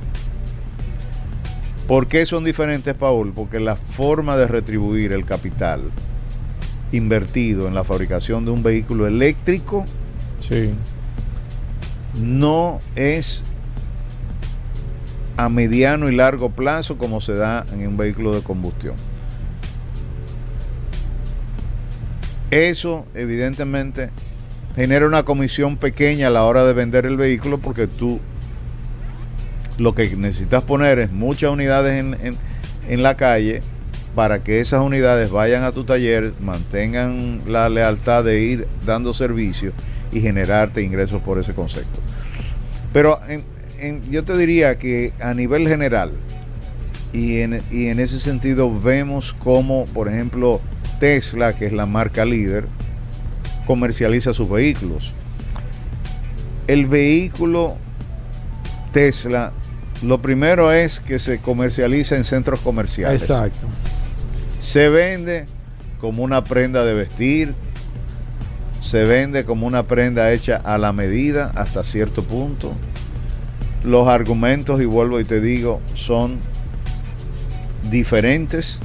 ¿Por 1.87 2.07
qué 2.07 2.25
son 2.25 2.43
diferentes, 2.43 2.95
Paul? 2.95 3.33
Porque 3.35 3.61
la 3.61 3.77
forma 3.77 4.37
de 4.37 4.49
retribuir 4.49 5.13
el 5.13 5.27
capital 5.27 5.83
invertido 6.91 7.69
en 7.69 7.75
la 7.75 7.85
fabricación 7.85 8.45
de 8.45 8.51
un 8.51 8.63
vehículo 8.63 9.07
eléctrico 9.07 9.85
sí 10.41 10.71
no 12.21 12.79
es 12.97 13.43
a 15.37 15.49
mediano 15.49 16.09
y 16.09 16.14
largo 16.14 16.51
plazo 16.51 16.99
como 16.99 17.20
se 17.20 17.35
da 17.35 17.64
en 17.72 17.87
un 17.87 17.97
vehículo 17.97 18.35
de 18.35 18.43
combustión. 18.43 18.95
Eso 22.51 23.07
evidentemente 23.14 24.11
genera 24.76 25.07
una 25.07 25.22
comisión 25.22 25.76
pequeña 25.76 26.26
a 26.26 26.30
la 26.30 26.45
hora 26.45 26.64
de 26.64 26.72
vender 26.74 27.07
el 27.07 27.16
vehículo 27.16 27.59
porque 27.59 27.87
tú 27.87 28.20
lo 29.78 29.95
que 29.95 30.14
necesitas 30.16 30.62
poner 30.62 30.99
es 30.99 31.11
muchas 31.11 31.51
unidades 31.51 31.99
en, 31.99 32.37
en 32.89 33.03
la 33.03 33.16
calle 33.16 33.62
para 34.14 34.43
que 34.43 34.61
esas 34.61 34.83
unidades 34.83 35.30
vayan 35.30 35.64
a 35.64 35.72
tu 35.72 35.85
taller, 35.85 36.35
mantengan 36.41 37.43
la 37.47 37.68
lealtad 37.68 38.24
de 38.24 38.41
ir 38.41 38.68
dando 38.85 39.14
servicio 39.14 39.72
y 40.12 40.20
generarte 40.20 40.83
ingresos 40.83 41.22
por 41.22 41.39
ese 41.39 41.55
concepto. 41.55 42.01
Pero 42.93 43.18
yo 44.11 44.24
te 44.24 44.37
diría 44.37 44.78
que 44.78 45.12
a 45.20 45.35
nivel 45.35 45.68
general, 45.68 46.12
y 47.12 47.41
en, 47.41 47.62
y 47.70 47.89
en 47.89 48.01
ese 48.01 48.18
sentido 48.20 48.72
vemos 48.80 49.35
como, 49.35 49.85
por 49.87 50.09
ejemplo, 50.09 50.61
Tesla, 51.01 51.55
que 51.55 51.66
es 51.66 51.72
la 51.72 51.87
marca 51.87 52.24
líder, 52.24 52.66
comercializa 53.66 54.33
sus 54.33 54.49
vehículos. 54.49 55.12
El 56.66 56.87
vehículo 56.87 57.76
Tesla, 58.93 59.53
lo 60.03 60.22
primero 60.22 60.72
es 60.72 61.01
que 61.01 61.18
se 61.18 61.39
comercializa 61.39 62.16
en 62.16 62.24
centros 62.24 62.61
comerciales. 62.61 63.22
Exacto. 63.22 63.66
Se 64.61 64.89
vende 64.89 65.47
como 66.01 66.22
una 66.22 66.45
prenda 66.45 66.85
de 66.85 66.95
vestir, 66.95 67.55
se 68.80 69.05
vende 69.05 69.45
como 69.45 69.66
una 69.66 69.87
prenda 69.87 70.33
hecha 70.33 70.57
a 70.57 70.78
la 70.78 70.93
medida 70.93 71.53
hasta 71.55 71.85
cierto 71.85 72.22
punto. 72.22 72.72
Los 73.85 74.09
argumentos, 74.09 74.80
y 74.80 74.85
vuelvo 74.85 75.18
y 75.20 75.24
te 75.24 75.41
digo, 75.41 75.80
son 75.95 76.39
diferentes. 77.91 78.80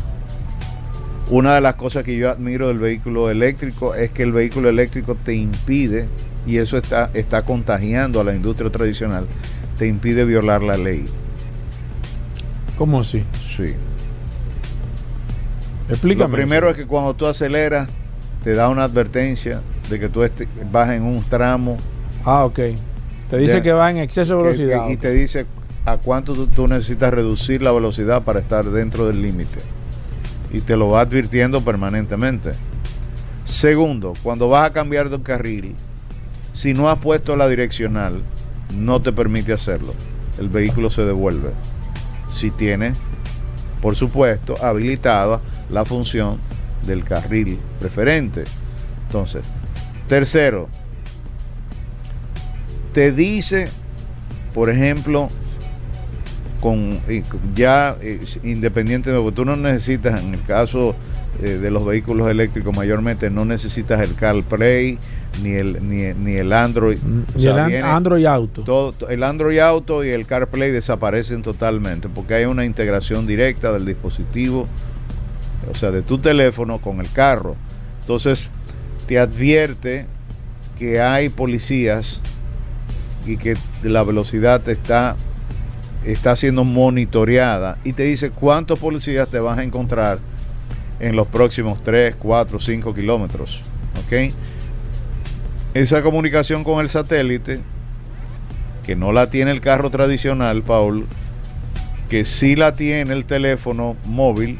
Una 1.29 1.55
de 1.55 1.61
las 1.61 1.75
cosas 1.75 2.03
que 2.03 2.15
yo 2.17 2.31
admiro 2.31 2.69
del 2.69 2.79
vehículo 2.79 3.29
eléctrico 3.29 3.93
es 3.95 4.11
que 4.11 4.23
el 4.23 4.31
vehículo 4.31 4.69
eléctrico 4.69 5.15
te 5.15 5.35
impide, 5.35 6.07
y 6.45 6.57
eso 6.57 6.77
está, 6.77 7.11
está 7.13 7.43
contagiando 7.43 8.21
a 8.21 8.23
la 8.23 8.33
industria 8.33 8.71
tradicional, 8.71 9.25
te 9.77 9.87
impide 9.87 10.25
violar 10.25 10.63
la 10.63 10.77
ley. 10.77 11.05
¿Cómo 12.77 13.01
así? 13.01 13.23
Sí. 13.55 13.75
Explícame. 15.89 16.29
Lo 16.29 16.35
primero 16.35 16.69
es 16.69 16.75
que 16.75 16.85
cuando 16.85 17.13
tú 17.13 17.25
aceleras, 17.27 17.89
te 18.43 18.53
da 18.53 18.69
una 18.69 18.83
advertencia 18.83 19.61
de 19.89 19.99
que 19.99 20.09
tú 20.09 20.23
vas 20.71 20.89
en 20.89 21.03
un 21.03 21.23
tramo. 21.23 21.77
Ah, 22.23 22.45
ok. 22.45 22.59
Te 23.29 23.37
dice 23.37 23.61
que 23.61 23.73
va 23.73 23.91
en 23.91 23.97
exceso 23.97 24.37
de 24.37 24.43
velocidad. 24.43 24.89
y 24.89 24.97
te 24.97 25.11
dice 25.11 25.45
a 25.85 25.97
cuánto 25.97 26.47
tú, 26.47 26.67
necesitas 26.67 27.13
reducir 27.13 27.61
la 27.61 27.71
velocidad 27.71 28.23
para 28.23 28.39
estar 28.39 28.65
dentro 28.65 29.07
del 29.07 29.21
límite. 29.21 29.59
Y 30.51 30.61
te 30.61 30.75
lo 30.75 30.89
va 30.89 31.01
advirtiendo 31.01 31.61
permanentemente. 31.61 32.53
Segundo, 33.45 34.13
cuando 34.23 34.49
vas 34.49 34.69
a 34.69 34.73
cambiar 34.73 35.09
de 35.09 35.15
un 35.15 35.23
carril, 35.23 35.75
si 36.51 36.73
no 36.73 36.89
has 36.89 36.97
puesto 36.97 37.35
la 37.35 37.47
direccional, 37.47 38.21
no 38.75 39.01
te 39.01 39.13
permite 39.13 39.53
hacerlo. 39.53 39.93
El 40.37 40.49
vehículo 40.49 40.89
se 40.89 41.05
devuelve. 41.05 41.51
Si 42.31 42.51
tiene, 42.51 42.93
por 43.81 43.95
supuesto, 43.95 44.55
habilitada 44.61 45.39
la 45.69 45.85
función 45.85 46.39
del 46.85 47.03
carril 47.03 47.59
preferente. 47.79 48.43
Entonces, 49.05 49.43
tercero, 50.07 50.67
te 52.97 53.11
dice, 53.11 53.69
por 54.55 54.71
ejemplo, 54.71 55.27
con 56.59 56.99
ya 57.53 57.95
eh, 58.01 58.19
independiente 58.41 59.11
de 59.11 59.31
tú 59.33 59.45
no 59.45 59.55
necesitas 59.55 60.19
en 60.19 60.33
el 60.33 60.41
caso 60.41 60.95
eh, 61.43 61.59
de 61.61 61.69
los 61.69 61.85
vehículos 61.85 62.27
eléctricos 62.27 62.75
mayormente 62.75 63.29
no 63.29 63.45
necesitas 63.45 64.01
el 64.01 64.15
CarPlay 64.15 64.97
ni 65.43 65.51
el 65.51 65.87
ni, 65.87 66.37
el 66.37 66.51
Android 66.51 66.97
el 67.35 67.83
Android 67.83 68.25
Auto. 68.25 68.63
todo, 68.63 69.09
el 69.09 69.21
Android 69.21 69.59
Auto 69.59 70.03
y 70.03 70.09
el 70.09 70.25
CarPlay 70.25 70.71
desaparecen 70.71 71.43
totalmente 71.43 72.09
porque 72.09 72.33
hay 72.33 72.45
una 72.45 72.65
integración 72.65 73.27
directa 73.27 73.71
del 73.73 73.85
dispositivo 73.85 74.67
o 75.69 75.75
sea 75.75 75.91
de 75.91 76.01
tu 76.01 76.17
teléfono 76.17 76.79
con 76.79 76.99
el 76.99 77.11
carro. 77.11 77.57
Entonces 78.01 78.49
te 79.05 79.19
advierte 79.19 80.07
que 80.79 80.99
hay 80.99 81.29
policías 81.29 82.23
y 83.27 83.37
que 83.37 83.55
la 83.83 84.03
velocidad 84.03 84.67
está, 84.69 85.15
está 86.05 86.35
siendo 86.35 86.63
monitoreada 86.63 87.77
y 87.83 87.93
te 87.93 88.03
dice 88.03 88.31
cuántos 88.31 88.79
policías 88.79 89.27
te 89.27 89.39
vas 89.39 89.57
a 89.59 89.63
encontrar 89.63 90.19
en 90.99 91.15
los 91.15 91.27
próximos 91.27 91.83
3, 91.83 92.15
4, 92.17 92.59
5 92.59 92.93
kilómetros. 92.93 93.61
¿Ok? 94.05 94.33
Esa 95.73 96.01
comunicación 96.01 96.63
con 96.63 96.79
el 96.79 96.89
satélite, 96.89 97.59
que 98.83 98.95
no 98.95 99.11
la 99.11 99.29
tiene 99.29 99.51
el 99.51 99.61
carro 99.61 99.91
tradicional, 99.91 100.63
Paul, 100.63 101.05
que 102.09 102.25
sí 102.25 102.55
la 102.55 102.73
tiene 102.73 103.13
el 103.13 103.25
teléfono 103.25 103.95
móvil, 104.05 104.57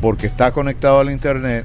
porque 0.00 0.26
está 0.26 0.50
conectado 0.50 1.00
al 1.00 1.10
internet, 1.10 1.64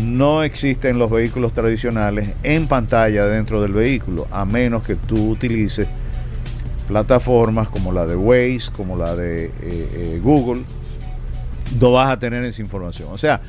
no 0.00 0.42
existen 0.42 0.98
los 0.98 1.10
vehículos 1.10 1.52
tradicionales 1.52 2.34
en 2.42 2.66
pantalla 2.66 3.26
dentro 3.26 3.62
del 3.62 3.72
vehículo, 3.72 4.26
a 4.30 4.44
menos 4.44 4.82
que 4.82 4.96
tú 4.96 5.30
utilices 5.30 5.86
plataformas 6.88 7.68
como 7.68 7.92
la 7.92 8.06
de 8.06 8.16
Waze, 8.16 8.70
como 8.72 8.96
la 8.96 9.14
de 9.16 9.46
eh, 9.46 9.52
eh, 9.62 10.20
Google, 10.22 10.62
no 11.80 11.92
vas 11.92 12.10
a 12.10 12.18
tener 12.18 12.44
esa 12.44 12.62
información. 12.62 13.08
O 13.12 13.18
sea, 13.18 13.40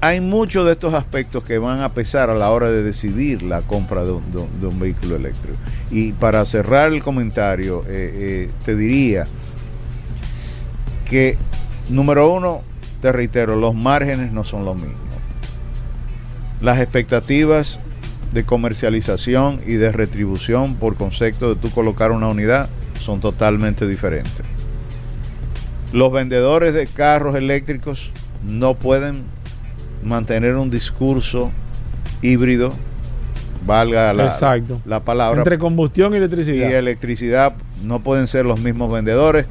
hay 0.00 0.20
muchos 0.20 0.66
de 0.66 0.72
estos 0.72 0.94
aspectos 0.94 1.44
que 1.44 1.58
van 1.58 1.80
a 1.80 1.92
pesar 1.92 2.30
a 2.30 2.34
la 2.34 2.50
hora 2.50 2.70
de 2.70 2.82
decidir 2.82 3.42
la 3.42 3.62
compra 3.62 4.04
de 4.04 4.12
un, 4.12 4.80
vehículo 4.80 5.16
eléctrico. 5.16 5.56
Y 5.90 6.12
para 6.12 6.44
cerrar 6.44 6.92
el 6.92 7.02
comentario, 7.02 7.84
eh, 7.86 8.50
te 8.64 8.74
diría 8.74 9.26
que, 11.08 11.36
número 11.88 12.32
uno, 12.32 12.62
te 13.00 13.12
reitero, 13.12 13.54
los 13.54 13.74
márgenes 13.74 14.32
no 14.32 14.42
son 14.42 14.64
los 14.64 14.74
mismos 14.74 15.01
las 16.62 16.78
expectativas 16.78 17.80
de 18.32 18.44
comercialización 18.44 19.60
y 19.66 19.74
de 19.74 19.92
retribución 19.92 20.76
por 20.76 20.96
concepto 20.96 21.54
de 21.54 21.60
tú 21.60 21.70
colocar 21.70 22.12
una 22.12 22.28
unidad 22.28 22.70
son 23.00 23.20
totalmente 23.20 23.86
diferentes. 23.86 24.46
Los 25.92 26.10
vendedores 26.12 26.72
de 26.72 26.86
carros 26.86 27.36
eléctricos 27.36 28.10
no 28.46 28.74
pueden 28.74 29.24
mantener 30.02 30.54
un 30.54 30.70
discurso 30.70 31.50
híbrido, 32.22 32.72
valga 33.66 34.12
la, 34.12 34.34
la 34.86 35.04
palabra. 35.04 35.40
Entre 35.40 35.58
combustión 35.58 36.14
y 36.14 36.16
electricidad. 36.16 36.70
Y 36.70 36.72
electricidad 36.72 37.54
no 37.82 38.02
pueden 38.02 38.28
ser 38.28 38.46
los 38.46 38.60
mismos 38.60 38.90
vendedores 38.90 39.46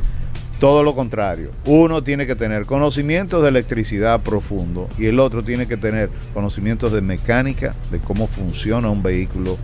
todo 0.61 0.83
lo 0.83 0.93
contrario. 0.93 1.49
Uno 1.65 2.03
tiene 2.03 2.27
que 2.27 2.35
tener 2.35 2.67
conocimientos 2.67 3.41
de 3.41 3.49
electricidad 3.49 4.21
profundo 4.21 4.87
y 4.95 5.07
el 5.07 5.19
otro 5.19 5.43
tiene 5.43 5.67
que 5.67 5.75
tener 5.75 6.11
conocimientos 6.35 6.91
de 6.91 7.01
mecánica, 7.01 7.73
de 7.89 7.97
cómo 7.97 8.27
funciona 8.27 8.87
un 8.91 9.01
vehículo 9.01 9.57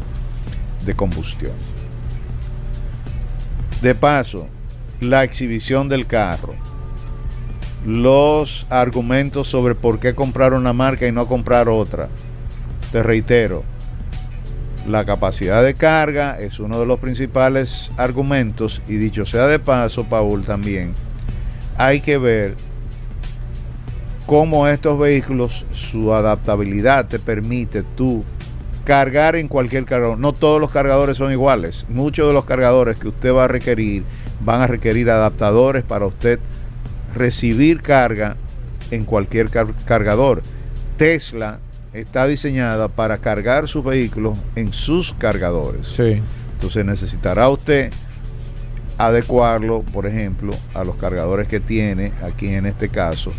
de 0.83 0.95
combustión. 0.95 1.53
De 3.83 3.93
paso, 3.93 4.47
la 4.99 5.23
exhibición 5.23 5.87
del 5.87 6.07
carro, 6.07 6.55
los 7.85 8.65
argumentos 8.71 9.47
sobre 9.47 9.75
por 9.75 9.99
qué 9.99 10.15
comprar 10.15 10.55
una 10.55 10.73
marca 10.73 11.05
y 11.07 11.11
no 11.11 11.27
comprar 11.27 11.69
otra. 11.69 12.09
Te 12.91 13.03
reitero, 13.03 13.63
la 14.87 15.05
capacidad 15.05 15.63
de 15.63 15.73
carga 15.73 16.39
es 16.39 16.59
uno 16.59 16.79
de 16.79 16.85
los 16.85 16.99
principales 16.99 17.91
argumentos 17.97 18.81
y 18.87 18.95
dicho 18.95 19.25
sea 19.25 19.47
de 19.47 19.59
paso, 19.59 20.05
Paul, 20.05 20.43
también 20.43 20.93
hay 21.77 21.99
que 21.99 22.17
ver 22.17 22.55
cómo 24.25 24.67
estos 24.67 24.97
vehículos, 24.97 25.65
su 25.73 26.13
adaptabilidad 26.13 27.07
te 27.07 27.19
permite 27.19 27.83
tú 27.83 28.23
cargar 28.83 29.35
en 29.35 29.47
cualquier 29.47 29.85
cargador. 29.85 30.17
No 30.17 30.33
todos 30.33 30.61
los 30.61 30.71
cargadores 30.71 31.17
son 31.17 31.31
iguales. 31.31 31.85
Muchos 31.89 32.27
de 32.27 32.33
los 32.33 32.45
cargadores 32.45 32.97
que 32.97 33.09
usted 33.09 33.33
va 33.33 33.43
a 33.43 33.47
requerir 33.47 34.03
van 34.39 34.61
a 34.61 34.67
requerir 34.67 35.09
adaptadores 35.09 35.83
para 35.83 36.05
usted 36.05 36.39
recibir 37.13 37.81
carga 37.81 38.37
en 38.91 39.05
cualquier 39.05 39.49
cargador. 39.85 40.41
Tesla 40.97 41.59
está 41.99 42.27
diseñada 42.27 42.87
para 42.87 43.17
cargar 43.19 43.67
sus 43.67 43.83
vehículos 43.83 44.37
en 44.55 44.73
sus 44.73 45.13
cargadores. 45.13 45.87
Sí. 45.87 46.21
Entonces 46.53 46.85
necesitará 46.85 47.49
usted 47.49 47.91
adecuarlo, 48.97 49.81
por 49.81 50.05
ejemplo, 50.05 50.53
a 50.73 50.83
los 50.83 50.95
cargadores 50.95 51.47
que 51.47 51.59
tiene 51.59 52.11
aquí 52.23 52.47
en 52.47 52.65
este 52.65 52.89
caso. 52.89 53.31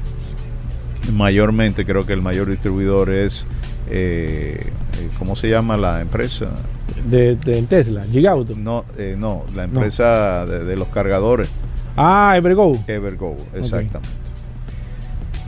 Mayormente 1.13 1.85
creo 1.85 2.07
que 2.07 2.13
el 2.13 2.23
mayor 2.23 2.51
distribuidor 2.51 3.11
es, 3.11 3.47
eh, 3.91 4.61
eh, 4.61 5.09
¿cómo 5.19 5.37
se 5.37 5.49
llama 5.49 5.77
la 5.77 6.01
empresa? 6.01 6.51
De, 7.09 7.37
de 7.37 7.63
Tesla, 7.63 8.05
Gigauto. 8.11 8.55
No, 8.57 8.85
eh, 8.99 9.17
no, 9.19 9.45
la 9.55 9.65
empresa 9.65 10.45
De, 10.47 10.65
de, 10.65 10.77
los 10.77 10.89
cargadores. 10.89 11.49
Ah, 11.97 12.35
Evergo. 12.37 12.79
Evergo, 12.87 13.37
exactamente. 13.55 14.29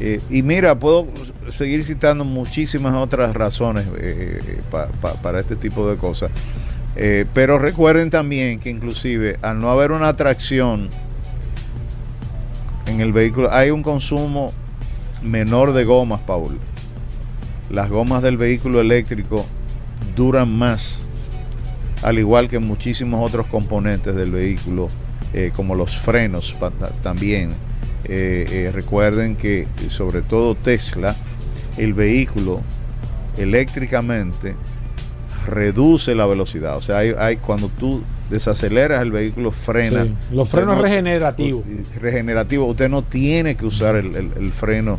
Eh, 0.01 0.19
y 0.31 0.43
mira, 0.43 0.79
puedo 0.79 1.07
seguir 1.51 1.85
citando 1.85 2.25
muchísimas 2.25 2.95
otras 2.95 3.35
razones 3.35 3.87
eh, 3.99 4.61
pa, 4.71 4.89
para 5.23 5.41
este 5.41 5.57
tipo 5.57 5.89
de 5.89 5.97
cosas. 5.97 6.31
Eh, 6.97 7.25
pero 7.33 7.59
recuerden 7.59 8.11
también 8.11 8.59
que 8.59 8.71
inclusive 8.71 9.39
al 9.43 9.61
no 9.61 9.71
haber 9.71 9.93
una 9.93 10.09
atracción 10.09 10.89
en 12.87 13.01
el 13.01 13.13
vehículo, 13.13 13.53
hay 13.53 13.71
un 13.71 13.83
consumo 13.83 14.53
menor 15.23 15.73
de 15.73 15.85
gomas, 15.85 16.21
Paul. 16.21 16.59
Las 17.71 17.89
gomas 17.89 18.23
del 18.23 18.37
vehículo 18.37 18.81
eléctrico 18.81 19.47
duran 20.17 20.53
más, 20.53 21.03
al 22.03 22.19
igual 22.19 22.49
que 22.49 22.59
muchísimos 22.59 23.25
otros 23.25 23.47
componentes 23.47 24.17
del 24.17 24.33
vehículo, 24.33 24.89
eh, 25.33 25.53
como 25.55 25.77
los 25.77 25.97
frenos 25.97 26.57
también 27.05 27.51
eh, 28.05 28.47
eh, 28.51 28.71
recuerden 28.73 29.37
que 29.37 29.69
sobre 29.89 30.23
todo 30.23 30.57
Tesla, 30.57 31.15
el 31.85 31.95
vehículo 31.95 32.61
eléctricamente 33.39 34.55
reduce 35.47 36.15
la 36.15 36.27
velocidad. 36.27 36.77
O 36.77 36.81
sea, 36.83 36.99
hay, 36.99 37.15
hay 37.19 37.37
cuando 37.37 37.69
tú 37.69 38.03
desaceleras 38.29 39.03
el 39.03 39.11
vehículo 39.11 39.51
frena. 39.51 40.05
Sí, 40.05 40.15
los 40.33 40.49
frenos 40.49 40.77
no, 40.77 40.83
regenerativos. 40.83 41.65
Regenerativo. 42.01 42.67
Usted 42.67 42.89
no 42.89 43.03
tiene 43.03 43.57
que 43.57 43.65
usar 43.65 43.97
el, 43.97 44.15
el, 44.15 44.31
el 44.37 44.53
freno 44.53 44.99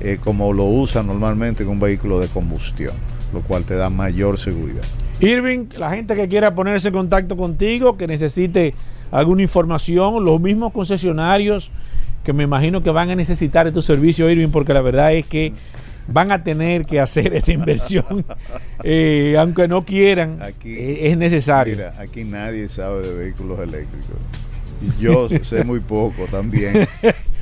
eh, 0.00 0.18
como 0.22 0.52
lo 0.52 0.64
usa 0.64 1.02
normalmente 1.02 1.62
en 1.62 1.68
un 1.68 1.78
vehículo 1.78 2.18
de 2.18 2.28
combustión, 2.28 2.94
lo 3.32 3.40
cual 3.42 3.64
te 3.64 3.74
da 3.74 3.90
mayor 3.90 4.38
seguridad. 4.38 4.82
Irving, 5.20 5.66
la 5.76 5.90
gente 5.90 6.16
que 6.16 6.26
quiera 6.26 6.54
ponerse 6.54 6.88
en 6.88 6.94
contacto 6.94 7.36
contigo, 7.36 7.96
que 7.96 8.06
necesite 8.06 8.74
alguna 9.10 9.42
información, 9.42 10.24
los 10.24 10.40
mismos 10.40 10.72
concesionarios 10.72 11.70
que 12.24 12.32
me 12.32 12.44
imagino 12.44 12.82
que 12.82 12.90
van 12.90 13.10
a 13.10 13.14
necesitar 13.14 13.66
de 13.66 13.72
tu 13.72 13.82
servicio, 13.82 14.30
Irving, 14.30 14.48
porque 14.48 14.72
la 14.72 14.80
verdad 14.80 15.12
es 15.12 15.26
que 15.26 15.52
van 16.12 16.32
a 16.32 16.42
tener 16.42 16.84
que 16.84 17.00
hacer 17.00 17.34
esa 17.34 17.52
inversión, 17.52 18.24
eh, 18.84 19.36
aunque 19.38 19.68
no 19.68 19.84
quieran, 19.84 20.42
aquí, 20.42 20.72
eh, 20.72 21.10
es 21.10 21.16
necesario. 21.16 21.76
Mira, 21.76 21.94
aquí 21.98 22.24
nadie 22.24 22.68
sabe 22.68 23.06
de 23.06 23.14
vehículos 23.14 23.58
eléctricos. 23.60 24.16
Y 24.80 25.02
yo 25.02 25.28
sé 25.42 25.64
muy 25.64 25.80
poco 25.80 26.26
también. 26.30 26.88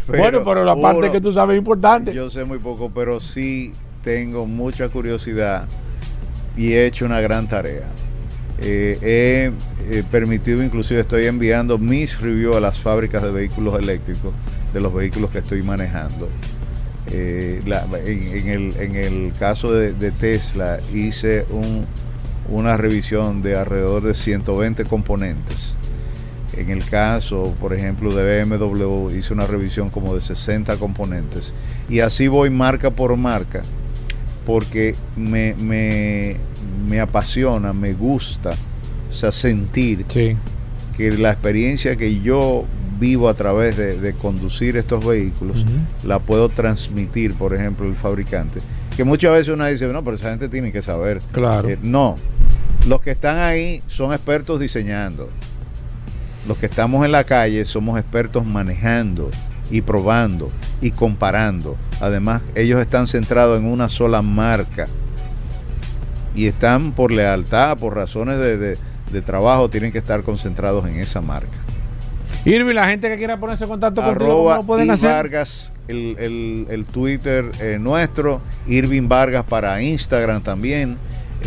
Pero 0.06 0.22
bueno, 0.24 0.44
pero 0.44 0.64
la 0.64 0.74
parte 0.74 1.02
uno, 1.02 1.12
que 1.12 1.20
tú 1.20 1.32
sabes 1.32 1.54
es 1.54 1.58
importante. 1.58 2.12
Yo 2.12 2.30
sé 2.30 2.44
muy 2.44 2.58
poco, 2.58 2.90
pero 2.90 3.20
sí 3.20 3.72
tengo 4.02 4.44
mucha 4.44 4.88
curiosidad 4.88 5.68
y 6.56 6.72
he 6.72 6.86
hecho 6.86 7.04
una 7.04 7.20
gran 7.20 7.46
tarea. 7.46 7.86
Eh, 8.60 8.98
he 9.00 9.98
eh, 9.98 10.04
permitido, 10.10 10.62
inclusive 10.62 11.00
estoy 11.00 11.26
enviando 11.26 11.78
mis 11.78 12.20
reviews 12.20 12.56
a 12.56 12.60
las 12.60 12.80
fábricas 12.80 13.22
de 13.22 13.30
vehículos 13.30 13.78
eléctricos 13.78 14.34
de 14.74 14.80
los 14.80 14.92
vehículos 14.92 15.30
que 15.30 15.38
estoy 15.38 15.62
manejando. 15.62 16.28
Eh, 17.12 17.62
la, 17.66 17.86
en, 18.04 18.22
en, 18.36 18.48
el, 18.48 18.76
en, 18.78 18.94
el, 18.96 19.32
caso 19.38 19.72
de, 19.72 19.92
de 19.92 20.12
Tesla 20.12 20.78
hice 20.94 21.44
un, 21.50 21.84
una 22.48 22.76
revisión 22.76 23.42
de 23.42 23.56
alrededor 23.56 24.02
de 24.02 24.14
120 24.14 24.84
componentes. 24.84 25.76
En 26.56 26.70
el 26.70 26.84
caso, 26.84 27.54
por 27.60 27.72
ejemplo, 27.72 28.14
de 28.14 28.44
BMW 28.44 29.10
hice 29.16 29.32
una 29.32 29.46
revisión 29.46 29.90
como 29.90 30.14
de 30.14 30.20
60 30.20 30.76
componentes. 30.76 31.54
Y 31.88 32.00
así 32.00 32.28
voy 32.28 32.50
marca 32.50 32.90
por 32.90 33.16
marca 33.16 33.62
porque 34.46 34.94
me, 35.16 35.54
me, 35.54 36.36
me 36.88 37.00
apasiona, 37.00 37.72
me 37.72 37.92
gusta, 37.92 38.50
o 39.08 39.12
sea, 39.12 39.30
sentir 39.32 40.04
sí. 40.08 40.36
que 40.96 41.12
la 41.12 41.30
experiencia 41.30 41.94
que 41.96 42.20
yo 42.20 42.64
vivo 43.00 43.28
a 43.28 43.34
través 43.34 43.76
de, 43.76 43.98
de 43.98 44.12
conducir 44.12 44.76
estos 44.76 45.04
vehículos, 45.04 45.64
uh 45.64 45.66
-huh. 45.66 46.06
la 46.06 46.18
puedo 46.18 46.50
transmitir, 46.50 47.34
por 47.34 47.54
ejemplo, 47.54 47.86
el 47.88 47.96
fabricante. 47.96 48.60
Que 48.96 49.04
muchas 49.04 49.32
veces 49.32 49.54
uno 49.54 49.64
dice, 49.66 49.86
no, 49.90 50.04
pero 50.04 50.16
esa 50.16 50.30
gente 50.30 50.48
tiene 50.50 50.70
que 50.70 50.82
saber. 50.82 51.22
Claro. 51.32 51.68
Eh, 51.68 51.78
no, 51.82 52.16
los 52.86 53.00
que 53.00 53.12
están 53.12 53.38
ahí 53.38 53.82
son 53.86 54.12
expertos 54.12 54.60
diseñando. 54.60 55.30
Los 56.46 56.58
que 56.58 56.66
estamos 56.66 57.04
en 57.04 57.12
la 57.12 57.24
calle 57.24 57.64
somos 57.64 57.98
expertos 57.98 58.44
manejando 58.44 59.30
y 59.70 59.80
probando 59.82 60.50
y 60.80 60.90
comparando. 60.90 61.76
Además, 62.00 62.42
ellos 62.54 62.80
están 62.80 63.06
centrados 63.06 63.58
en 63.58 63.66
una 63.66 63.88
sola 63.88 64.22
marca 64.22 64.88
y 66.34 66.46
están 66.46 66.92
por 66.92 67.12
lealtad, 67.12 67.78
por 67.78 67.94
razones 67.94 68.38
de, 68.38 68.56
de, 68.56 68.78
de 69.12 69.22
trabajo, 69.22 69.68
tienen 69.68 69.92
que 69.92 69.98
estar 69.98 70.22
concentrados 70.22 70.86
en 70.86 70.98
esa 70.98 71.20
marca. 71.20 71.58
Irving, 72.44 72.74
la 72.74 72.88
gente 72.88 73.08
que 73.08 73.18
quiera 73.18 73.38
ponerse 73.38 73.64
en 73.64 73.70
contacto 73.70 74.02
contigo, 74.02 74.44
¿cómo 74.44 74.54
lo 74.54 74.62
pueden 74.62 74.90
hacer? 74.90 75.10
Vargas, 75.10 75.72
el, 75.88 76.16
el, 76.18 76.66
el 76.70 76.84
Twitter 76.86 77.44
eh, 77.60 77.78
nuestro, 77.78 78.40
Irving 78.66 79.08
Vargas 79.08 79.44
para 79.44 79.82
Instagram 79.82 80.42
también. 80.42 80.96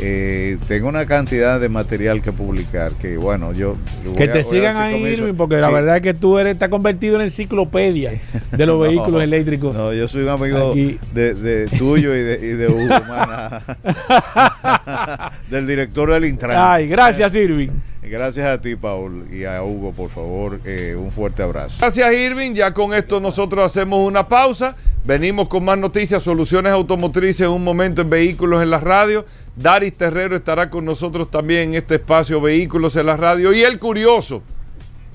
Eh, 0.02 0.58
tengo 0.68 0.90
una 0.90 1.06
cantidad 1.06 1.60
de 1.60 1.70
material 1.70 2.24
que 2.24 2.32
publicar 2.32 2.94
que 2.94 3.16
bueno 3.16 3.54
yo 3.54 3.76
que 4.18 4.28
te 4.28 4.40
a, 4.40 4.44
sigan 4.44 4.76
ahí 4.76 5.04
Irving 5.04 5.36
porque 5.36 5.54
sí. 5.54 5.62
la 5.62 5.70
verdad 5.70 5.98
es 5.98 6.02
que 6.02 6.16
tú 6.16 6.40
eres 6.40 6.54
está 6.54 6.68
convertido 6.68 7.18
en 7.18 7.22
enciclopedia 7.22 8.20
de 8.52 8.66
los 8.66 8.80
no, 8.80 8.80
vehículos 8.80 9.22
eléctricos. 9.22 9.76
No 9.76 9.94
yo 9.94 10.08
soy 10.08 10.24
un 10.24 10.30
amigo 10.30 10.74
de, 10.74 11.36
de, 11.36 11.68
tuyo 11.78 12.16
y 12.16 12.22
de, 12.22 12.40
y 12.42 12.54
de 12.54 12.70
Hugo 12.70 12.90
del 15.52 15.68
director 15.68 16.12
del 16.12 16.26
Intran. 16.26 16.58
Ay 16.58 16.88
gracias 16.88 17.36
Irving 17.36 17.70
Gracias 18.06 18.46
a 18.46 18.62
ti, 18.62 18.76
Paul, 18.76 19.28
y 19.32 19.46
a 19.46 19.64
Hugo, 19.64 19.92
por 19.94 20.10
favor, 20.10 20.60
eh, 20.66 20.96
un 20.98 21.12
fuerte 21.12 21.42
abrazo. 21.42 21.78
Gracias, 21.80 22.14
Irving. 22.14 22.54
Ya 22.54 22.74
con 22.74 22.94
esto 22.94 23.20
nosotros 23.20 23.66
hacemos 23.66 24.06
una 24.06 24.28
pausa. 24.28 24.76
Venimos 25.06 25.48
con 25.48 25.66
más 25.66 25.78
noticias, 25.78 26.22
soluciones 26.22 26.72
automotrices 26.72 27.42
en 27.42 27.50
un 27.50 27.64
momento 27.64 28.02
en 28.02 28.10
Vehículos 28.10 28.62
en 28.62 28.70
la 28.70 28.80
Radio. 28.80 29.26
Daris 29.56 29.96
Terrero 29.98 30.36
estará 30.36 30.70
con 30.70 30.86
nosotros 30.86 31.32
también 31.32 31.70
en 31.70 31.76
este 31.76 31.96
espacio 31.96 32.42
Vehículos 32.42 32.96
en 32.96 33.06
la 33.06 33.18
Radio. 33.18 33.54
Y 33.54 33.64
el 33.64 33.80
curioso, 33.80 34.44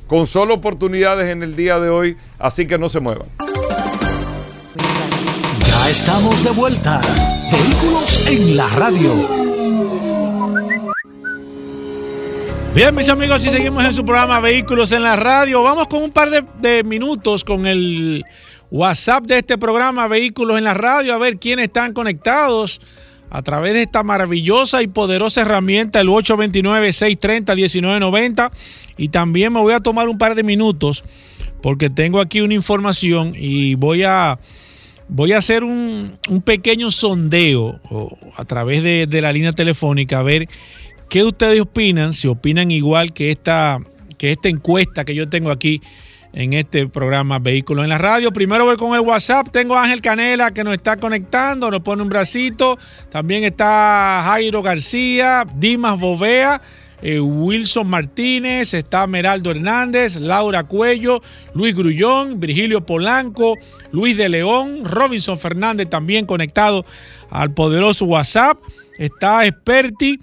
con 0.07 0.27
solo 0.27 0.55
oportunidades 0.55 1.29
en 1.29 1.43
el 1.43 1.57
día 1.57 1.79
de 1.79 1.91
hoy, 1.91 2.17
así 2.39 2.67
que 2.67 2.79
no 2.79 2.89
se 2.89 3.01
muevan. 3.01 3.29
Ya 5.67 5.91
estamos 5.91 6.43
de 6.43 6.51
vuelta. 6.51 7.01
Vehículos 7.51 8.27
en 8.27 8.57
la 8.57 8.69
Radio. 8.71 9.49
Bien, 12.79 12.95
mis 12.95 13.09
amigos, 13.09 13.45
y 13.45 13.51
seguimos 13.51 13.85
en 13.85 13.93
su 13.93 14.05
programa 14.05 14.39
Vehículos 14.39 14.93
en 14.93 15.03
la 15.03 15.17
Radio. 15.17 15.65
Vamos 15.65 15.89
con 15.89 16.01
un 16.01 16.13
par 16.13 16.31
de, 16.31 16.85
minutos 16.85 17.43
con 17.43 17.67
el 17.67 18.25
WhatsApp 18.71 19.25
de 19.25 19.39
este 19.39 19.59
programa 19.59 20.07
Vehículos 20.07 20.59
en 20.59 20.63
la 20.63 20.75
Radio, 20.75 21.13
a 21.13 21.19
ver 21.19 21.39
quiénes 21.39 21.65
están 21.65 21.93
conectados 21.93 22.81
a 23.31 23.43
través 23.43 23.73
de 23.73 23.83
esta 23.83 24.05
maravillosa 24.05 24.81
y 24.81 24.87
poderosa 24.87 25.41
herramienta, 25.41 26.01
el 26.01 26.07
829-630-1990. 26.07 28.53
Y 28.97 29.09
también 29.09 29.53
me 29.53 29.59
voy 29.59 29.73
a 29.73 29.81
tomar 29.81 30.09
un 30.09 30.17
par 30.17 30.37
de 30.37 30.45
minutos 30.45 31.03
porque 31.61 31.91
tengo 31.91 32.21
aquí 32.21 32.43
una 32.43 32.55
información 32.55 33.35
y 33.37 33.75
voy 33.75 34.05
a, 34.05 34.39
voy 35.09 35.33
a 35.33 35.39
hacer 35.39 35.65
un, 35.65 36.17
un 36.29 36.43
pequeño 36.43 36.93
sondeo 36.93 37.81
a 38.37 38.45
través 38.45 38.85
de, 38.85 39.09
de, 39.09 39.21
la 39.21 39.33
línea 39.33 39.51
telefónica 39.51 40.21
a 40.21 40.23
ver 40.23 40.49
qué 41.09 41.25
ustedes 41.25 41.61
opinan, 41.61 42.13
si 42.13 42.29
opinan 42.29 42.71
igual 42.71 43.13
que 43.13 43.31
esta, 43.31 43.81
que 44.17 44.33
esta 44.33 44.49
encuesta 44.49 45.05
que 45.05 45.15
yo 45.15 45.29
tengo 45.29 45.51
aquí 45.51 45.81
en 46.33 46.53
este 46.53 46.87
programa 46.87 47.39
Vehículos 47.39 47.85
en 47.85 47.91
la 47.91 47.99
Radio. 47.99 48.33
Primero 48.33 48.65
voy 48.65 48.77
con 48.77 48.95
el 48.95 49.01
WhatsApp. 49.01 49.49
Tengo 49.51 49.77
a 49.77 49.85
Ángel 49.85 50.01
Canela 50.01 50.53
que 50.53 50.63
nos 50.63 50.75
está 50.75 50.97
conectando, 50.97 51.71
nos 51.71 51.81
pone 51.81 52.03
un 52.03 52.09
bracito. 52.09 52.79
También 53.11 53.45
está 53.45 54.23
Jairo 54.25 54.63
García, 54.63 55.47
Dimas 55.57 55.99
Bovea. 55.99 56.61
Eh, 57.01 57.21
Wilson 57.21 57.87
Martínez, 57.87 58.75
está 58.75 59.07
Meraldo 59.07 59.53
Hernández, 59.53 60.17
Laura 60.17 60.65
Cuello, 60.65 61.23
Luis 61.55 61.73
Grullón, 61.73 62.41
Virgilio 62.41 62.85
Polanco, 62.85 63.55
Luis 63.93 64.17
de 64.17 64.29
León, 64.29 64.85
Robinson 64.85 65.39
Fernández 65.39 65.89
también 65.89 66.27
conectado 66.27 66.85
al 67.31 67.55
poderoso 67.55 68.05
WhatsApp, 68.05 68.59
está 68.99 69.47
Esperti, 69.47 70.19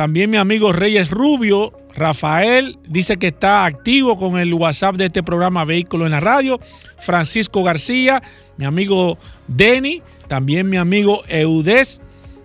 también 0.00 0.30
mi 0.30 0.38
amigo 0.38 0.72
Reyes 0.72 1.10
Rubio, 1.10 1.74
Rafael 1.94 2.78
dice 2.88 3.18
que 3.18 3.26
está 3.26 3.66
activo 3.66 4.16
con 4.16 4.38
el 4.38 4.54
WhatsApp 4.54 4.96
de 4.96 5.04
este 5.04 5.22
programa 5.22 5.66
Vehículo 5.66 6.06
en 6.06 6.12
la 6.12 6.20
Radio. 6.20 6.58
Francisco 7.00 7.62
García, 7.62 8.22
mi 8.56 8.64
amigo 8.64 9.18
Denny, 9.46 10.00
también 10.26 10.70
mi 10.70 10.78
amigo 10.78 11.20
Eudes, 11.28 12.00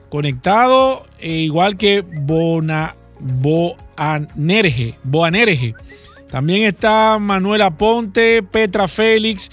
conectado, 0.10 1.06
e 1.18 1.32
igual 1.32 1.78
que 1.78 2.02
Bona, 2.02 2.98
Boanerge, 3.22 4.96
Boanerge. 5.04 5.76
También 6.30 6.64
está 6.64 7.20
Manuela 7.20 7.78
Ponte, 7.78 8.44
Petra 8.44 8.90
Félix, 8.90 9.50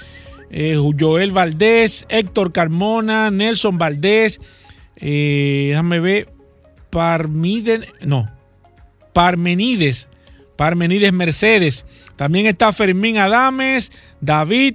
eh, 0.51 0.77
Joel 0.99 1.31
Valdés, 1.31 2.05
Héctor 2.09 2.51
Carmona, 2.51 3.31
Nelson 3.31 3.79
Valdés, 3.79 4.41
eh, 4.97 5.67
déjame 5.69 6.01
ver, 6.01 6.33
Parmiden, 6.93 7.87
no, 8.03 8.31
Parmenides, 9.15 10.11
Parmenides 10.57 11.11
Mercedes. 11.11 11.87
También 12.17 12.45
está 12.45 12.71
Fermín 12.71 13.17
Adames, 13.17 13.91
David, 14.21 14.75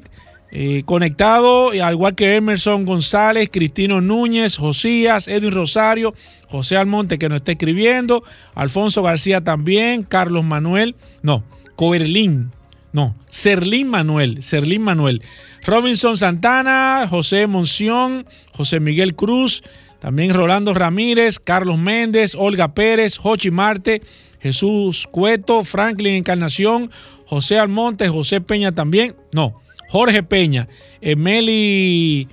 eh, 0.52 0.82
conectado, 0.86 1.70
al 1.70 1.94
igual 1.94 2.16
que 2.16 2.36
Emerson 2.36 2.86
González, 2.86 3.50
Cristino 3.52 4.02
Núñez, 4.02 4.58
Josías, 4.58 5.28
Edwin 5.28 5.52
Rosario, 5.52 6.16
José 6.50 6.78
Almonte 6.78 7.20
que 7.20 7.30
nos 7.30 7.42
está 7.42 7.52
escribiendo, 7.52 8.24
Alfonso 8.56 9.04
García 9.04 9.44
también, 9.44 10.02
Carlos 10.02 10.44
Manuel, 10.44 10.96
no, 11.22 11.44
Coerlín, 11.76 12.50
no, 12.94 13.16
Serlín 13.28 13.90
Manuel, 13.90 14.42
Serlín 14.42 14.82
Manuel, 14.82 15.22
Robinson 15.68 16.18
Santana, 16.18 17.06
José 17.08 17.46
Monción, 17.46 18.26
José 18.54 18.80
Miguel 18.80 19.14
Cruz, 19.14 19.62
también 20.00 20.34
Rolando 20.34 20.74
Ramírez, 20.74 21.40
Carlos 21.40 21.80
Méndez, 21.80 22.36
Olga 22.36 22.74
Pérez, 22.74 23.18
Jochi 23.18 23.52
Marte, 23.52 24.02
Jesús 24.40 25.08
Cueto, 25.10 25.64
Franklin 25.64 26.16
Encarnación, 26.16 26.92
José 27.26 27.60
Almonte, 27.60 28.08
José 28.08 28.42
Peña 28.42 28.72
también, 28.72 29.16
no, 29.34 29.60
Jorge 29.90 30.24
Peña, 30.24 30.68
Emeli 31.02 32.28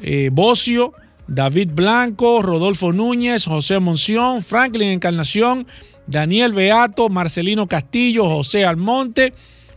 eh, 0.00 0.30
Bocio, 0.32 0.92
David 1.26 1.70
Blanco, 1.72 2.42
Rodolfo 2.42 2.92
Núñez, 2.92 3.44
José 3.44 3.78
Monción, 3.78 4.42
Franklin 4.42 4.90
Encarnación, 4.90 5.66
Daniel 6.06 6.52
Beato, 6.52 7.08
Marcelino 7.08 7.68
Castillo, 7.68 8.26
José 8.26 8.64
Almonte, 8.64 9.32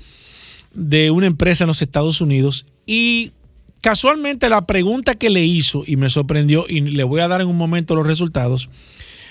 de 0.73 1.11
una 1.11 1.27
empresa 1.27 1.65
en 1.65 1.69
los 1.69 1.83
Estados 1.83 2.21
Unidos 2.21 2.67
y 2.87 3.33
casualmente 3.81 4.49
la 4.49 4.67
pregunta 4.67 5.15
que 5.15 5.31
le 5.31 5.45
hizo 5.45 5.83
y 5.87 5.97
me 5.97 6.09
sorprendió 6.09 6.67
y 6.69 6.81
le 6.81 7.05
voy 7.05 7.21
a 7.21 7.29
dar 7.29 7.41
en 7.41 7.49
un 7.49 7.57
momento 7.57 7.97
los 7.97 8.07
resultados, 8.07 8.69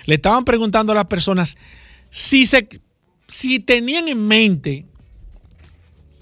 le 0.05 0.15
estaban 0.15 0.43
preguntando 0.43 0.91
a 0.91 0.95
las 0.95 1.05
personas 1.05 1.57
si, 2.09 2.45
se, 2.45 2.67
si 3.27 3.59
tenían 3.59 4.09
en 4.09 4.27
mente 4.27 4.85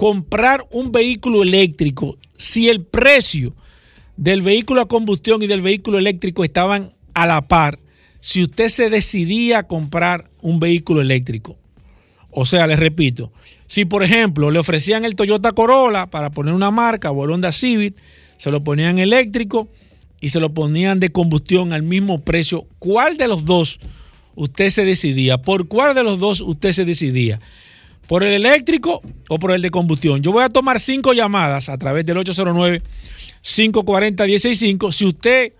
comprar 0.02 0.66
un 0.72 0.92
vehículo 0.92 1.44
eléctrico, 1.44 2.18
si 2.36 2.70
el 2.70 2.84
precio 2.84 3.54
del 4.18 4.42
vehículo 4.42 4.82
a 4.82 4.88
combustión 4.88 5.44
y 5.44 5.46
del 5.46 5.62
vehículo 5.62 6.00
eléctrico 6.00 6.44
estaban 6.44 6.92
a 7.14 7.28
la 7.28 7.48
par, 7.48 7.78
si 8.20 8.42
usted 8.42 8.70
se 8.70 8.90
decidía 8.90 9.60
a 9.60 9.68
comprar 9.68 10.32
un 10.42 10.60
vehículo 10.60 11.02
eléctrico. 11.02 11.56
O 12.32 12.46
sea, 12.46 12.66
les 12.66 12.80
repito, 12.80 13.32
si 13.68 13.86
por 13.86 14.02
ejemplo 14.02 14.50
le 14.50 14.58
ofrecían 14.58 15.06
el 15.06 15.14
Toyota 15.14 15.52
Corolla 15.52 16.08
para 16.08 16.32
poner 16.32 16.56
una 16.56 16.72
marca 16.72 17.12
o 17.12 17.24
el 17.24 17.30
Honda 17.30 17.52
Civic, 17.52 17.94
se 18.38 18.50
lo 18.50 18.64
ponían 18.64 18.98
eléctrico 18.98 19.70
y 20.20 20.30
se 20.30 20.40
lo 20.40 20.52
ponían 20.52 21.00
de 21.00 21.12
combustión 21.12 21.74
al 21.74 21.84
mismo 21.84 22.22
precio, 22.22 22.66
¿cuál 22.80 23.18
de 23.18 23.28
los 23.28 23.46
dos 23.46 23.80
usted 24.34 24.72
se 24.72 24.84
decidía? 24.84 25.44
¿Por 25.44 25.68
cuál 25.68 25.94
de 25.94 26.02
los 26.02 26.18
dos 26.18 26.42
usted 26.42 26.72
se 26.72 26.86
decidía? 26.86 27.40
¿Por 28.08 28.24
el 28.24 28.34
eléctrico 28.34 29.02
o 29.30 29.40
por 29.40 29.52
el 29.52 29.62
de 29.62 29.72
combustión? 29.72 30.22
Yo 30.22 30.32
voy 30.32 30.44
a 30.44 30.50
tomar 30.50 30.80
cinco 30.80 31.14
llamadas 31.14 31.70
a 31.70 31.78
través 31.78 32.06
del 32.06 32.18
809 32.18 32.82
540-165. 33.42 34.92
Si 34.92 35.06
usted, 35.06 35.54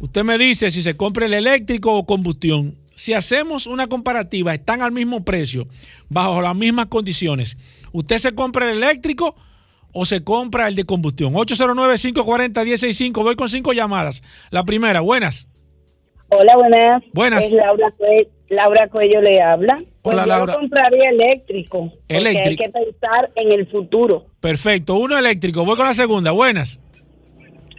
usted 0.00 0.24
me 0.24 0.38
dice 0.38 0.70
si 0.70 0.82
se 0.82 0.96
compra 0.96 1.26
el 1.26 1.34
eléctrico 1.34 1.94
o 1.94 2.06
combustión, 2.06 2.76
si 2.94 3.14
hacemos 3.14 3.66
una 3.66 3.86
comparativa, 3.86 4.54
están 4.54 4.82
al 4.82 4.92
mismo 4.92 5.24
precio, 5.24 5.66
bajo 6.08 6.42
las 6.42 6.54
mismas 6.54 6.86
condiciones. 6.86 7.58
¿Usted 7.92 8.18
se 8.18 8.34
compra 8.34 8.70
el 8.70 8.78
eléctrico 8.78 9.34
o 9.92 10.04
se 10.04 10.22
compra 10.22 10.68
el 10.68 10.74
de 10.74 10.84
combustión? 10.84 11.32
809-540-165. 11.34 13.22
Voy 13.22 13.36
con 13.36 13.48
cinco 13.48 13.72
llamadas. 13.72 14.22
La 14.50 14.64
primera, 14.64 15.00
buenas. 15.00 15.48
Hola, 16.28 16.56
buenas. 16.56 17.02
Buenas. 17.12 17.44
Es 17.44 17.52
Laura, 17.52 17.92
Cuello, 17.96 18.30
Laura 18.52 18.88
Cuello 18.88 19.20
le 19.22 19.40
habla. 19.40 19.78
Pues 20.02 20.14
Hola, 20.14 20.22
yo 20.24 20.28
Laura. 20.28 20.54
compraría 20.54 21.10
eléctrico. 21.10 21.90
Hay 22.08 22.56
que 22.56 22.68
pensar 22.70 23.30
en 23.34 23.52
el 23.52 23.66
futuro. 23.66 24.26
Perfecto, 24.40 24.94
uno 24.94 25.16
eléctrico. 25.18 25.64
Voy 25.64 25.76
con 25.76 25.86
la 25.86 25.94
segunda, 25.94 26.30
buenas. 26.32 26.78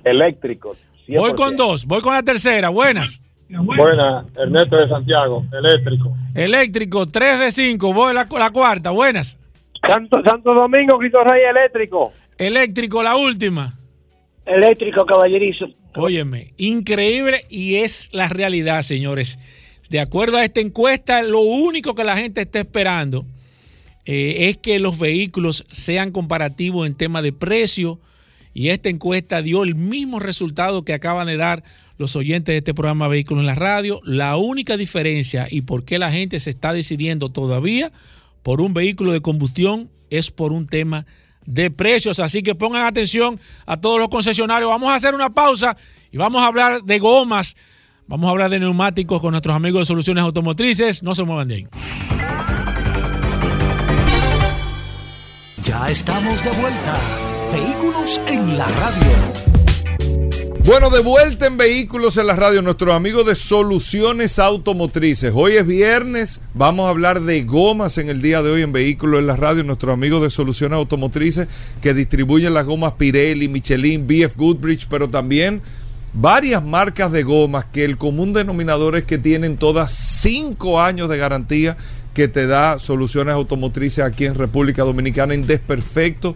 eléctrico. 0.04 0.76
Voy 1.08 1.34
con 1.36 1.56
dos, 1.56 1.86
voy 1.86 2.02
con 2.02 2.14
la 2.14 2.24
tercera, 2.24 2.70
buenas. 2.70 3.22
Buena, 3.50 4.26
Ernesto 4.36 4.78
de 4.78 4.88
Santiago, 4.90 5.46
eléctrico. 5.54 6.16
Eléctrico, 6.34 7.06
3 7.06 7.40
de 7.40 7.52
5, 7.52 7.94
voy 7.94 8.14
la, 8.14 8.28
la 8.40 8.50
cuarta, 8.50 8.90
buenas. 8.90 9.38
Santo, 9.86 10.24
Santo 10.26 10.54
Domingo, 10.56 10.98
Cristo 10.98 11.24
Rey, 11.24 11.44
eléctrico. 11.44 12.14
Eléctrico, 12.38 13.04
la 13.04 13.16
última. 13.16 13.74
Eléctrico, 14.46 15.06
caballerizo. 15.06 15.68
Óyeme, 15.96 16.48
increíble 16.58 17.42
y 17.50 17.76
es 17.76 18.10
la 18.14 18.28
realidad, 18.28 18.82
señores. 18.82 19.40
De 19.90 20.00
acuerdo 20.00 20.38
a 20.38 20.46
esta 20.46 20.62
encuesta, 20.62 21.22
lo 21.22 21.42
único 21.42 21.94
que 21.96 22.04
la 22.04 22.18
gente 22.18 22.42
está 22.42 22.60
esperando 22.60 23.26
eh, 24.06 24.50
es 24.50 24.58
que 24.58 24.80
los 24.80 24.98
vehículos 24.98 25.66
sean 25.72 26.12
comparativos 26.12 26.88
en 26.88 26.96
tema 26.96 27.22
de 27.22 27.34
precio 27.34 28.00
y 28.54 28.70
esta 28.70 28.90
encuesta 28.90 29.42
dio 29.42 29.64
el 29.64 29.76
mismo 29.76 30.20
resultado 30.20 30.84
que 30.84 30.94
acaban 30.94 31.28
de 31.28 31.38
dar 31.38 31.64
los 31.98 32.16
oyentes 32.16 32.54
de 32.54 32.58
este 32.58 32.74
programa 32.74 33.08
Vehículos 33.08 33.42
en 33.42 33.48
la 33.48 33.56
Radio. 33.56 34.00
La 34.04 34.38
única 34.38 34.78
diferencia 34.78 35.48
y 35.50 35.62
por 35.62 35.86
qué 35.86 35.98
la 35.98 36.12
gente 36.12 36.40
se 36.40 36.52
está 36.52 36.74
decidiendo 36.74 37.30
todavía 37.30 37.92
por 38.44 38.62
un 38.62 38.74
vehículo 38.74 39.12
de 39.12 39.22
combustión 39.22 39.90
es 40.10 40.30
por 40.30 40.52
un 40.52 40.68
tema 40.68 41.06
de 41.46 41.72
precios. 41.72 42.20
Así 42.20 42.44
que 42.44 42.56
pongan 42.56 42.86
atención 42.86 43.40
a 43.66 43.80
todos 43.80 44.00
los 44.00 44.10
concesionarios. 44.10 44.70
Vamos 44.70 44.90
a 44.90 44.96
hacer 44.96 45.16
una 45.16 45.32
pausa 45.32 45.76
y 46.12 46.18
vamos 46.18 46.42
a 46.42 46.48
hablar 46.48 46.84
de 46.84 47.00
gomas. 47.00 47.56
Vamos 48.08 48.28
a 48.28 48.32
hablar 48.32 48.50
de 48.50 48.60
neumáticos 48.60 49.22
con 49.22 49.32
nuestros 49.32 49.56
amigos 49.56 49.82
de 49.82 49.86
Soluciones 49.86 50.24
Automotrices. 50.24 51.04
No 51.04 51.16
se 51.16 51.24
muevan 51.24 51.48
de 51.48 51.56
ahí. 51.56 51.68
Ya 55.64 55.90
estamos 55.90 56.44
de 56.44 56.52
vuelta. 56.52 57.00
Vehículos 57.54 58.20
en 58.28 58.58
la 58.58 58.68
radio. 58.68 59.54
Bueno, 60.66 60.90
de 60.90 61.02
vuelta 61.02 61.46
en 61.46 61.58
Vehículos 61.58 62.16
en 62.16 62.28
la 62.28 62.38
Radio, 62.38 62.62
nuestros 62.62 62.94
amigos 62.94 63.26
de 63.26 63.36
Soluciones 63.36 64.40
Automotrices. 64.40 65.34
Hoy 65.36 65.58
es 65.58 65.68
viernes, 65.68 66.40
vamos 66.54 66.86
a 66.86 66.90
hablar 66.90 67.22
de 67.22 67.44
gomas 67.44 67.98
en 67.98 68.08
el 68.10 68.22
día 68.22 68.42
de 68.42 68.50
hoy 68.50 68.62
en 68.62 68.72
Vehículos 68.72 69.20
en 69.20 69.28
la 69.28 69.36
Radio, 69.36 69.64
nuestros 69.64 69.92
amigos 69.92 70.22
de 70.22 70.30
Soluciones 70.30 70.78
Automotrices 70.78 71.50
que 71.82 71.94
distribuyen 71.94 72.54
las 72.54 72.66
gomas 72.66 72.94
Pirelli, 72.94 73.50
Michelin, 73.50 74.08
BF 74.08 74.38
Goodrich, 74.38 74.88
pero 74.90 75.10
también 75.10 75.62
varias 76.14 76.64
marcas 76.64 77.12
de 77.12 77.24
gomas 77.24 77.66
que 77.66 77.84
el 77.84 77.98
común 77.98 78.34
denominador 78.34 78.96
es 78.96 79.04
que 79.04 79.18
tienen 79.18 79.58
todas 79.58 79.92
cinco 79.92 80.82
años 80.82 81.10
de 81.10 81.18
garantía 81.18 81.76
que 82.14 82.28
te 82.28 82.46
da 82.46 82.78
soluciones 82.78 83.34
automotrices 83.34 84.06
aquí 84.06 84.26
en 84.26 84.36
República 84.36 84.84
Dominicana 84.84 85.34
en 85.34 85.48
desperfecto 85.48 86.36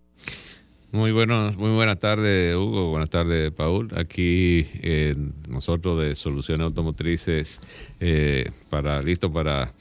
Muy 0.91 1.13
buenos, 1.13 1.55
muy 1.57 1.71
buenas 1.71 1.99
tardes 1.99 2.55
Hugo, 2.55 2.91
buenas 2.91 3.09
tardes 3.09 3.51
Paul. 3.51 3.91
Aquí 3.95 4.69
eh, 4.81 5.15
nosotros 5.47 6.01
de 6.01 6.15
Soluciones 6.15 6.65
Automotrices 6.65 7.61
eh, 8.01 8.51
para 8.69 9.01
listo 9.01 9.31
para 9.31 9.71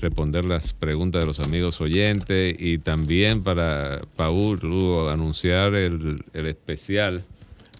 responder 0.00 0.44
las 0.44 0.72
preguntas 0.72 1.20
de 1.22 1.26
los 1.26 1.40
amigos 1.40 1.80
oyentes 1.80 2.54
y 2.58 2.78
también 2.78 3.42
para 3.42 4.00
Paul 4.16 4.58
Lugo 4.62 5.10
anunciar 5.10 5.74
el, 5.74 6.22
el 6.32 6.46
especial 6.46 7.24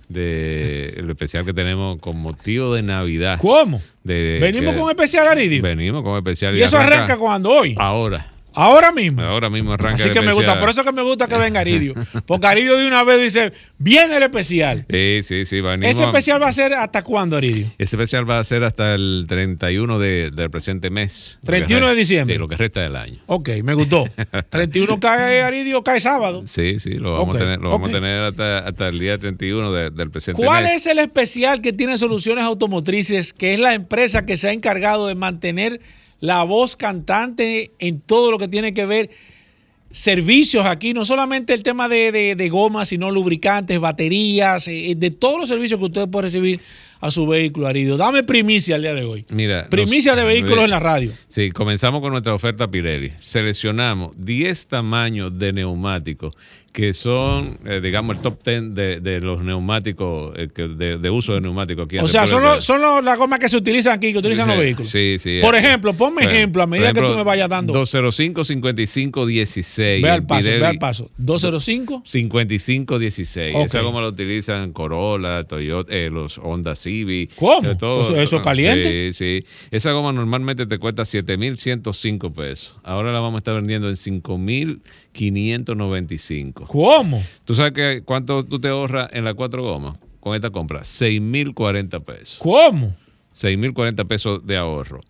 de 0.09 0.95
el 0.97 1.11
especial 1.11 1.45
que 1.45 1.53
tenemos 1.53 1.99
con 2.01 2.21
motivo 2.21 2.75
de 2.75 2.83
Navidad. 2.83 3.39
¿Cómo? 3.41 3.81
De- 4.05 4.39
Venimos 4.41 4.75
que- 4.75 4.81
con 4.81 4.91
especial, 4.91 5.29
Aridio. 5.29 5.63
Venimos 5.63 6.03
con 6.03 6.17
especial. 6.17 6.57
Y 6.57 6.63
eso 6.63 6.79
arranca 6.79 7.17
cuando 7.19 7.51
hoy. 7.51 7.75
Ahora. 7.79 8.33
Ahora 8.55 8.91
mismo. 8.93 9.23
Ahora 9.23 9.51
mismo 9.51 9.73
arranca 9.73 9.95
Así 9.95 10.09
el 10.09 10.15
que 10.15 10.21
me 10.21 10.31
especial. 10.31 10.47
gusta, 10.57 10.61
por 10.61 10.71
eso 10.71 10.85
que 10.85 10.93
me 10.93 11.03
gusta 11.03 11.29
que 11.29 11.37
venga 11.39 11.61
Aridio. 11.61 11.95
Porque 12.27 12.47
Aridio 12.47 12.77
de 12.77 12.87
una 12.87 13.05
vez 13.05 13.21
dice, 13.21 13.53
viene 13.79 14.17
el 14.17 14.23
especial. 14.25 14.85
Sí, 14.91 15.21
sí, 15.23 15.47
sí. 15.47 15.61
venimos- 15.61 15.91
¿Ese 15.95 16.05
especial 16.05 16.43
va 16.43 16.49
a 16.49 16.53
ser 16.53 16.75
hasta 16.75 17.03
cuándo, 17.05 17.37
Aridio? 17.37 17.67
Ese 17.79 17.97
especial 17.97 18.29
va 18.29 18.39
a 18.39 18.45
ser 18.45 18.65
hasta 18.65 18.95
el 18.95 19.27
31 19.29 19.99
de- 19.99 20.31
del 20.31 20.51
presente 20.51 20.91
mes. 20.91 21.39
31 21.45 21.89
de 21.89 21.95
diciembre. 21.95 22.35
Sí, 22.35 22.39
lo 22.41 22.49
que 22.49 22.57
resta 22.57 22.81
del 22.81 22.97
año. 22.97 23.19
Ok, 23.27 23.51
me 23.63 23.75
gustó. 23.75 24.05
31 24.51 24.99
cae 24.99 25.43
Aridio, 25.43 25.83
cae 25.85 26.01
sábado. 26.01 26.45
Sí, 26.47 26.81
sí, 26.81 26.95
lo 26.95 27.13
vamos 27.13 27.37
a 27.37 27.39
tener, 27.39 27.61
lo 27.61 27.71
vamos 27.71 27.91
a 27.91 27.93
tener 27.93 28.23
hasta, 28.25 28.59
hasta 28.59 28.89
el 28.89 28.99
día 28.99 29.19
31 29.19 29.73
de- 29.73 29.91
del 29.91 30.11
presente 30.11 30.43
¿Cuál 30.43 30.65
mes. 30.65 30.75
es 30.75 30.87
el 30.87 30.99
especial 30.99 31.61
que 31.63 31.73
tiene 31.73 31.97
Soluciones 31.97 32.45
Automotrices, 32.45 33.33
que 33.33 33.55
es 33.55 33.61
la 33.61 33.75
empresa 33.75 34.27
que 34.27 34.37
se 34.37 34.49
ha 34.49 34.53
encargado 34.53 35.07
de 35.07 35.15
mantener 35.15 35.81
la 36.21 36.43
voz 36.45 36.77
cantante 36.77 37.73
en 37.79 38.01
todo 38.01 38.31
lo 38.31 38.39
que 38.39 38.49
tiene 38.49 38.75
que 38.75 38.87
ver 38.87 39.11
servicios 39.91 40.67
aquí, 40.67 40.93
no 40.93 41.05
solamente 41.05 41.55
el 41.55 41.63
tema 41.63 41.89
de, 41.89 42.13
de, 42.13 42.35
de 42.35 42.49
gomas, 42.49 42.89
sino 42.89 43.11
lubricantes, 43.11 43.81
baterías, 43.81 44.69
eh, 44.69 44.95
de 44.97 45.11
todos 45.11 45.39
los 45.39 45.49
servicios 45.49 45.79
que 45.79 45.87
usted 45.87 46.09
puede 46.09 46.25
recibir 46.25 46.61
a 47.01 47.11
su 47.11 47.27
vehículo, 47.27 47.67
Aridio. 47.67 47.97
Dame 47.97 48.23
primicia 48.25 48.77
el 48.77 48.83
día 48.83 48.95
de 48.95 49.05
hoy. 49.05 49.25
Mira, 49.31 49.69
Primicia 49.69 50.13
nos- 50.13 50.23
de 50.23 50.27
vehículos 50.29 50.65
en 50.65 50.71
la 50.71 50.81
radio. 50.81 51.13
Sí, 51.29 51.51
comenzamos 51.51 52.01
con 52.01 52.11
nuestra 52.13 52.35
oferta 52.35 52.69
Pirelli. 52.71 53.13
Seleccionamos 53.19 54.13
10 54.17 54.67
tamaños 54.67 55.39
de 55.39 55.53
neumáticos 55.53 56.35
que 56.73 56.95
son, 56.95 57.59
eh, 57.65 57.81
digamos, 57.83 58.17
el 58.17 58.23
top 58.23 58.39
10 58.45 58.75
de, 58.75 59.01
de 59.01 59.21
los 59.21 59.43
neumáticos, 59.43 60.33
eh, 60.37 60.47
de, 60.77 60.99
de 60.99 61.11
uso 61.11 61.33
de 61.35 61.41
neumáticos 61.41 61.87
aquí 61.87 61.97
en 61.97 62.05
O 62.05 62.07
sea, 62.09 62.27
son, 62.29 62.43
los- 62.43 62.63
son 62.63 62.81
los- 62.81 63.03
las 63.03 63.19
gomas 63.19 63.41
que 63.41 63.49
se 63.49 63.57
utilizan 63.57 63.95
aquí, 63.97 64.13
que 64.13 64.19
utilizan 64.19 64.47
los 64.49 64.59
vehículos. 64.59 64.93
Sí, 64.93 65.17
sí. 65.19 65.39
Por 65.41 65.57
Eh, 65.57 65.59
ejemplo, 65.59 65.93
ponme 65.95 66.23
bueno, 66.23 66.31
ejemplo 66.31 66.63
a 66.63 66.67
medida 66.67 66.93
que 66.93 67.01
tú 67.01 67.15
me 67.17 67.25
vayas 67.25 67.49
dando. 67.49 67.73
205 67.73 68.45
55 68.45 69.27
16. 69.27 70.03
Ve 70.03 70.11
al 70.11 70.25
paso, 70.27 70.45
ve 70.45 70.55
Pirelli 70.57 70.65
al 70.67 70.79
paso. 70.79 71.11
205. 71.17 72.03
55 72.05 72.99
16. 72.99 73.57
Ok. 73.57 73.65
Esa 73.67 73.81
goma 73.81 74.01
la 74.01 74.09
utilizan 74.09 74.73
Corolla, 74.73 75.43
Toyota, 75.45 75.93
eh, 75.93 76.11
los 76.11 76.39
Honda 76.39 76.77
¿Cómo? 77.37 77.77
todo- 77.77 78.03
¿Eso- 78.03 78.17
eso 78.17 78.43
caliente? 78.43 79.13
Sí, 79.13 79.43
sí. 79.43 79.47
Esa 79.71 79.93
goma 79.93 80.13
normalmente 80.13 80.67
te 80.67 80.79
cuesta 80.79 81.05
7.105 81.05 82.33
pesos. 82.33 82.75
Ahora 82.83 83.13
la 83.13 83.21
vamos 83.21 83.37
a 83.37 83.39
estar 83.39 83.55
vendiendo 83.55 83.89
en 83.89 83.97
5.595. 83.97 86.67
¿Cómo? 86.67 87.23
¿Tú 87.45 87.55
sabes 87.55 87.73
que 87.73 88.03
cuánto 88.05 88.43
tú 88.45 88.61
te 88.61 88.69
ahorras 88.69 89.09
en 89.13 89.25
las 89.25 89.35
cuatro 89.35 89.63
gomas 89.63 89.99
con 90.21 90.35
esta 90.35 90.51
compra? 90.51 90.83
6.040 90.85 92.01
pesos. 92.01 92.39
¿Cómo? 92.39 92.95
6.040 93.33 94.05
pesos 94.07 94.47
de 94.47 94.57
ahorro. 94.57 95.01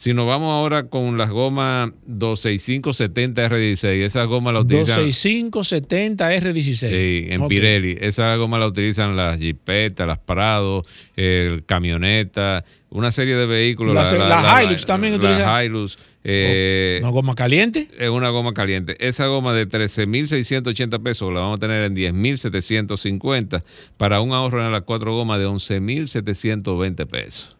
Si 0.00 0.14
nos 0.14 0.28
vamos 0.28 0.52
ahora 0.52 0.84
con 0.84 1.18
las 1.18 1.28
gomas 1.28 1.90
265-70 2.08 3.34
R16, 3.34 3.84
esas 4.04 4.28
gomas 4.28 4.54
las 4.54 4.62
utilizan... 4.62 4.94
26570 4.94 6.32
R16. 6.32 6.88
Sí, 6.88 7.26
en. 7.28 7.48
Pirelli. 7.48 7.98
Esa 8.00 8.36
goma 8.36 8.60
la 8.60 8.68
utilizan 8.68 9.16
las 9.16 9.40
Jeepetas, 9.40 10.06
las 10.06 10.18
Prado, 10.20 10.84
el 11.16 11.64
camioneta, 11.66 12.64
una 12.90 13.10
serie 13.10 13.34
de 13.34 13.46
vehículos. 13.46 13.92
Las- 13.92 14.12
las 14.12 14.62
Hilux 14.62 14.86
también 14.86 15.14
utilizan. 15.14 15.42
Las 15.46 15.64
Hilux. 15.64 15.98
eh, 16.22 17.00
¿Una 17.02 17.10
goma 17.10 17.34
caliente? 17.34 17.88
es 17.98 18.08
una 18.08 18.28
goma 18.28 18.54
caliente. 18.54 18.96
Esa 19.00 19.26
goma 19.26 19.52
de 19.52 19.68
13.680 19.68 21.02
pesos 21.02 21.32
la 21.34 21.40
vamos 21.40 21.56
a 21.56 21.60
tener 21.60 21.82
en 21.82 21.96
10.750 21.96 23.64
para 23.96 24.20
un 24.20 24.30
ahorro 24.30 24.64
en 24.64 24.70
las 24.70 24.82
cuatro 24.82 25.12
gomas 25.16 25.40
de 25.40 25.48
11.720 25.48 27.04
pesos. 27.08 27.57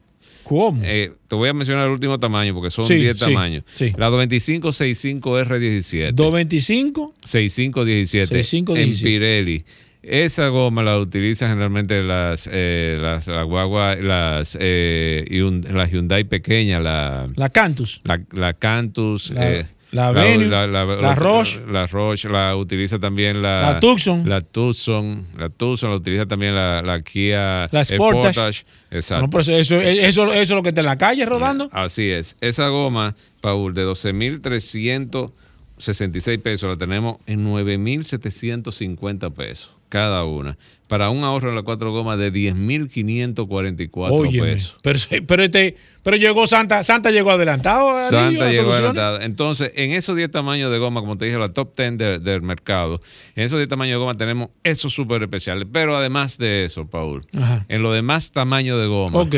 ¿Cómo? 0.49 0.80
Eh, 0.82 1.12
te 1.28 1.36
voy 1.36 1.49
a 1.51 1.53
mencionar 1.53 1.84
el 1.86 1.92
último 1.92 2.18
tamaño 2.18 2.55
porque 2.55 2.70
son 2.70 2.86
Sí, 2.86 2.94
10 2.94 3.18
sí, 3.18 3.24
tamaños. 3.26 3.64
sí. 3.72 3.92
La 3.96 4.09
225-65R17. 4.11 6.12
225. 6.12 7.14
6517 7.24 8.26
6517. 8.26 8.82
en 8.82 9.03
Pirelli. 9.03 9.64
Esa 10.03 10.49
goma 10.49 10.82
la 10.82 10.99
utilizan 10.99 11.51
generalmente 11.51 12.03
las 12.03 12.49
eh, 12.51 12.99
las 13.01 13.26
la 13.26 13.42
guagua, 13.42 13.96
las 13.96 14.57
eh, 14.61 15.24
Hyun- 15.28 15.68
la 15.70 15.86
Hyundai 15.86 16.24
pequeña, 16.24 16.80
la 16.80 17.28
La 17.36 17.49
Cantus. 17.51 18.01
la, 18.05 18.20
la 18.32 18.55
Cantus, 18.55 19.30
La- 19.30 19.51
eh, 19.53 19.66
la 19.93 20.11
Venue, 20.12 20.49
la 20.49 21.14
Roche. 21.14 21.62
la 21.66 21.86
Roche, 21.86 22.28
la 22.28 22.55
utiliza 22.57 22.99
también 22.99 23.41
la, 23.41 23.72
La 23.72 23.80
Tucson. 23.80 24.28
la 24.28 24.43
Tucson, 24.43 25.26
la 25.36 25.49
Tucson 25.49 25.89
la 25.91 25.97
utiliza 25.97 26.26
también 26.26 26.55
la, 26.55 26.82
la 26.82 27.01
Kia 27.01 27.66
La 27.70 27.82
Sportage. 27.84 28.66
exacto. 28.91 29.22
No, 29.22 29.30
pues 29.30 29.49
eso, 29.49 29.80
eso, 29.80 30.30
eso 30.32 30.32
es 30.32 30.51
lo 30.51 30.62
que 30.62 30.68
está 30.70 30.80
en 30.82 30.86
la 30.86 30.99
calle 30.99 31.24
rodando. 31.24 31.68
Así 31.72 32.11
es. 32.11 32.36
Esa 32.41 32.68
goma, 32.68 33.14
Paul, 33.41 33.72
de 33.72 33.86
12.366 33.86 36.41
pesos, 36.43 36.68
la 36.68 36.76
tenemos 36.76 37.16
en 37.26 37.47
9.750 37.47 39.32
pesos 39.32 39.70
cada 39.89 40.24
una. 40.24 40.57
Para 40.86 41.11
un 41.11 41.22
ahorro 41.22 41.51
en 41.51 41.55
las 41.55 41.64
cuatro 41.64 41.93
gomas 41.93 42.18
de 42.18 42.32
10.544 42.32 43.91
Óyeme, 44.11 44.53
pesos. 44.53 44.76
pero, 44.82 44.99
pero, 45.26 45.43
este, 45.45 45.76
pero 46.03 46.16
llegó 46.16 46.47
Santa, 46.47 46.82
Santa 46.82 47.11
llegó 47.11 47.30
adelantado. 47.30 47.91
Aridio, 47.91 48.09
Santa 48.18 48.51
llegó 48.51 48.72
adelantada. 48.72 49.24
Entonces, 49.24 49.72
en 49.76 49.93
esos 49.93 50.16
10 50.16 50.30
tamaños 50.30 50.70
de 50.72 50.78
goma, 50.78 51.01
como 51.01 51.18
te 51.18 51.26
dije, 51.26 51.36
la 51.39 51.49
top 51.53 51.76
10 51.76 51.99
de- 51.99 52.18
del 52.18 52.43
mercado, 52.43 53.01
en 53.36 53.45
esos 53.45 53.59
10 53.59 53.68
tamaños 53.68 53.95
de 53.95 53.99
goma 53.99 54.14
tenemos 54.14 54.49
esos 54.64 54.93
súper 54.95 55.22
especiales. 55.22 55.68
Pero 55.70 55.97
además 55.97 56.39
de 56.39 56.64
eso, 56.64 56.86
Paul, 56.86 57.22
Ajá. 57.41 57.66
en 57.68 57.82
los 57.82 57.93
demás 57.95 58.32
tamaños 58.32 58.80
de 58.80 58.86
goma, 58.86 59.20
Ok. 59.20 59.34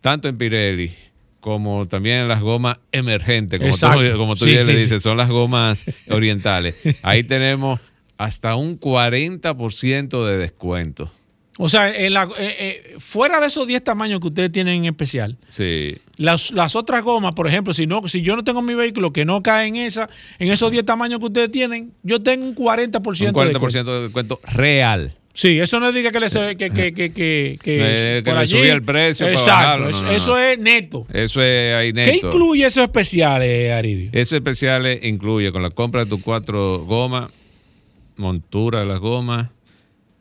tanto 0.00 0.28
en 0.28 0.38
Pirelli 0.38 0.94
como 1.40 1.86
también 1.86 2.18
en 2.18 2.28
las 2.28 2.40
gomas 2.40 2.78
emergentes, 2.92 3.60
como 3.60 3.70
Exacto. 3.70 4.10
tú, 4.12 4.16
como 4.18 4.34
tú 4.36 4.44
Sí, 4.46 4.52
ya 4.54 4.62
sí, 4.62 4.66
le 4.72 4.78
sí. 4.78 4.82
dices, 4.84 5.02
son 5.02 5.16
las 5.16 5.28
gomas 5.30 5.84
orientales. 6.10 6.80
Ahí 7.02 7.22
tenemos 7.22 7.78
hasta 8.18 8.54
un 8.56 8.78
40% 8.78 10.26
de 10.26 10.38
descuento. 10.38 11.10
O 11.58 11.70
sea, 11.70 11.94
en 11.94 12.12
la- 12.12 12.28
eh, 12.38 12.56
eh, 12.58 12.94
fuera 12.98 13.40
de 13.40 13.46
esos 13.46 13.66
10 13.66 13.82
tamaños 13.82 14.20
que 14.20 14.26
ustedes 14.26 14.52
tienen 14.52 14.74
en 14.74 14.84
especial, 14.86 15.38
Sí. 15.48 15.96
las, 16.18 16.50
las 16.52 16.76
otras 16.76 17.02
gomas, 17.02 17.32
por 17.32 17.46
ejemplo, 17.46 17.72
si 17.72 17.86
no, 17.86 18.06
si 18.08 18.20
yo 18.20 18.36
no 18.36 18.44
tengo 18.44 18.60
mi 18.60 18.74
vehículo 18.74 19.10
que 19.10 19.24
no 19.24 19.42
cae 19.42 19.68
en 19.68 19.76
esa, 19.76 20.08
en 20.38 20.50
esos 20.52 20.70
10 20.70 20.84
tamaños 20.84 21.18
que 21.18 21.24
ustedes 21.26 21.50
tienen, 21.50 21.92
yo 22.02 22.20
tengo 22.20 22.44
un 22.44 22.54
40%, 22.54 23.28
Un 23.28 23.34
40% 23.34 23.84
de 23.84 23.92
de 23.96 24.02
descuento 24.02 24.38
real. 24.52 25.14
Sí, 25.32 25.58
eso 25.58 25.80
no 25.80 25.92
diga 25.92 26.10
que 26.12 26.20
le 26.20 26.28
que, 26.30 26.56
que, 26.56 26.70
que, 26.72 26.92
que, 26.94 27.12
que, 27.12 27.58
Eh, 27.64 28.22
que 28.22 28.30
por 28.30 28.34
le 28.34 28.40
allí- 28.40 28.56
subía 28.58 28.72
el 28.72 28.82
precio 28.82 29.26
para 29.26 29.32
Exacto, 29.38 29.52
bajarlo, 29.82 29.88
eso, 29.90 30.02
no, 30.02 30.10
no, 30.10 30.16
eso 30.16 30.30
no. 30.30 30.38
es 30.38 30.58
neto. 30.58 31.06
Eso 31.12 31.42
es 31.42 31.74
ahí 31.74 31.92
¿Qué 31.92 32.06
neto. 32.12 32.26
incluye 32.28 32.64
esos 32.66 32.84
especiales, 32.84 33.72
Aridio? 33.72 34.10
Esos 34.12 34.32
especiales 34.34 35.00
incluye 35.04 35.52
con 35.52 35.62
la 35.62 35.70
compra 35.70 36.04
de 36.04 36.10
tus 36.10 36.22
cuatro 36.22 36.78
gomas, 36.80 37.30
montura 38.16 38.80
de 38.80 38.86
las 38.86 38.98
gomas, 39.00 39.50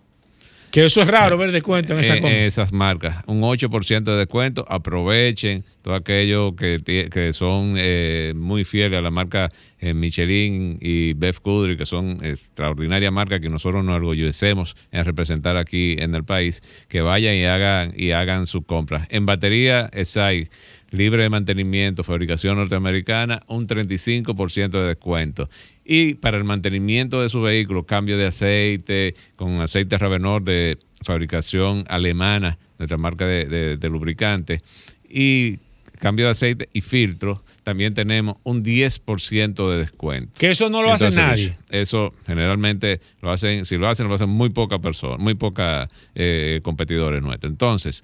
Que 0.72 0.86
eso 0.86 1.02
es 1.02 1.08
raro 1.08 1.38
ver 1.38 1.52
descuento 1.52 1.94
en 1.94 2.00
esa 2.00 2.18
Eh, 2.18 2.22
compra. 2.22 2.46
esas 2.46 2.74
marcas. 2.74 3.24
Un 3.26 3.42
8% 3.42 4.12
de 4.12 4.18
descuento. 4.18 4.66
Aprovechen 4.70 5.64
todo 5.82 5.96
aquello 5.96 6.56
que, 6.56 6.80
que 7.12 7.34
son 7.34 7.76
eh, 7.78 8.34
muy 8.36 8.64
fieles 8.66 9.00
a 9.00 9.02
la 9.02 9.10
marca 9.10 9.50
eh, 9.80 9.94
Michelin 9.94 10.78
y 10.82 11.14
Beth 11.14 11.40
Kudry, 11.40 11.78
que 11.78 11.86
son 11.86 12.18
extraordinarias 12.24 13.12
marcas 13.14 13.40
que 13.40 13.50
nosotros 13.50 13.84
nos 13.86 13.96
orgullecemos 13.96 14.76
en 14.92 15.06
representar 15.06 15.56
aquí 15.56 15.96
en 16.00 16.14
el 16.14 16.24
país. 16.26 16.62
Que 16.90 17.02
vayan 17.02 17.36
y 17.36 17.46
hagan, 17.46 17.94
y 17.96 18.12
hagan 18.12 18.46
sus 18.46 18.66
compras. 18.66 19.08
En 19.10 19.26
batería, 19.26 19.90
ESAI, 19.94 20.50
libre 20.92 21.24
de 21.24 21.30
mantenimiento, 21.30 22.04
fabricación 22.04 22.58
norteamericana, 22.58 23.42
un 23.48 23.68
35% 23.68 24.70
de 24.82 24.88
descuento. 24.88 25.50
Y 25.90 26.16
para 26.16 26.38
el 26.38 26.44
mantenimiento 26.44 27.22
de 27.22 27.30
su 27.30 27.42
vehículo, 27.42 27.86
cambio 27.86 28.18
de 28.18 28.26
aceite, 28.28 29.16
con 29.38 29.62
aceite 29.62 29.98
Ravenor 29.98 30.44
de 30.44 30.78
fabricación 31.04 31.86
alemana, 31.88 32.58
nuestra 32.78 32.98
marca 32.98 33.26
de, 33.26 33.46
de- 33.46 33.78
de 33.78 33.90
lubricante, 33.90 34.62
y 35.10 35.60
cambio 36.00 36.26
de 36.26 36.32
aceite 36.32 36.68
y 36.74 36.82
filtro, 36.82 37.42
también 37.64 37.94
tenemos 37.94 38.36
un 38.44 38.64
10% 38.64 39.72
de 39.72 39.78
descuento. 39.78 40.34
Que 40.38 40.50
eso 40.52 40.70
no 40.70 40.82
lo 40.82 40.90
hace 40.92 41.06
nadie. 41.16 41.58
Eso 41.70 42.14
generalmente 42.26 43.00
lo 43.22 43.32
hacen, 43.32 43.66
si 43.66 43.78
lo 43.78 43.88
hacen, 43.88 44.08
lo 44.10 44.16
hacen 44.16 44.30
muy 44.30 44.50
pocas 44.50 44.80
personas, 44.80 45.20
muy 45.20 45.36
pocas 45.36 45.88
eh, 46.16 46.60
competidores 46.64 47.22
nuestros. 47.22 47.50
Entonces, 47.52 48.04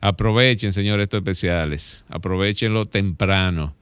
aprovechen, 0.00 0.72
señores, 0.72 1.04
estos 1.04 1.18
especiales, 1.18 2.04
aprovechenlo 2.08 2.84
temprano. 2.84 3.74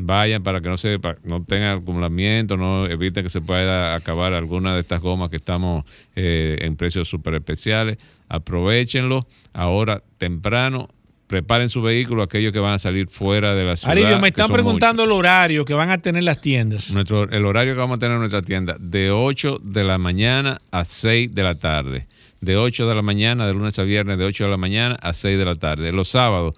Vayan 0.00 0.44
para 0.44 0.60
que 0.60 0.68
no 0.68 0.76
se 0.76 1.00
para 1.00 1.18
no 1.24 1.42
tengan 1.42 1.78
acumulamiento, 1.78 2.56
no 2.56 2.86
eviten 2.86 3.24
que 3.24 3.30
se 3.30 3.40
pueda 3.40 3.96
acabar 3.96 4.32
alguna 4.32 4.74
de 4.74 4.80
estas 4.80 5.00
gomas 5.00 5.28
que 5.28 5.36
estamos 5.36 5.84
eh, 6.14 6.56
en 6.60 6.76
precios 6.76 7.08
súper 7.08 7.34
especiales. 7.34 7.98
Aprovechenlo 8.28 9.26
ahora 9.52 10.02
temprano. 10.18 10.88
Preparen 11.26 11.68
su 11.68 11.82
vehículo, 11.82 12.22
aquellos 12.22 12.54
que 12.54 12.58
van 12.58 12.72
a 12.72 12.78
salir 12.78 13.08
fuera 13.08 13.54
de 13.54 13.64
la 13.64 13.76
ciudad. 13.76 13.92
Aridio, 13.92 14.18
me 14.18 14.28
están 14.28 14.50
preguntando 14.50 15.04
el 15.04 15.12
horario 15.12 15.66
que 15.66 15.74
van 15.74 15.90
a 15.90 15.98
tener 15.98 16.22
las 16.22 16.40
tiendas. 16.40 16.94
nuestro, 16.94 17.24
el 17.24 17.44
horario 17.44 17.74
que 17.74 17.80
vamos 17.80 17.96
a 17.96 17.98
tener 17.98 18.14
en 18.14 18.20
nuestra 18.20 18.40
tienda, 18.40 18.76
de 18.80 19.10
8 19.10 19.58
de 19.62 19.84
la 19.84 19.98
mañana 19.98 20.58
a 20.70 20.86
6 20.86 21.34
de 21.34 21.42
la 21.42 21.54
tarde. 21.54 22.06
De 22.40 22.56
8 22.56 22.88
de 22.88 22.94
la 22.94 23.02
mañana, 23.02 23.46
de 23.46 23.52
lunes 23.52 23.78
a 23.78 23.82
viernes, 23.82 24.16
de 24.16 24.24
8 24.24 24.44
de 24.44 24.50
la 24.50 24.56
mañana 24.56 24.96
a 25.02 25.12
6 25.12 25.36
de 25.36 25.44
la 25.44 25.56
tarde. 25.56 25.92
Los 25.92 26.08
sábados, 26.08 26.54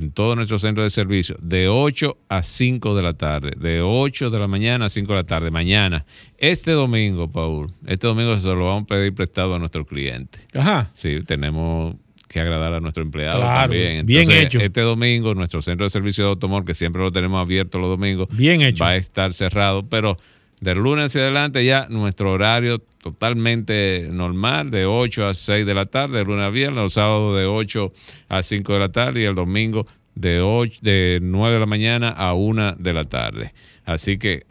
en 0.00 0.12
todo 0.12 0.34
nuestro 0.36 0.58
centro 0.58 0.82
de 0.82 0.90
servicio, 0.90 1.36
de 1.40 1.68
8 1.68 2.16
a 2.28 2.42
5 2.42 2.94
de 2.96 3.02
la 3.02 3.12
tarde. 3.12 3.52
De 3.56 3.80
8 3.82 4.30
de 4.30 4.38
la 4.38 4.46
mañana 4.48 4.86
a 4.86 4.88
5 4.88 5.12
de 5.12 5.18
la 5.18 5.24
tarde. 5.24 5.50
Mañana. 5.50 6.04
Este 6.38 6.70
domingo, 6.72 7.30
Paul, 7.30 7.70
este 7.86 8.06
domingo 8.06 8.38
se 8.38 8.46
lo 8.48 8.66
vamos 8.66 8.84
a 8.84 8.86
pedir 8.86 9.14
prestado 9.14 9.54
a 9.54 9.58
nuestro 9.58 9.84
cliente. 9.84 10.38
Ajá. 10.54 10.90
Sí, 10.94 11.18
tenemos 11.26 11.96
que 12.28 12.40
agradar 12.40 12.72
a 12.74 12.80
nuestro 12.80 13.02
empleado 13.02 13.38
Claro, 13.40 13.72
también. 13.72 14.06
bien 14.06 14.30
hecho. 14.30 14.60
Este 14.60 14.80
domingo, 14.82 15.34
nuestro 15.34 15.60
centro 15.62 15.84
de 15.84 15.90
servicio 15.90 16.24
de 16.24 16.30
automóvil, 16.30 16.64
que 16.64 16.74
siempre 16.74 17.02
lo 17.02 17.10
tenemos 17.10 17.40
abierto 17.40 17.78
los 17.78 17.88
domingos, 17.90 18.28
Bien 18.30 18.62
hecho. 18.62 18.84
va 18.84 18.90
a 18.90 18.96
estar 18.96 19.34
cerrado, 19.34 19.84
pero 19.88 20.16
del 20.60 20.78
lunes 20.78 21.06
hacia 21.06 21.22
adelante 21.22 21.64
ya 21.64 21.86
nuestro 21.88 22.32
horario 22.32 22.80
totalmente 23.02 24.08
normal, 24.10 24.70
de 24.70 24.84
8 24.84 25.28
a 25.28 25.34
6 25.34 25.64
de 25.64 25.74
la 25.74 25.86
tarde, 25.86 26.18
de 26.18 26.24
lunes 26.24 26.44
a 26.44 26.50
viernes, 26.50 26.82
los 26.82 26.92
sábados 26.92 27.38
de 27.38 27.46
8 27.46 27.92
a 28.28 28.42
5 28.42 28.74
de 28.74 28.78
la 28.78 28.90
tarde 28.90 29.22
y 29.22 29.24
el 29.24 29.34
domingo 29.34 29.86
de, 30.14 30.40
8, 30.40 30.80
de 30.82 31.18
9 31.22 31.54
de 31.54 31.60
la 31.60 31.66
mañana 31.66 32.10
a 32.10 32.34
1 32.34 32.74
de 32.78 32.92
la 32.92 33.04
tarde. 33.04 33.54
Así 33.86 34.18
que 34.18 34.44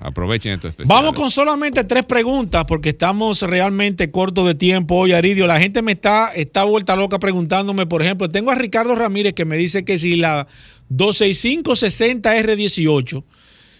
aprovechen 0.00 0.52
estos 0.52 0.70
especiales. 0.70 0.88
Vamos 0.88 1.12
con 1.14 1.30
solamente 1.30 1.84
tres 1.84 2.06
preguntas 2.06 2.64
porque 2.66 2.88
estamos 2.90 3.40
realmente 3.42 4.10
cortos 4.10 4.46
de 4.46 4.54
tiempo 4.54 4.94
hoy, 4.96 5.12
Aridio. 5.12 5.46
La 5.46 5.60
gente 5.60 5.82
me 5.82 5.92
está, 5.92 6.32
está 6.34 6.64
vuelta 6.64 6.96
loca 6.96 7.18
preguntándome, 7.18 7.84
por 7.86 8.00
ejemplo, 8.02 8.30
tengo 8.30 8.50
a 8.50 8.54
Ricardo 8.54 8.94
Ramírez 8.94 9.34
que 9.34 9.44
me 9.44 9.58
dice 9.58 9.84
que 9.84 9.98
si 9.98 10.16
la 10.16 10.46
265-60R18, 10.90 13.22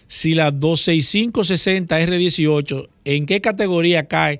si 0.07 0.33
la 0.33 0.51
265-60R18, 0.53 2.87
¿en 3.05 3.25
qué 3.25 3.41
categoría 3.41 4.07
cae 4.07 4.39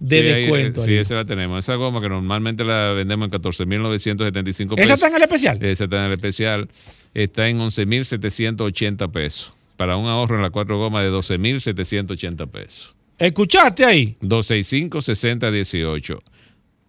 de 0.00 0.22
Sí, 0.22 0.28
descuento? 0.28 0.82
eh, 0.82 0.84
sí, 0.86 0.94
esa 0.96 1.14
la 1.16 1.24
tenemos. 1.24 1.64
Esa 1.64 1.74
goma 1.74 2.00
que 2.00 2.08
normalmente 2.08 2.64
la 2.64 2.92
vendemos 2.92 3.26
en 3.26 3.32
14.975 3.40 4.76
pesos. 4.76 4.78
¿Esa 4.78 4.94
está 4.94 5.08
en 5.08 5.16
el 5.16 5.22
especial? 5.22 5.58
Esa 5.62 5.84
está 5.84 5.98
en 5.98 6.04
el 6.04 6.12
especial. 6.12 6.68
Está 7.14 7.48
en 7.48 7.58
11.780 7.58 9.10
pesos. 9.10 9.52
Para 9.76 9.96
un 9.96 10.06
ahorro 10.08 10.36
en 10.36 10.42
la 10.42 10.50
cuatro 10.50 10.78
gomas 10.78 11.02
de 11.04 11.10
12.780 11.10 12.48
pesos. 12.48 12.92
¿Escuchaste 13.18 13.84
ahí? 13.84 14.16
265-6018. 14.22 16.20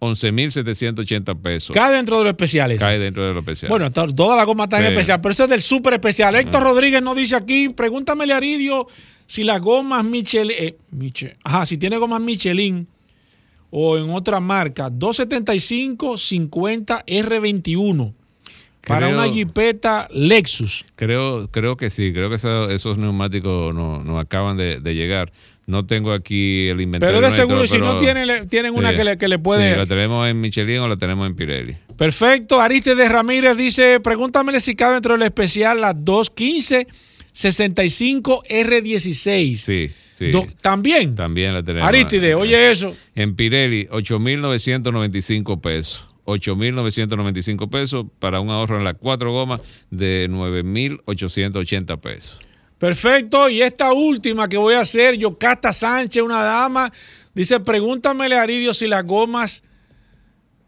11.780 0.00 1.40
pesos. 1.40 1.74
Cae 1.74 1.94
dentro 1.96 2.18
de 2.18 2.24
los 2.24 2.30
especiales. 2.30 2.80
Cae 2.82 2.98
dentro 2.98 3.26
de 3.26 3.32
lo 3.34 3.40
especial. 3.40 3.68
Bueno, 3.68 3.92
to- 3.92 4.12
toda 4.14 4.36
la 4.36 4.44
goma 4.44 4.64
está 4.64 4.78
en 4.78 4.86
Sí. 4.86 4.92
especial, 4.92 5.20
pero 5.20 5.32
eso 5.32 5.44
es 5.44 5.50
del 5.50 5.62
súper 5.62 5.94
especial. 5.94 6.34
Héctor 6.34 6.62
Rodríguez 6.62 7.02
nos 7.02 7.16
dice 7.16 7.36
aquí, 7.36 7.68
pregúntamele 7.68 8.32
a 8.32 8.38
Aridio 8.38 8.86
si 9.26 9.42
las 9.42 9.60
gomas 9.60 10.04
Michelin, 10.04 10.56
eh, 10.58 10.76
Miche- 10.96 11.36
ajá, 11.44 11.66
si 11.66 11.76
tiene 11.78 11.98
gomas 11.98 12.20
Michelin 12.20 12.86
o 13.70 13.96
en 13.98 14.10
otra 14.10 14.40
marca, 14.40 14.88
275 14.90 16.16
50 16.18 17.04
R21 17.06 18.12
para 18.86 19.08
una 19.08 19.28
jipeta 19.28 20.08
Lexus. 20.10 20.86
Creo, 20.96 21.48
creo 21.50 21.76
que 21.76 21.90
sí, 21.90 22.12
creo 22.12 22.28
que 22.30 22.36
eso- 22.36 22.70
esos 22.70 22.96
neumáticos 22.98 23.74
nos 23.74 24.04
no 24.04 24.18
acaban 24.18 24.56
de, 24.56 24.80
de 24.80 24.94
llegar. 24.94 25.30
No 25.70 25.86
tengo 25.86 26.12
aquí 26.12 26.68
el 26.68 26.80
inventario. 26.80 27.12
Pero 27.12 27.20
de 27.20 27.26
nuestro, 27.28 27.42
seguro, 27.46 27.66
si 27.66 27.78
no 27.78 27.96
tienen, 27.98 28.48
tienen 28.48 28.74
una 28.74 28.92
que 28.92 29.04
le, 29.04 29.16
que 29.18 29.28
le 29.28 29.36
Sí, 29.36 29.42
puede... 29.42 29.76
la 29.76 29.86
tenemos 29.86 30.28
en 30.28 30.40
Michelin 30.40 30.78
o 30.80 30.88
la 30.88 30.96
tenemos 30.96 31.26
en 31.28 31.36
Pirelli. 31.36 31.76
Perfecto. 31.96 32.60
Aristides 32.60 33.10
Ramírez 33.10 33.56
dice, 33.56 34.00
pregúntamele 34.00 34.58
si 34.58 34.74
cabe 34.74 34.94
dentro 34.94 35.14
del 35.14 35.22
especial 35.22 35.80
las 35.80 35.94
215 36.04 36.88
65 37.32 38.42
R16. 38.50 39.54
Sí, 39.54 39.90
sí. 40.18 40.30
Do- 40.32 40.46
También. 40.60 41.14
También 41.14 41.54
la 41.54 41.62
tenemos. 41.62 41.88
Aristide, 41.88 42.34
oye 42.34 42.70
eso. 42.70 42.96
En 43.14 43.36
Pirelli, 43.36 43.86
8.995 43.86 45.60
pesos. 45.60 46.04
8.995 46.26 47.70
pesos 47.70 48.06
para 48.18 48.40
un 48.40 48.50
ahorro 48.50 48.76
en 48.78 48.84
las 48.84 48.94
cuatro 48.94 49.32
gomas 49.32 49.60
de 49.90 50.28
9.880 50.30 52.00
pesos. 52.00 52.38
Perfecto. 52.80 53.50
Y 53.50 53.60
esta 53.60 53.92
última 53.92 54.48
que 54.48 54.56
voy 54.56 54.74
a 54.74 54.80
hacer, 54.80 55.14
Yocasta 55.16 55.70
Sánchez, 55.70 56.22
una 56.22 56.42
dama, 56.42 56.90
dice, 57.34 57.60
pregúntamele 57.60 58.36
a 58.36 58.42
Aridio 58.42 58.72
si 58.72 58.88
las 58.88 59.04
gomas 59.04 59.62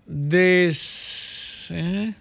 de... 0.05 0.71
¿eh? 1.71 2.15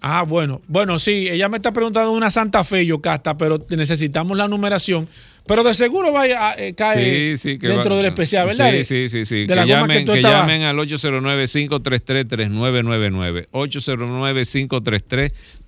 Ah, 0.00 0.24
bueno. 0.24 0.60
Bueno, 0.66 0.98
sí, 0.98 1.28
ella 1.30 1.48
me 1.48 1.58
está 1.58 1.70
preguntando 1.70 2.10
una 2.10 2.28
Santa 2.28 2.64
Fe, 2.64 2.84
Yocasta, 2.84 3.38
pero 3.38 3.64
necesitamos 3.68 4.36
la 4.36 4.48
numeración. 4.48 5.08
Pero 5.46 5.64
de 5.64 5.74
seguro 5.74 6.12
vaya 6.12 6.50
a 6.50 6.54
eh, 6.56 6.74
cae 6.74 7.36
Sí, 7.36 7.38
sí, 7.38 7.58
que 7.58 7.66
dentro 7.68 7.90
va- 7.92 7.96
del 7.98 8.06
especial, 8.06 8.46
¿verdad? 8.46 8.70
Sí, 8.70 8.84
sí, 8.84 9.08
sí. 9.08 9.24
sí. 9.24 9.36
De 9.40 9.46
Que, 9.48 9.54
la 9.56 9.62
goma 9.64 9.80
llamen, 9.80 9.98
que 9.98 10.04
tú 10.04 10.12
que 10.12 10.18
estabas- 10.20 10.40
llamen 10.42 10.62
al 10.62 10.78
809-533-3999. 10.78 13.48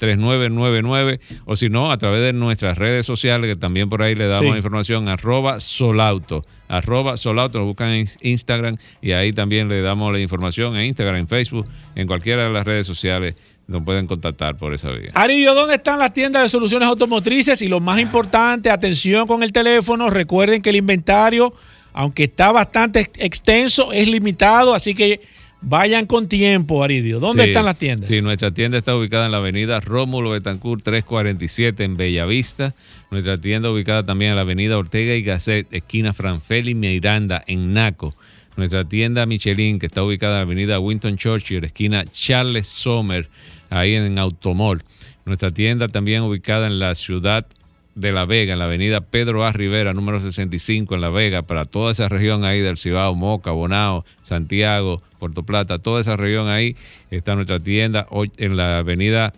809-533-3999. 0.00 1.20
O 1.44 1.56
si 1.56 1.68
no, 1.68 1.90
a 1.92 1.98
través 1.98 2.20
de 2.20 2.32
nuestras 2.32 2.78
redes 2.78 3.06
sociales, 3.06 3.48
que 3.50 3.56
también 3.56 3.88
por 3.88 4.02
ahí 4.02 4.14
le 4.14 4.26
damos 4.26 4.52
Sí. 4.52 4.56
información, 4.56 5.08
arroba 5.08 5.60
solauto. 5.60 6.44
Arroba 6.68 7.16
solauto, 7.16 7.58
lo 7.58 7.66
buscan 7.66 7.90
en 7.90 8.08
Instagram 8.22 8.78
y 9.02 9.12
ahí 9.12 9.32
también 9.32 9.68
le 9.68 9.80
damos 9.82 10.12
la 10.12 10.20
información 10.20 10.76
en 10.76 10.86
Instagram, 10.86 11.16
en 11.16 11.28
Facebook, 11.28 11.66
en 11.94 12.06
cualquiera 12.06 12.44
de 12.46 12.52
las 12.52 12.64
redes 12.64 12.86
sociales. 12.86 13.36
Nos 13.66 13.82
pueden 13.82 14.06
contactar 14.06 14.56
por 14.58 14.74
esa 14.74 14.90
vía. 14.90 15.10
Aridio, 15.14 15.54
¿dónde 15.54 15.76
están 15.76 15.98
las 15.98 16.12
tiendas 16.12 16.42
de 16.42 16.48
soluciones 16.50 16.86
automotrices? 16.86 17.62
Y 17.62 17.68
lo 17.68 17.80
más 17.80 17.98
importante, 17.98 18.70
atención 18.70 19.26
con 19.26 19.42
el 19.42 19.52
teléfono. 19.52 20.10
Recuerden 20.10 20.60
que 20.60 20.70
el 20.70 20.76
inventario, 20.76 21.54
aunque 21.94 22.24
está 22.24 22.52
bastante 22.52 23.00
ex- 23.00 23.18
extenso, 23.18 23.90
es 23.92 24.06
limitado, 24.08 24.74
así 24.74 24.94
que 24.94 25.20
vayan 25.62 26.04
con 26.04 26.28
tiempo, 26.28 26.84
Aridio. 26.84 27.20
¿Dónde 27.20 27.44
Sí, 27.44 27.48
están 27.50 27.64
las 27.64 27.78
tiendas? 27.78 28.10
Sí, 28.10 28.20
nuestra 28.20 28.50
tienda 28.50 28.76
está 28.76 28.94
ubicada 28.94 29.24
en 29.24 29.32
la 29.32 29.38
avenida 29.38 29.80
Rómulo 29.80 30.30
Betancourt 30.32 30.82
347 30.84 31.84
en 31.84 31.96
Bellavista. 31.96 32.74
Nuestra 33.10 33.38
tienda 33.38 33.70
ubicada 33.70 34.04
también 34.04 34.32
en 34.32 34.36
la 34.36 34.42
avenida 34.42 34.76
Ortega 34.76 35.14
y 35.14 35.22
Gasset, 35.22 35.72
esquina 35.72 36.12
Franfeli 36.12 36.74
Miranda 36.74 37.42
en 37.46 37.72
Naco. 37.72 38.14
Nuestra 38.56 38.84
tienda 38.84 39.26
Michelin, 39.26 39.78
que 39.78 39.86
está 39.86 40.02
ubicada 40.02 40.34
en 40.34 40.38
la 40.38 40.42
avenida 40.42 40.78
Winton 40.78 41.16
Churchill, 41.16 41.64
esquina 41.64 42.04
Charles 42.04 42.68
Sommer, 42.68 43.28
ahí 43.70 43.94
en 43.94 44.18
Automol. 44.18 44.84
Nuestra 45.24 45.50
tienda 45.50 45.88
también 45.88 46.22
ubicada 46.22 46.66
en 46.66 46.78
la 46.78 46.94
ciudad 46.94 47.46
de 47.94 48.12
La 48.12 48.24
Vega, 48.24 48.52
en 48.52 48.58
la 48.58 48.66
avenida 48.66 49.00
Pedro 49.00 49.44
A. 49.44 49.52
Rivera, 49.52 49.92
número 49.92 50.20
65 50.20 50.94
en 50.94 51.00
La 51.00 51.10
Vega, 51.10 51.42
para 51.42 51.64
toda 51.64 51.92
esa 51.92 52.08
región 52.08 52.44
ahí 52.44 52.60
del 52.60 52.78
Cibao, 52.78 53.14
Moca, 53.14 53.50
Bonao, 53.50 54.04
Santiago, 54.22 55.02
Puerto 55.18 55.42
Plata, 55.42 55.78
toda 55.78 56.00
esa 56.00 56.16
región 56.16 56.48
ahí 56.48 56.76
está 57.10 57.34
nuestra 57.34 57.58
tienda 57.58 58.06
en 58.36 58.56
la 58.56 58.78
avenida 58.78 59.32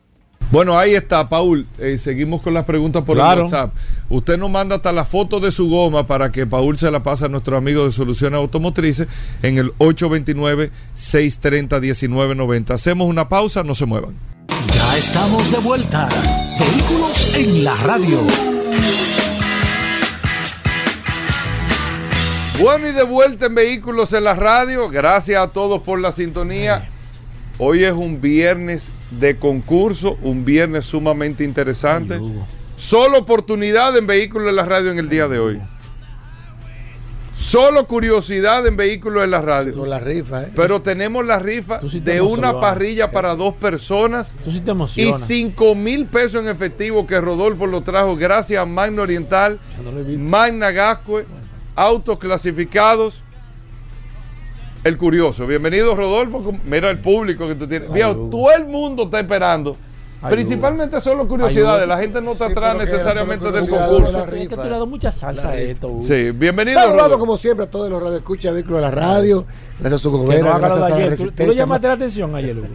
Bueno, 0.51 0.78
ahí 0.78 0.95
está, 0.95 1.30
Paul. 1.30 1.66
Eh, 1.78 1.97
seguimos 1.97 2.43
con 2.43 2.53
las 2.53 2.64
preguntas 2.64 3.03
por 3.05 3.16
Claro. 3.16 3.40
el 3.40 3.45
WhatsApp. 3.47 3.72
Usted 4.11 4.36
nos 4.38 4.51
manda 4.51 4.76
hasta 4.76 4.93
la 4.93 5.07
foto 5.07 5.40
de 5.40 5.51
su 5.51 5.70
goma 5.70 6.07
para 6.07 6.30
que 6.30 6.47
Paul 6.47 6.78
se 6.78 6.90
la 6.90 7.03
pase 7.03 7.24
a 7.24 7.28
nuestro 7.28 7.57
amigo 7.57 7.86
de 7.86 7.90
Soluciones 7.93 8.36
Automotrices 8.36 9.09
en 9.43 9.57
el 9.57 9.72
829-630-1990. 9.78 12.74
Hacemos 12.74 13.09
una 13.09 13.30
pausa, 13.30 13.62
no 13.62 13.74
se 13.74 13.86
muevan. 13.86 14.14
Ya 14.74 14.99
estamos 14.99 15.51
de 15.51 15.57
vuelta. 15.59 16.07
Vehículos 16.59 17.34
en 17.34 17.64
la 17.64 17.74
radio. 17.76 18.20
Bueno, 22.61 22.86
y 22.88 22.93
de 22.93 23.03
vuelta 23.03 23.47
en 23.47 23.55
Vehículos 23.55 24.12
en 24.12 24.24
la 24.24 24.34
Radio. 24.34 24.90
Gracias 24.90 25.43
a 25.43 25.49
todos 25.49 25.80
por 25.82 25.99
la 25.99 26.12
sintonía. 26.12 26.90
Hoy 27.59 27.84
es 27.84 27.92
un 27.92 28.20
viernes 28.20 28.90
de 29.11 29.36
concurso, 29.36 30.16
un 30.22 30.44
viernes 30.44 30.86
sumamente 30.86 31.44
interesante. 31.44 32.20
Solo 32.76 33.18
oportunidad 33.18 33.96
en 33.96 34.07
Vehículos 34.07 34.48
en 34.48 34.57
la 34.57 34.64
Radio 34.64 34.90
en 34.90 34.98
el 34.98 35.09
día 35.09 35.28
de 35.28 35.38
hoy. 35.38 35.61
Solo 37.34 37.86
curiosidad 37.86 38.66
en 38.66 38.76
Vehículos 38.76 39.24
en 39.24 39.30
la 39.30 39.40
Radio. 39.40 39.84
La 39.86 39.98
rifa, 39.98 40.44
¿eh? 40.44 40.53
Pero 40.55 40.82
tenemos 40.82 41.24
la 41.24 41.38
rifa 41.38 41.78
Tú 41.78 41.88
sí 41.88 42.00
te 42.00 42.12
de 42.12 42.20
una 42.20 42.61
parrilla 42.61 43.11
para 43.11 43.34
dos 43.34 43.55
personas 43.55 44.32
Tú 44.44 44.53
sí 44.53 44.61
te 44.61 44.70
y 44.70 44.72
emocionas. 44.72 45.26
5 45.26 45.74
mil 45.74 46.07
pesos 46.07 46.42
en 46.42 46.48
efectivo 46.48 47.07
que 47.07 47.20
Rodolfo 47.20 47.66
lo 47.66 47.80
trajo 47.82 48.16
gracias 48.16 48.62
a 48.62 48.66
Magna 48.66 49.03
Oriental, 49.03 49.59
no. 49.82 50.18
Magna 50.18 50.70
Gascue, 50.70 51.26
autos 51.74 52.18
clasificados. 52.18 53.22
El 54.85 54.99
curioso. 54.99 55.47
Bienvenido, 55.47 55.95
Rodolfo. 55.95 56.53
Mira 56.64 56.91
el 56.91 56.99
público 56.99 57.47
que 57.47 57.55
tú 57.55 57.68
tienes. 57.68 57.89
Ay, 57.93 58.01
todo 58.30 58.51
el 58.57 58.66
mundo 58.66 59.05
está 59.05 59.20
esperando. 59.20 59.76
Principalmente 60.28 61.01
solo 61.01 61.22
Ay, 61.22 61.28
curiosidades. 61.28 61.89
La 61.89 61.99
gente 61.99 62.20
no 62.20 62.33
está 62.33 62.47
Sí, 62.47 62.53
atrás 62.53 62.76
necesariamente 62.76 63.51
del 63.51 63.68
concurso. 63.68 64.26
de 64.26 64.43
Es 64.43 64.49
que 64.49 64.57
tú 64.57 64.62
le 64.64 64.70
das 64.70 64.87
mucha 64.87 65.12
salsa 65.12 65.51
a 65.51 65.59
esto. 65.59 65.89
Hugo. 65.89 66.01
Sí, 66.01 66.30
bienvenido. 66.33 66.80
Rodolfo. 66.91 67.18
como 67.18 67.37
siempre 67.37 67.66
a 67.66 67.70
todos 67.70 67.91
los 67.91 68.03
radioescuchas 68.03 68.53
Vehículos 68.55 68.78
de 68.78 68.83
la 68.83 68.91
Radio. 68.91 69.45
Gracias 69.78 70.01
a 70.01 70.03
su 70.03 70.11
no 70.11 70.18
gobierno, 70.18 70.53
de 70.53 70.59
gracias 70.59 70.83
a 70.83 70.89
la 70.89 70.97
ayer. 70.97 71.11
¿Tú, 71.11 71.16
tú 71.16 71.24
le 71.24 71.30
resistencia. 71.30 71.55
llamaste 71.55 71.87
la 71.89 71.93
atención 71.95 72.35
ayer, 72.37 72.59
Hugo? 72.59 72.66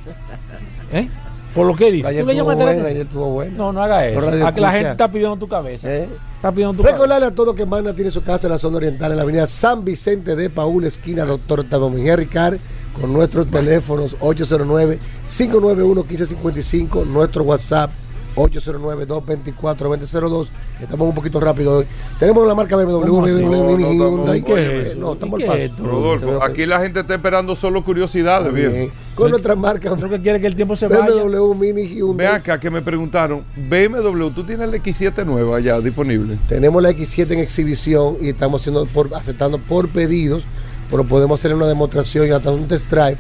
¿Eh? 0.94 1.10
Por 1.58 1.68
lo 1.68 1.76
que 1.76 1.92
dice. 1.92 2.08
Ayer 2.08 2.24
¿Tú 2.24 2.32
le 2.32 2.40
ayer 2.42 3.02
estuvo 3.02 3.32
bueno. 3.32 3.58
No, 3.58 3.74
no 3.74 3.82
haga 3.82 4.06
eso. 4.06 4.22
Los 4.22 4.42
A 4.42 4.54
que 4.54 4.62
la 4.62 4.72
gente 4.72 4.92
está 4.92 5.12
pidiendo 5.12 5.36
tu 5.38 5.48
cabeza. 5.48 5.92
¿Eh? 5.92 6.08
Está 6.36 6.52
pidiendo 6.52 6.74
tu 6.74 6.84
cabeza. 6.84 6.96
Recordarle 6.96 7.26
a 7.26 7.34
todos 7.34 7.56
que 7.56 7.66
Magna 7.66 7.94
tiene 7.94 8.12
su 8.12 8.22
casa 8.24 8.46
en 8.46 8.54
la 8.54 8.60
zona 8.60 8.78
oriental, 8.78 9.10
en 9.12 9.18
la 9.18 9.24
avenida 9.24 9.48
San 9.48 9.84
Vicente 9.84 10.36
de 10.36 10.52
Paúl, 10.52 10.86
esquina 10.86 11.26
Doctor 11.26 11.66
Miguel 11.90 12.18
Ricard, 12.18 12.60
con 13.00 13.12
nuestros 13.12 13.48
teléfonos 13.48 14.16
809-591-1555, 14.20 17.08
nuestro 17.08 17.42
WhatsApp 17.44 17.90
809-224-2002. 18.38 20.48
Estamos 20.82 21.08
un 21.10 21.16
poquito 21.16 21.40
rápido 21.40 21.78
hoy. 21.80 21.86
Tenemos 22.20 22.48
la 22.48 22.56
marca 22.56 22.76
BMW. 22.76 23.00
BMW, 23.02 23.42
No, 23.42 23.58
no, 23.58 23.64
Mini, 23.78 23.84
estamos- 23.84 24.12
Hyundai. 24.20 24.42
¿Qué 24.44 24.80
es 24.82 24.88
eso? 24.88 25.00
No, 25.00 25.14
estamos 25.14 25.40
¿Y 25.40 25.44
al 25.44 25.70
paso. 25.72 25.84
Rodolfo, 25.86 26.44
aquí 26.44 26.66
la 26.66 26.80
gente 26.80 27.00
está 27.02 27.16
esperando 27.16 27.56
solo 27.56 27.84
curiosidades, 27.84 28.54
Bien. 28.54 28.92
Con 29.16 29.32
nuestra 29.32 29.56
marca 29.56 29.90
Creo 29.96 30.10
que 30.10 30.22
quiere 30.22 30.40
que 30.40 30.46
el 30.46 30.56
tiempo 30.56 30.76
se 30.76 30.88
vaya. 30.88 31.08
BMW 31.08 31.56
Mini 31.56 31.82
Ve 31.88 31.96
Hyundai. 31.96 32.28
acá 32.28 32.60
que 32.60 32.70
me 32.70 32.84
preguntaron, 32.84 33.44
BMW, 33.56 34.30
¿tú 34.30 34.44
tienes 34.44 34.70
la 34.70 34.78
X7 34.78 35.26
nueva 35.26 35.60
ya 35.60 35.80
disponible? 35.82 36.38
Tenemos 36.48 36.84
la 36.84 36.92
X7 36.92 37.32
en 37.32 37.40
exhibición 37.40 38.18
y 38.22 38.30
estamos 38.30 38.62
haciendo 38.62 38.86
por, 38.86 39.10
aceptando 39.16 39.58
por 39.58 39.90
pedidos, 39.90 40.44
pero 40.92 41.04
podemos 41.04 41.40
hacer 41.40 41.56
una 41.56 41.66
demostración 41.66 42.28
y 42.28 42.30
hasta 42.30 42.52
un 42.52 42.68
test 42.68 42.88
drive. 42.92 43.18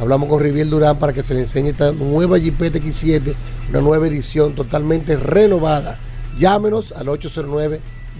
Hablamos 0.00 0.28
con 0.28 0.40
Riviel 0.40 0.70
Durán 0.70 0.96
para 1.00 1.12
que 1.12 1.24
se 1.24 1.34
le 1.34 1.40
enseñe 1.40 1.70
esta 1.70 1.90
nueva 1.90 2.38
Jeepeta 2.38 2.78
X7, 2.78 3.34
una 3.70 3.80
nueva 3.80 4.06
edición 4.06 4.54
totalmente 4.54 5.16
renovada. 5.16 5.98
Llámenos 6.38 6.92
al 6.92 7.08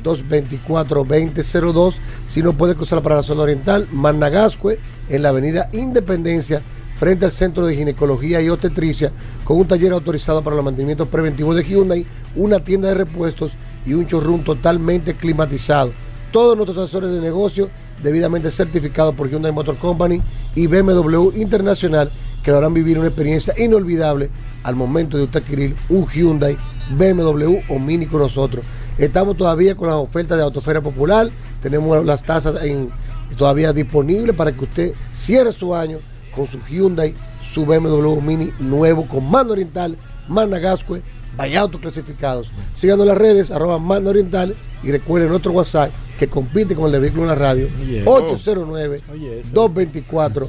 809-224-2002. 0.02 1.94
Si 2.26 2.42
no 2.42 2.54
puede 2.54 2.74
cruzar 2.74 3.00
para 3.00 3.14
la 3.14 3.22
zona 3.22 3.42
oriental, 3.42 3.86
Managascue, 3.92 4.80
en 5.08 5.22
la 5.22 5.28
avenida 5.28 5.70
Independencia, 5.72 6.62
frente 6.96 7.26
al 7.26 7.30
Centro 7.30 7.64
de 7.64 7.76
Ginecología 7.76 8.42
y 8.42 8.48
Obstetricia, 8.48 9.12
con 9.44 9.58
un 9.58 9.68
taller 9.68 9.92
autorizado 9.92 10.42
para 10.42 10.56
los 10.56 10.64
mantenimientos 10.64 11.06
preventivos 11.06 11.54
de 11.54 11.62
Hyundai, 11.62 12.04
una 12.34 12.58
tienda 12.58 12.88
de 12.88 12.94
repuestos 12.94 13.52
y 13.86 13.94
un 13.94 14.04
showroom 14.04 14.42
totalmente 14.42 15.14
climatizado. 15.14 15.92
Todos 16.32 16.56
nuestros 16.56 16.78
asesores 16.78 17.12
de 17.12 17.20
negocio 17.20 17.70
debidamente 18.02 18.50
certificados 18.50 19.14
por 19.14 19.28
Hyundai 19.30 19.52
Motor 19.52 19.76
Company 19.78 20.20
y 20.54 20.66
BMW 20.66 21.30
Internacional 21.36 22.10
que 22.42 22.50
lo 22.50 22.58
harán 22.58 22.74
vivir 22.74 22.98
una 22.98 23.08
experiencia 23.08 23.54
inolvidable 23.58 24.30
al 24.62 24.74
momento 24.76 25.16
de 25.16 25.24
usted 25.24 25.40
adquirir 25.42 25.74
un 25.88 26.06
Hyundai, 26.08 26.56
BMW 26.96 27.58
o 27.68 27.78
Mini 27.78 28.06
con 28.06 28.20
nosotros. 28.20 28.64
Estamos 28.96 29.36
todavía 29.36 29.74
con 29.76 29.88
las 29.88 29.96
ofertas 29.96 30.36
de 30.38 30.44
Autofera 30.44 30.80
Popular, 30.80 31.30
tenemos 31.62 32.04
las 32.04 32.22
tasas 32.22 32.62
en- 32.64 32.90
todavía 33.36 33.72
disponibles 33.72 34.34
para 34.34 34.52
que 34.52 34.64
usted 34.64 34.92
cierre 35.12 35.52
su 35.52 35.74
año 35.74 35.98
con 36.34 36.46
su 36.46 36.58
Hyundai, 36.60 37.14
su 37.42 37.64
BMW 37.66 38.20
Mini 38.20 38.52
nuevo 38.58 39.06
con 39.06 39.28
mando 39.30 39.52
oriental, 39.52 39.96
Magna 40.28 40.58
Gascue, 40.58 41.02
vaya 41.38 41.60
autos 41.60 41.80
clasificados. 41.80 42.52
Síganos 42.74 43.04
en 43.04 43.08
las 43.08 43.16
redes, 43.18 43.50
arroba 43.50 43.78
Magna 43.78 44.10
Oriental 44.10 44.54
y 44.82 44.90
recuerden 44.92 45.30
nuestro 45.30 45.52
WhatsApp 45.52 45.90
que 46.18 46.28
compite 46.28 46.74
con 46.74 46.86
el 46.86 46.92
de 46.92 46.98
vehículo 46.98 47.22
en 47.22 47.28
la 47.28 47.34
radio, 47.36 47.68
Oye. 47.80 48.04
809-224-2002. 48.04 50.48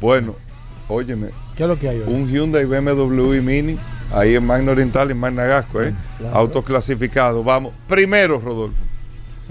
Bueno, 0.00 0.34
óyeme, 0.88 1.30
¿Qué 1.56 1.62
es 1.62 1.68
lo 1.68 1.78
que 1.78 1.88
hay 1.88 2.00
hoy? 2.00 2.12
un 2.12 2.28
Hyundai 2.28 2.64
BMW 2.64 3.34
y 3.34 3.40
Mini, 3.40 3.78
ahí 4.12 4.34
en 4.34 4.44
Magna 4.44 4.72
Oriental 4.72 5.08
y 5.08 5.12
en 5.12 5.18
Magna 5.18 5.44
Gasco, 5.44 5.82
¿eh? 5.82 5.94
Claro. 6.18 6.36
Autos 6.36 6.64
clasificados. 6.64 7.44
Vamos, 7.44 7.72
primero, 7.88 8.40
Rodolfo. 8.40 8.76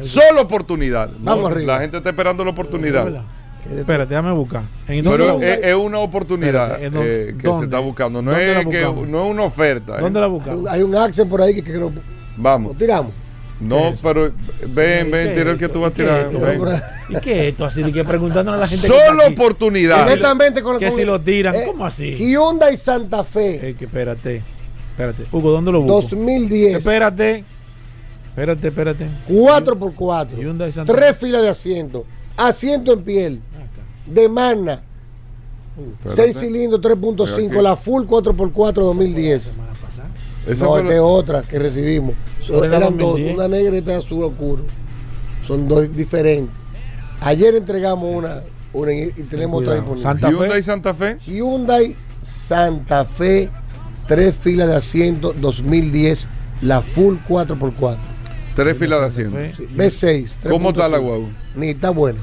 Solo 0.02 0.42
oportunidad. 0.42 1.10
Vamos 1.20 1.52
arriba. 1.52 1.76
La 1.76 1.82
gente 1.82 1.98
está 1.98 2.10
esperando 2.10 2.44
la 2.44 2.52
oportunidad. 2.52 3.24
Espérate, 3.72 4.10
déjame 4.10 4.32
buscar. 4.34 4.64
¿En 4.88 5.04
Pero 5.06 5.42
es, 5.42 5.60
es 5.64 5.74
una 5.76 6.00
oportunidad 6.00 6.82
Espérate, 6.82 6.86
¿en 6.86 6.94
dónde? 6.94 7.30
eh, 7.30 7.36
que 7.40 7.54
se 7.60 7.64
está 7.64 7.80
buscando. 7.80 8.22
No 8.22 8.32
¿Dónde 8.32 8.54
la 8.54 8.60
es, 8.60 8.66
que, 8.68 8.86
buscamos? 8.86 9.08
no 9.08 9.26
es 9.26 9.32
una 9.32 9.44
oferta. 9.44 9.98
¿eh? 9.98 10.02
¿Dónde 10.02 10.20
la 10.20 10.26
Hay 10.26 10.32
un- 10.32 10.38
buscamos? 10.38 10.68
Hay 10.72 10.82
un 10.84 10.96
Accent 10.96 11.30
por 11.30 11.42
ahí 11.42 11.56
que, 11.56 11.64
que 11.64 11.74
lo, 11.74 11.90
lo 11.90 12.02
Vamos. 12.38 12.78
tiramos. 12.78 13.14
No, 13.60 13.94
pero 14.02 14.32
ven, 14.68 15.10
ven, 15.10 15.34
tira 15.34 15.52
el 15.52 15.58
que 15.58 15.70
tú 15.70 15.80
vas 15.82 15.92
a 15.92 15.94
tirar. 15.94 16.30
¿Y 17.08 17.16
qué 17.22 17.42
es 17.48 17.52
esto? 17.54 17.64
Así 17.66 17.82
de 17.82 17.94
que 17.94 18.04
preguntándole 18.04 18.58
a 18.58 18.62
la 18.62 18.68
gente. 18.68 18.88
que 18.88 18.94
Solo 18.94 19.24
aquí, 19.24 19.34
oportunidad. 19.34 20.02
Exactamente 20.02 20.62
con 20.62 20.78
Que 20.80 20.88
con- 20.88 20.96
si 20.98 21.06
lo 21.06 21.22
tiran, 21.22 21.56
eh, 21.56 21.64
¿cómo 21.66 21.86
así? 21.86 22.14
Hyundai 22.16 22.76
Santa 22.76 23.24
Fe, 23.24 23.70
Eh, 23.70 23.76
que 23.80 23.86
espérate. 23.86 24.42
Espérate. 24.92 25.24
Hugo, 25.32 25.52
¿dónde 25.52 25.72
lo 25.72 25.80
busco? 25.82 26.02
2010. 26.02 26.78
Espérate. 26.80 27.46
Espérate, 28.30 28.68
espérate. 28.68 29.08
4x4. 29.30 30.38
Hyundai 30.38 30.72
Santa 30.72 30.92
Tres 30.94 31.16
filas 31.18 31.42
de 31.44 31.50
asiento. 31.50 32.06
Asiento 32.36 32.92
en 32.94 33.04
piel. 33.04 33.40
De. 34.06 34.24
Espérate. 34.26 36.16
6 36.34 36.38
cilindros, 36.40 36.82
Pero 36.82 36.96
3.5. 36.96 37.48
aquí- 37.58 37.62
La 37.64 37.76
full 37.76 38.04
4x4 38.06 38.84
2010. 38.84 39.58
Esa 40.46 40.66
No, 40.66 40.78
esta 40.78 40.94
es 40.94 41.00
otra 41.00 41.42
que 41.42 41.58
recibimos. 41.58 42.16
So- 42.42 42.54
¿Cuál 42.56 42.66
es 42.66 42.72
la 42.72 42.78
eran 42.78 42.98
dos, 42.98 43.12
2010? 43.12 43.36
una 43.36 43.48
negra 43.48 43.76
y 43.76 43.78
esta 43.80 43.98
azul 43.98 44.24
oscuro. 44.26 44.64
Son 45.42 45.68
dos 45.68 45.96
diferentes. 45.96 46.54
Ayer 47.22 47.56
entregamos 47.56 48.14
una, 48.14 48.42
una 48.74 48.94
y 48.94 49.12
tenemos 49.30 49.62
otra 49.62 49.76
disponible. 49.76 50.04
Santa 50.04 50.28
Fe. 50.30 50.34
Hyundai 50.36 50.64
Santa 50.64 50.94
Fe. 50.94 51.18
Hyundai 51.26 51.96
Santa 52.22 53.06
Fe, 53.06 53.50
tres 54.08 54.36
filas 54.36 54.68
de 54.68 54.76
asiento 54.76 55.34
2010, 55.34 56.28
la 56.62 56.82
full 56.82 57.16
4x4. 57.28 57.98
Tres 58.56 58.78
filas 58.78 59.00
de 59.00 59.06
asiento. 59.08 59.38
Fe. 59.38 59.54
Sí, 59.56 59.68
B6. 59.74 60.36
¿Cómo 60.50 60.70
está 60.70 60.88
la 60.90 60.98
3.5. 60.98 61.02
guagua? 61.08 61.30
Ni 61.56 61.70
está 61.70 61.90
buena. 61.90 62.20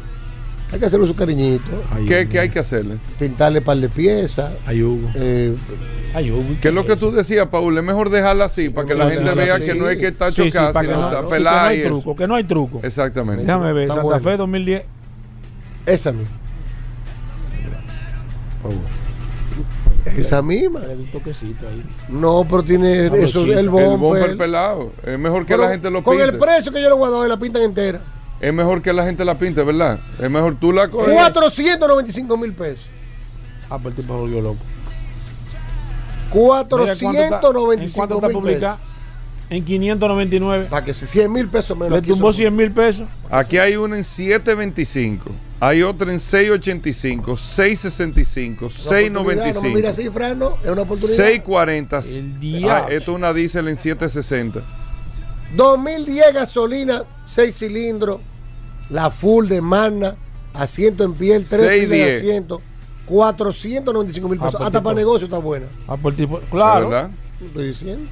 Hay 0.73 0.79
que 0.79 0.87
hacerle 0.87 1.07
su 1.09 1.17
cariñito, 1.17 1.69
Ay, 1.91 2.07
¿Qué, 2.07 2.39
hay 2.39 2.49
que 2.49 2.59
hacerle? 2.61 2.99
pintarle 3.19 3.61
par 3.61 3.77
de 3.77 3.89
piezas. 3.89 4.53
Ay, 4.67 4.83
Hugo. 4.83 5.09
eh, 5.17 5.57
Ay, 6.15 6.31
Hugo. 6.31 6.45
¿Qué 6.63 6.69
es 6.69 6.75
lo 6.75 6.87
que 6.87 6.95
tú 6.97 7.11
decías, 7.11 7.49
Paul? 7.49 7.77
Es 7.77 7.83
mejor 7.85 8.09
dejarla 8.09 8.45
así 8.45 8.69
para 8.71 8.87
que 8.87 8.95
la 8.95 9.11
gente 9.11 9.33
vea 9.35 9.59
que 9.59 9.75
no 9.75 9.89
es 9.89 9.99
que 9.99 10.09
está 10.09 10.31
Sí, 10.31 10.43
sí, 10.43 10.51
chocada, 10.51 10.81
que 10.81 10.87
sino 10.87 11.01
no, 11.01 11.07
está 11.07 11.11
sí, 11.11 11.17
que 11.17 11.23
no 11.23 11.29
pelada 11.29 11.67
hay 11.69 11.81
eso. 11.81 12.15
que 12.17 12.27
no 12.29 12.35
hay 12.37 12.45
truco. 12.45 12.81
Exactamente. 12.85 13.43
Déjame 13.45 13.73
ver, 13.73 13.83
Está 13.85 13.95
Santa 13.95 14.05
bueno. 14.09 14.23
Fe 14.25 14.37
2010. 14.37 14.83
esa 15.87 16.13
misma. 16.13 16.37
Esa 20.17 20.43
misma. 20.43 20.81
Un 20.81 21.07
toquecito 21.07 21.67
ahí. 21.69 21.83
No, 22.09 22.45
pero 22.49 22.63
tiene 22.63 23.09
Ah, 23.13 23.17
eso, 23.17 23.43
el 23.45 23.53
El 23.53 23.69
bomber 23.71 24.37
pelado. 24.37 24.93
Es 25.05 25.19
mejor 25.19 25.45
que 25.45 25.55
Pero 25.55 25.65
la 25.65 25.71
gente 25.71 25.91
lo 25.91 26.03
Con 26.03 26.17
pinte. 26.17 26.33
el 26.33 26.39
precio 26.39 26.73
que 26.73 26.81
yo 26.83 26.89
le 26.89 26.95
voy 26.95 27.09
a 27.09 27.11
dar, 27.19 27.29
la 27.29 27.37
pintan 27.39 27.63
entera. 27.63 28.01
Es 28.41 28.53
mejor 28.55 28.81
que 28.81 28.93
la 28.93 29.05
gente 29.05 29.25
la 29.25 29.37
pinte, 29.39 29.63
¿verdad? 29.63 30.01
Es 30.19 30.31
mejor 30.31 30.57
tú 30.59 30.73
la 30.73 30.89
coges. 30.89 31.13
495 31.15 32.37
mil 32.39 32.53
pesos. 32.55 32.87
Ah, 33.69 33.77
pero 33.79 33.91
el 33.91 33.95
tipo 33.97 34.17
volvió 34.17 34.41
loco. 34.41 34.59
Mira, 36.33 36.33
¿cuánto 36.33 36.79
está- 36.89 36.93
¿En 37.03 37.09
495 37.41 37.97
cuánto 37.97 38.15
está 38.15 38.29
mil 38.29 38.55
pesos. 38.59 38.79
En 39.51 39.65
599. 39.65 40.67
Para 40.71 40.85
que 40.85 40.95
se 40.95 41.07
100 41.09 41.33
mil 41.33 41.49
pesos 41.49 41.77
menos. 41.77 41.91
Le 41.93 41.99
aquí 41.99 42.09
tumbó 42.11 42.29
son- 42.33 42.35
100 42.39 42.55
mil 42.57 42.71
pesos. 42.71 43.09
Aquí 43.31 43.59
hay 43.59 43.75
una 43.77 43.97
en 43.97 44.05
725. 44.05 45.31
Hay 45.59 45.83
otra 45.83 46.11
en 46.13 46.21
685, 46.21 47.37
665, 47.37 48.67
Una 48.67 49.21
oportunidad, 49.21 49.55
No 49.55 49.61
me 49.63 49.69
mira 49.75 49.93
695, 49.93 50.01
así, 50.01 50.09
Fran, 50.11 50.39
no, 50.39 50.57
es 50.63 50.71
una 50.71 50.83
oportunidad. 50.83 51.17
640. 51.17 51.99
El 51.99 52.33
Ah, 52.33 52.37
diablo. 52.41 52.89
esto 52.97 53.11
es 53.13 53.17
una 53.17 53.33
diésel 53.35 53.69
en 53.69 53.77
760. 53.77 54.61
2010 55.57 56.33
gasolina, 56.33 57.03
6 57.27 57.57
cilindros, 57.59 58.21
la 58.91 59.11
full 59.11 59.47
de 59.49 59.61
Magna, 59.61 60.17
asiento 60.55 61.05
en 61.05 61.15
piel, 61.15 61.45
3 61.49 61.61
filas 61.61 61.71
de 61.71 61.79
610. 61.89 62.17
asiento, 62.23 62.63
495 63.07 64.29
mil 64.29 64.39
Ah, 64.39 64.43
pesos. 64.45 64.53
pues, 64.59 64.67
Hasta 64.67 64.79
tipo- 64.79 64.85
para 64.85 64.97
negocio 64.97 65.25
está 65.27 65.39
buena. 65.39 65.67
Ah, 65.89 65.97
por 65.97 66.15
tipo. 66.15 66.41
¿De 66.41 66.47
Claro. 66.47 66.89
¿Verdad? 66.91 67.11
¿No 67.41 67.47
estoy 67.47 67.67
diciendo? 67.69 68.09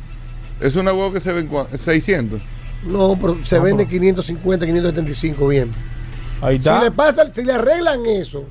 Es 0.60 0.74
una 0.76 0.92
huevo 0.92 1.12
que 1.12 1.20
se 1.20 1.32
ve 1.32 1.40
en 1.40 1.50
cua- 1.50 1.68
600. 1.76 2.40
No, 2.84 3.16
pero 3.20 3.38
se 3.44 3.56
Ah, 3.56 3.60
vende 3.60 3.84
pero- 3.84 3.90
550, 3.90 4.66
575 4.66 5.48
bien. 5.48 5.70
Ahí 6.40 6.54
Si 6.56 6.68
está. 6.68 6.82
le 6.82 6.90
pasa, 6.92 7.32
si 7.34 7.42
le 7.44 7.52
arreglan 7.52 8.06
eso, 8.06 8.44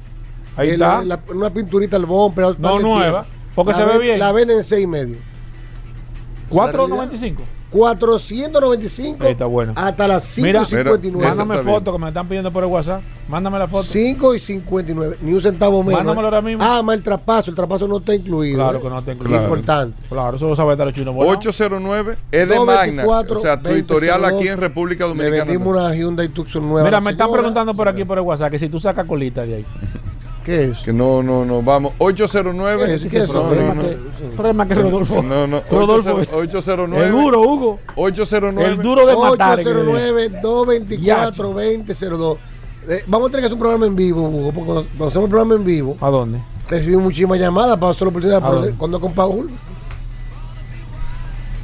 Ahí 0.57 0.69
eh, 0.69 0.73
está. 0.73 0.97
la- 1.03 1.17
la- 1.17 1.33
una 1.33 1.49
pinturita 1.53 1.95
al 1.97 2.05
par 2.05 2.55
No 2.59 2.79
nueva, 2.79 3.03
piezas, 3.23 3.27
porque 3.55 3.71
la 3.71 3.77
se 3.77 3.85
ve 3.85 3.91
ven- 3.93 4.01
bien. 4.01 4.19
La 4.19 4.31
venden 4.33 4.57
en 4.57 4.63
6 4.63 4.83
y 4.83 4.87
medio. 4.87 5.17
4.95. 6.49 7.43
495 7.69 9.23
Ahí 9.25 9.31
está 9.33 9.45
bueno. 9.45 9.73
hasta 9.75 10.07
las 10.07 10.37
Mira, 10.37 10.61
5.59. 10.61 11.05
Esa 11.19 11.27
Mándame 11.29 11.55
está 11.55 11.63
bien. 11.63 11.75
foto 11.75 11.91
que 11.93 11.99
me 11.99 12.07
están 12.07 12.27
pidiendo 12.27 12.51
por 12.53 12.63
el 12.63 12.69
WhatsApp. 12.69 13.01
Mándame 13.27 13.59
la 13.59 13.67
foto. 13.67 13.83
5 13.83 14.35
y 14.35 14.39
59, 14.39 15.17
ni 15.21 15.33
un 15.33 15.41
centavo 15.41 15.83
menos. 15.83 15.99
Mándamelo 15.99 16.27
ahora 16.27 16.41
mismo. 16.41 16.63
Ah, 16.63 16.81
más 16.81 16.95
el 16.95 17.03
traspaso, 17.03 17.49
el 17.51 17.55
traspaso 17.55 17.87
no 17.87 17.97
está 17.97 18.15
incluido. 18.15 18.55
Claro 18.57 18.77
¿eh? 18.77 18.81
que 18.81 18.89
no 18.89 18.99
está 18.99 19.11
Es 19.11 19.17
incluido. 19.17 19.43
Importante. 19.43 19.97
Claro, 20.09 20.37
eso 20.37 20.47
lo 20.47 20.55
sabe 20.55 20.71
estar 20.73 20.87
los 20.87 20.95
chinos. 20.95 21.13
Bueno, 21.13 21.31
809 21.31 22.17
es 22.31 22.49
de 22.49 22.55
Magna. 22.59 23.03
224, 23.03 23.37
O 23.37 23.41
sea, 23.41 23.57
tu 23.57 23.63
2002. 23.69 23.79
historial 23.79 24.25
aquí 24.25 24.47
en 24.47 24.57
República 24.59 25.03
Le 25.03 25.09
Dominicana. 25.09 25.43
vendimos 25.45 25.67
una 25.67 25.93
Hyundai 25.95 26.29
Tucson 26.29 26.67
nueva. 26.67 26.87
Mira, 26.87 27.01
me 27.01 27.11
están 27.11 27.31
preguntando 27.31 27.73
por 27.73 27.87
aquí 27.89 28.05
por 28.05 28.17
el 28.17 28.23
WhatsApp 28.23 28.51
que 28.51 28.59
si 28.59 28.69
tú 28.69 28.79
sacas 28.79 29.05
colita 29.05 29.45
de 29.45 29.55
ahí. 29.55 29.65
¿Qué 30.47 30.63
es? 30.63 30.77
Que 30.77 30.93
no, 30.93 31.21
no, 31.21 31.43
no, 31.43 31.61
vamos. 31.61 31.91
809. 31.97 32.85
¿Qué 32.85 32.93
es? 32.93 33.05
¿Qué 33.05 33.17
es? 33.23 33.27
No, 33.27 33.49
Problema 33.49 33.73
no, 33.73 33.83
no. 33.83 33.89
que- 33.89 33.97
Problema 34.37 34.65
que 34.65 34.75
Rodolfo. 34.75 35.21
No, 35.21 35.45
no. 35.45 35.61
Rodolfo. 35.69 36.21
809. 36.33 37.05
El 37.05 37.11
duro, 37.11 37.41
Hugo. 37.41 37.79
809. 37.97 38.71
El 38.71 38.77
duro 38.81 39.05
de 39.05 39.15
matar. 39.17 39.57
que 39.61 39.65
le 39.65 39.81
digo. 39.81 39.91
809-224-2002. 41.27 42.37
Eh, 42.89 43.03
vamos 43.07 43.27
a 43.27 43.31
tener 43.31 43.41
que 43.41 43.45
hacer 43.47 43.53
un 43.55 43.59
programa 43.59 43.85
en 43.87 43.95
vivo, 43.97 44.21
Hugo, 44.29 44.51
porque 44.53 44.65
cuando, 44.65 44.83
cuando 44.85 45.07
hacemos 45.07 45.25
el 45.25 45.29
programa 45.29 45.55
en 45.55 45.65
vivo, 45.65 45.97
¿A 45.99 46.09
dónde? 46.09 46.39
recibimos 46.69 47.03
muchísimas 47.03 47.37
llamadas 47.39 47.77
para 47.77 47.89
hacer 47.91 48.03
la 48.03 48.09
oportunidad. 48.09 48.61
De- 48.61 48.73
cuando 48.75 49.01
con 49.01 49.11
Paul, 49.13 49.49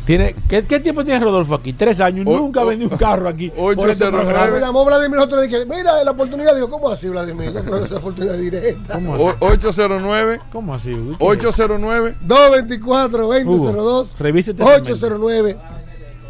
¿Tiene, 0.05 0.35
qué, 0.49 0.65
qué 0.65 0.79
tiempo 0.81 1.05
tiene 1.05 1.19
Rodolfo 1.23 1.55
aquí? 1.55 1.71
Tres 1.71 2.01
años. 2.01 2.25
O- 2.27 2.37
Nunca 2.37 2.63
vendió 2.65 2.89
un 2.89 2.97
carro 2.97 3.29
aquí. 3.29 3.49
por 3.49 3.71
este 3.89 4.03
809. 4.05 4.51
me 4.51 4.59
llamó 4.59 4.83
Vladimir 4.83 5.17
otro 5.19 5.39
día 5.41 5.49
y 5.49 5.53
dije, 5.53 5.65
mira 5.65 6.03
la 6.03 6.11
oportunidad. 6.11 6.53
Digo, 6.55 6.69
¿cómo 6.69 6.89
así, 6.89 7.07
Vladimir? 7.07 7.53
No 7.53 7.61
creo 7.63 7.81
que 7.83 7.87
sea 7.87 7.97
oportunidad 7.99 8.33
directa. 8.35 8.95
¿Cómo 8.95 9.13
así? 9.15 9.23
O- 9.23 9.35
809. 9.47 10.39
¿Cómo 10.51 10.73
así? 10.73 10.93
Hugo? 10.93 11.15
809. 11.19 12.15
224-2002. 12.27 14.15
Revise 14.19 14.51
este 14.51 14.63
809 14.63 15.57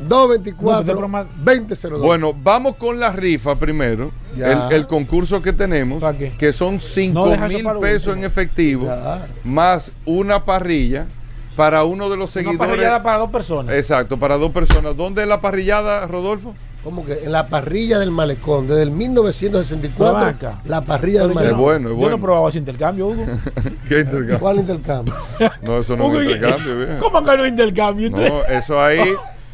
224 0.07 0.71
No, 0.73 0.79
este 0.79 0.91
programa- 0.91 1.27
2002. 1.43 2.01
Bueno, 2.01 2.33
vamos 2.43 2.75
con 2.75 2.99
la 2.99 3.11
rifa 3.11 3.55
primero. 3.55 4.11
El, 4.35 4.57
el 4.71 4.87
concurso 4.87 5.41
que 5.41 5.53
tenemos, 5.53 6.03
que 6.37 6.51
son 6.53 6.79
5 6.79 7.13
No, 7.35 7.47
mil 7.47 7.63
pesos 7.79 8.07
último. 8.07 8.13
en 8.15 8.23
efectivo, 8.23 8.85
Ya. 8.87 9.27
más 9.43 9.91
una 10.05 10.43
parrilla 10.43 11.05
para 11.55 11.83
uno 11.83 12.09
de 12.09 12.17
los 12.17 12.35
Una 12.35 12.43
seguidores. 12.45 12.59
parrillada 12.59 13.03
para 13.03 13.17
dos 13.19 13.29
personas. 13.31 13.75
Exacto, 13.75 14.17
para 14.17 14.37
dos 14.37 14.51
personas. 14.51 14.95
¿Dónde 14.97 15.21
es 15.23 15.27
la 15.27 15.39
parrillada, 15.41 16.05
Rodolfo? 16.07 16.55
Como 16.83 17.05
que 17.05 17.13
en 17.23 17.31
la 17.31 17.47
parrilla 17.47 17.97
del 17.97 18.11
malecón, 18.11 18.67
desde 18.67 18.81
el 18.83 18.89
Pero 18.89 18.97
1964, 18.97 20.19
ven 20.19 20.35
acá. 20.35 20.61
la 20.65 20.81
parrilla 20.81 21.21
del 21.21 21.29
yo 21.29 21.31
Es 21.31 21.35
malecón. 21.35 21.57
no- 21.57 21.63
bueno, 21.63 21.87
es 21.89 21.93
Yo 21.95 21.99
bueno. 21.99 22.17
no 22.17 22.21
probaba 22.23 22.49
ese 22.49 22.57
intercambio, 22.57 23.07
Hugo. 23.07 23.25
¿Qué 23.87 23.99
intercambio? 23.99 24.39
¿Cuál 24.39 24.59
intercambio? 24.59 25.13
No, 25.61 25.79
eso 25.79 25.95
no 25.95 26.07
Hugo, 26.07 26.19
es 26.19 26.27
¿y- 26.27 26.31
intercambio. 26.33 26.75
¿Cómo 26.99 27.23
que 27.23 27.37
no 27.37 27.47
intercambio? 27.47 28.09
Usted- 28.09 28.27
No, 28.29 28.43
eso 28.45 28.81
ahí, 28.81 28.99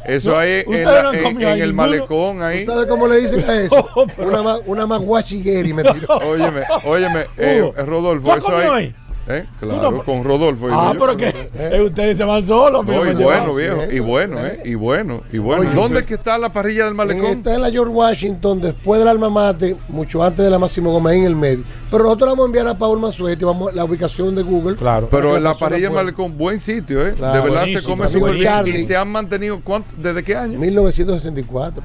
eso 0.06 0.30
No, 0.32 0.38
ahí 0.38 0.64
en, 0.66 0.84
la- 0.84 1.10
ahí 1.52 1.60
el 1.60 1.72
malecón 1.72 2.42
ahí. 2.42 2.64
¿Sabes 2.64 2.86
cómo 2.86 3.06
le 3.06 3.18
dicen 3.18 3.48
a 3.48 3.60
eso? 3.60 3.86
Una 4.18 4.42
más, 4.42 4.62
una 4.66 4.86
más 4.88 5.00
guachigueri 5.00 5.72
me 5.72 5.84
tiró. 5.84 6.16
Óyeme, 6.16 6.62
óyeme, 6.84 7.26
eh, 7.36 7.72
Rodolfo, 7.86 8.24
¿tú 8.26 8.32
has 8.32 8.38
eso 8.38 8.56
ahí. 8.56 8.68
ahí? 8.86 8.94
¿Eh? 9.28 9.44
Tú 9.60 9.68
Claro, 9.68 9.90
no- 9.92 10.04
con 10.04 10.24
Rodolfo. 10.24 10.68
Ah, 10.72 10.92
yo. 10.94 10.98
pero 11.00 11.16
que 11.16 11.50
eh, 11.54 11.80
ustedes 11.82 12.16
se 12.16 12.24
van 12.24 12.42
solos. 12.42 12.84
No, 12.84 12.92
y 12.92 13.14
bueno, 13.14 13.54
viejo, 13.54 13.82
y 13.92 13.98
bueno, 14.00 14.38
¿eh? 14.44 14.60
Y 14.64 14.74
bueno, 14.74 15.20
y 15.32 15.38
bueno. 15.38 15.62
Oye, 15.62 15.70
¿Dónde 15.74 15.98
sí. 15.98 16.00
es 16.00 16.06
que 16.06 16.14
está 16.14 16.36
la 16.38 16.52
parrilla 16.52 16.84
del 16.84 16.92
En 16.92 16.96
malecón? 16.96 17.26
Está 17.26 17.54
en 17.54 17.62
la 17.62 17.70
George 17.70 17.92
Washington, 17.92 18.60
después 18.60 18.98
del 18.98 19.08
alma 19.08 19.30
mate, 19.30 19.76
mucho 19.88 20.22
antes 20.22 20.44
de 20.44 20.50
la 20.50 20.58
Máximo 20.58 20.90
Gómez 20.90 21.16
en 21.18 21.24
el 21.24 21.36
medio. 21.36 21.64
Pero 21.90 22.04
nosotros 22.04 22.28
le 22.28 22.32
vamos 22.32 22.44
a 22.44 22.46
enviar 22.46 22.66
a 22.68 22.78
Paul 22.78 22.98
Manzueти, 22.98 23.44
vamos 23.44 23.70
a 23.72 23.74
la 23.76 23.84
ubicación 23.84 24.34
de 24.34 24.42
Google. 24.42 24.76
Claro. 24.76 25.08
Pero 25.10 25.36
en 25.36 25.44
la 25.44 25.54
parrilla 25.54 25.88
del 25.88 25.96
malecón, 25.96 26.36
buen 26.36 26.58
sitio, 26.58 27.06
¿eh? 27.06 27.14
Claro. 27.16 27.34
de 27.42 27.50
verdad 27.50 27.66
se 27.66 27.82
come 27.86 28.08
súper 28.08 28.34
bien. 28.34 28.66
Y 28.66 28.84
se 28.84 28.96
han 28.96 29.08
mantenido, 29.08 29.60
¿cuánto? 29.62 29.94
¿desde 29.96 30.22
qué 30.24 30.34
año? 30.34 30.58
1964. 30.58 31.82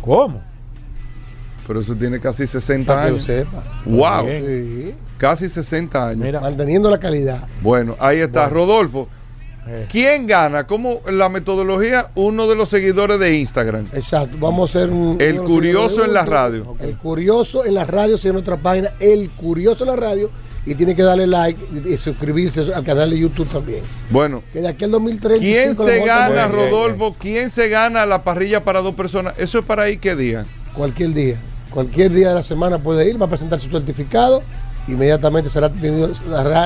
¿Cómo? 0.00 0.42
Pero 1.68 1.80
eso 1.80 1.94
tiene 1.94 2.18
casi 2.18 2.46
60 2.46 2.92
Para 2.92 3.04
que 3.04 3.10
lo 3.10 3.16
años. 3.16 3.26
sepa. 3.26 3.62
¡Wow! 3.84 4.26
Sí. 4.26 4.94
Casi 5.18 5.48
60 5.50 6.08
años. 6.08 6.24
Mira. 6.24 6.40
Manteniendo 6.40 6.90
la 6.90 6.98
calidad. 6.98 7.46
Bueno, 7.60 7.94
ahí 8.00 8.18
está. 8.20 8.48
Rodolfo, 8.48 9.06
Eh, 9.70 9.86
¿quién 9.90 10.26
gana? 10.26 10.66
¿Cómo 10.66 11.02
la 11.12 11.28
metodología? 11.28 12.10
Uno 12.14 12.46
de 12.46 12.56
los 12.56 12.70
seguidores 12.70 13.20
de 13.20 13.36
Instagram. 13.36 13.86
Exacto. 13.92 14.38
Vamos 14.40 14.74
a 14.74 14.78
hacer 14.78 14.90
un. 14.90 15.18
El 15.20 15.42
curioso 15.42 16.06
en 16.06 16.14
la 16.14 16.24
radio. 16.24 16.74
El 16.80 16.96
curioso 16.96 17.66
en 17.66 17.74
la 17.74 17.84
radio, 17.84 18.16
sigue 18.16 18.28
en 18.30 18.34
nuestra 18.36 18.56
página. 18.56 18.92
El 18.98 19.28
curioso 19.28 19.84
en 19.84 19.90
la 19.90 19.96
radio. 19.96 20.30
Y 20.64 20.74
tiene 20.74 20.94
que 20.96 21.02
darle 21.02 21.26
like 21.26 21.62
y, 21.86 21.96
suscribirse 21.98 22.62
al 22.74 22.82
canal 22.84 23.10
de 23.10 23.18
YouTube 23.18 23.48
también. 23.48 23.82
Bueno, 24.10 24.42
Que 24.52 24.60
de 24.62 24.68
aquí 24.68 24.84
al 24.84 24.90
2035. 24.90 25.84
¿quién 25.84 26.00
se 26.00 26.06
gana, 26.06 26.46
Rodolfo? 26.48 27.14
¿Quién 27.18 27.50
se 27.50 27.68
gana 27.68 28.06
la 28.06 28.22
parrilla 28.24 28.64
para 28.64 28.80
dos 28.80 28.94
personas? 28.94 29.34
¿Eso 29.36 29.58
es 29.58 29.64
para 29.66 29.82
ahí 29.82 29.98
qué 29.98 30.16
día? 30.16 30.46
Cualquier 30.74 31.12
día. 31.12 31.36
Cualquier 31.78 32.10
día 32.10 32.30
de 32.30 32.34
la 32.34 32.42
semana 32.42 32.78
puede 32.78 33.08
ir, 33.08 33.22
va 33.22 33.26
a 33.26 33.28
presentar 33.28 33.60
su 33.60 33.68
certificado 33.68 34.42
inmediatamente 34.88 35.48
será, 35.48 35.70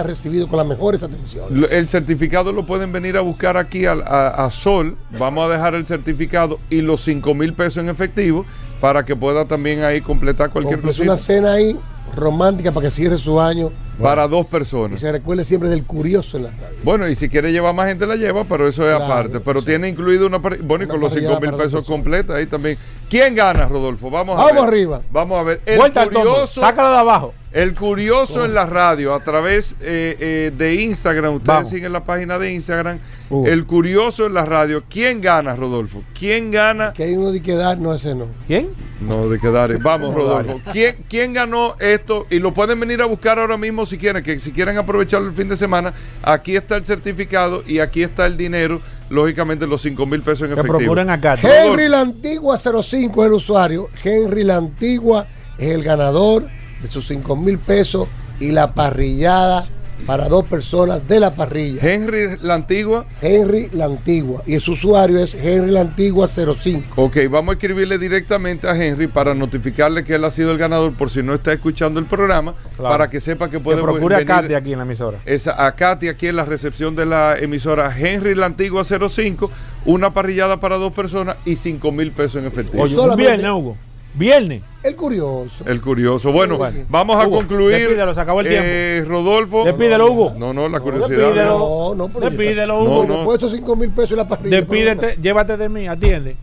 recibido 0.03 0.49
con 0.49 0.57
las 0.57 0.67
mejores 0.67 1.03
atenciones. 1.03 1.71
El 1.71 1.87
certificado 1.89 2.51
lo 2.51 2.65
pueden 2.65 2.93
venir 2.93 3.19
a 3.19 3.21
buscar 3.21 3.59
aquí 3.59 3.85
a, 3.85 3.93
a 3.93 4.51
Sol. 4.51 4.97
Vamos 5.19 5.45
a 5.45 5.53
dejar 5.53 5.75
el 5.75 5.87
certificado 5.87 6.61
y 6.71 6.81
los 6.81 7.03
5 7.03 7.35
mil 7.35 7.53
pesos 7.53 7.83
en 7.83 7.91
efectivo 7.91 8.47
para 8.81 9.05
que 9.05 9.15
pueda 9.15 9.45
también 9.45 9.83
ahí 9.83 10.01
completar 10.01 10.49
cualquier 10.49 10.81
cosita. 10.81 11.05
una 11.05 11.19
cena 11.19 11.53
ahí 11.53 11.79
romántica 12.15 12.73
para 12.73 12.87
que 12.87 12.91
cierre 12.91 13.19
su 13.19 13.41
año 13.41 13.71
Para 14.01 14.27
dos 14.29 14.47
y 14.47 14.49
personas. 14.51 15.01
se 15.01 15.11
recuerde 15.13 15.45
siempre 15.45 15.69
del 15.69 15.85
curioso 15.85 16.37
en 16.37 16.45
la 16.45 16.51
radio. 16.51 16.77
Bueno, 16.83 17.09
y 17.09 17.15
si 17.15 17.29
quiere 17.29 17.53
llevar 17.53 17.75
más 17.75 17.89
gente 17.89 18.07
la 18.07 18.17
lleva, 18.17 18.45
pero 18.45 18.67
eso 18.69 18.83
es 18.89 18.95
Claro, 18.97 19.05
aparte. 19.13 19.41
Pero 19.41 19.63
tiene 19.63 19.89
incluido 19.89 20.27
una 20.27 20.39
Bueno, 20.39 20.85
y 20.85 20.87
Una 20.87 20.89
con 20.89 21.01
los 21.01 21.13
5 21.13 21.29
parrillada 21.29 21.41
mil 21.41 21.51
pesos 21.51 21.73
personas. 21.73 21.87
completa 21.89 22.35
ahí 22.35 22.47
también. 22.47 22.79
¿Quién 23.09 23.35
gana, 23.35 23.67
Rodolfo? 23.67 24.11
Vamos 24.11 24.39
a 24.39 24.45
Vamos 24.45 24.63
ver. 24.63 24.69
arriba. 24.69 25.03
Vamos 25.11 25.39
a 25.39 25.43
ver. 25.43 25.61
El 25.67 25.79
Vuelta 25.79 26.03
al 26.03 26.11
curioso, 26.11 26.61
Sácala 26.61 26.91
de 26.91 26.97
abajo. 26.99 27.35
El 27.53 27.75
curioso 27.75 28.45
en 28.45 28.55
la 28.55 28.65
radio 28.65 29.15
a 29.15 29.21
través 29.21 29.73
eh, 29.81 30.17
eh, 30.19 30.53
de 30.57 30.75
Instagram. 30.83 31.35
Ustedes 31.35 31.47
Vamos. 31.47 31.69
siguen 31.69 31.93
la 31.93 32.05
página 32.05 32.39
de 32.39 32.53
Instagram. 32.53 32.99
Uh. 33.29 33.47
El 33.47 33.67
curioso 33.67 34.27
en 34.27 34.35
la 34.35 34.47
radio. 34.47 34.85
¿Quién 34.89 35.21
gana, 35.21 35.55
Rodolfo? 35.55 36.03
¿Quién 36.19 36.51
gana? 36.51 36.93
Que 36.95 37.05
hay 37.05 37.15
uno 37.15 37.31
de 37.31 37.43
que 37.43 37.55
dar, 37.55 37.79
no 37.79 37.95
ese 37.95 38.15
no. 38.15 38.29
¿Quién? 38.47 38.71
No, 39.01 39.29
de 39.29 39.39
quedar. 39.39 39.77
Vamos, 39.83 40.15
Rodolfo. 40.15 40.61
¿Quién, 40.73 40.97
¿Quién 41.09 41.33
ganó 41.35 41.77
esto? 41.79 42.27
Y 42.31 42.39
lo 42.39 42.55
pueden 42.55 42.81
venir 42.81 43.03
a 43.03 43.07
buscar 43.07 43.39
ahora 43.39 43.59
mismo 43.59 43.85
si 43.85 43.99
quieren, 43.99 44.23
que 44.23 44.39
si 44.39 44.53
quieren 44.53 44.79
aprovecharlo 44.79 45.29
el 45.29 45.35
fin 45.35 45.49
de 45.49 45.57
semana. 45.57 45.93
Aquí 46.23 46.57
está 46.57 46.77
el 46.77 46.85
certificado 46.87 47.63
y 47.67 47.81
aquí 47.81 48.03
está 48.03 48.25
el 48.27 48.37
dinero. 48.37 48.81
Lógicamente, 49.11 49.67
los 49.67 49.83
5 49.83 50.07
mil 50.07 50.23
pesos 50.23 50.49
en 50.49 50.55
Que 50.55 50.61
efectivo. 50.61 50.79
procuren 50.79 51.11
acá. 51.11 51.37
Henry 51.43 51.89
La 51.89 52.01
Antigua 52.01 52.57
05 52.57 53.23
es 53.25 53.29
el 53.29 53.35
usuario. 53.35 53.89
Henry 54.03 54.43
La 54.43 54.57
Antigua 54.57 55.27
es 55.59 55.69
el 55.75 55.83
ganador 55.83 56.45
de 56.83 56.89
sus 56.89 57.07
5 57.07 57.37
mil 57.37 57.59
pesos 57.59 58.09
y 58.41 58.51
la 58.51 58.75
parrillada 58.75 59.67
para 60.07 60.29
dos 60.29 60.45
personas 60.47 61.07
de 61.07 61.21
la 61.21 61.31
parrilla. 61.31 61.81
Henry 61.81 62.37
la 62.43 62.55
Antigua. 62.55 63.07
Henry 63.21 63.69
La 63.73 63.85
Antigua. 63.85 64.43
Y 64.47 64.59
su 64.59 64.73
usuario 64.73 65.21
es 65.21 65.33
Henry 65.35 65.71
La 65.71 65.83
Antigua 65.83 66.27
05. 66.27 67.01
Ok, 67.01 67.19
vamos 67.31 67.53
a 67.53 67.55
escribirle 67.55 67.99
directamente 67.99 68.69
a 68.69 68.75
Henry 68.75 69.07
para 69.07 69.33
notificarle 69.33 70.03
que 70.03 70.17
él 70.17 70.25
ha 70.25 70.33
sido 70.33 70.51
el 70.51 70.59
ganador 70.59 70.93
por 70.95 71.09
si 71.09 71.23
no 71.23 71.35
está 71.35 71.53
escuchando 71.53 72.01
el 72.01 72.07
programa, 72.07 72.55
Claro. 72.77 72.91
para 72.91 73.09
que 73.11 73.21
sepa 73.21 73.47
que 73.49 73.59
Que 73.59 73.61
puede 73.63 73.81
procure 73.81 74.17
a 74.17 74.25
Katy 74.25 74.55
aquí 74.55 74.73
en 74.73 74.79
la 74.79 74.85
emisora. 74.85 75.19
Esa, 75.25 75.65
a 75.65 75.73
Katy 75.77 76.09
aquí 76.09 76.27
en 76.27 76.35
la 76.37 76.45
recepción 76.47 76.97
de 76.97 77.07
la 77.07 77.39
emisora 77.39 77.97
Henry 77.97 78.35
la 78.35 78.47
Antigua 78.47 78.83
05, 78.85 79.51
una 79.85 80.13
parrillada 80.13 80.59
para 80.59 80.79
dos 80.79 80.93
personas 80.93 81.37
y 81.45 81.55
5 81.55 81.93
mil 81.93 82.11
pesos 82.11 82.37
en 82.43 82.47
efectivo. 82.47 82.83
Oye, 82.83 82.99
un 82.99 83.17
viernes, 83.17 83.49
Hugo. 83.49 83.77
Viernes. 84.15 84.63
El 84.83 84.95
curioso. 84.97 85.65
El 85.67 85.81
curioso. 85.81 86.33
Bueno, 86.33 86.59
Bueno. 86.59 86.85
vamos 86.89 87.17
a 87.23 87.27
Hugo, 87.27 87.37
concluir. 87.39 87.79
despídelo, 87.79 88.13
se 88.15 88.21
acabó 88.21 88.41
el 88.41 88.49
Eh, 88.51 89.05
Rodolfo. 89.07 89.65
Despídelo, 89.65 90.11
Hugo. 90.11 90.35
No, 90.37 90.53
no, 90.53 90.69
la 90.69 90.81
curiosidad. 90.81 91.19
despídelo. 91.19 91.59
No, 91.59 91.95
no, 91.95 92.09
pero 92.09 92.29
Despídelo, 92.31 92.75
No, 92.85 92.91
Hugo. 93.01 93.07
no. 93.25 93.31
De 93.31 93.37
esos 93.37 93.53
5 93.53 93.77
mil 93.77 93.91
pesos 93.91 94.13
y 94.13 94.17
la 94.17 94.29
parrilla. 94.29 94.57
Despídete, 94.57 95.17
llévate 95.23 95.57
de 95.57 95.69
mí, 95.69 95.87
atiende. 95.87 96.37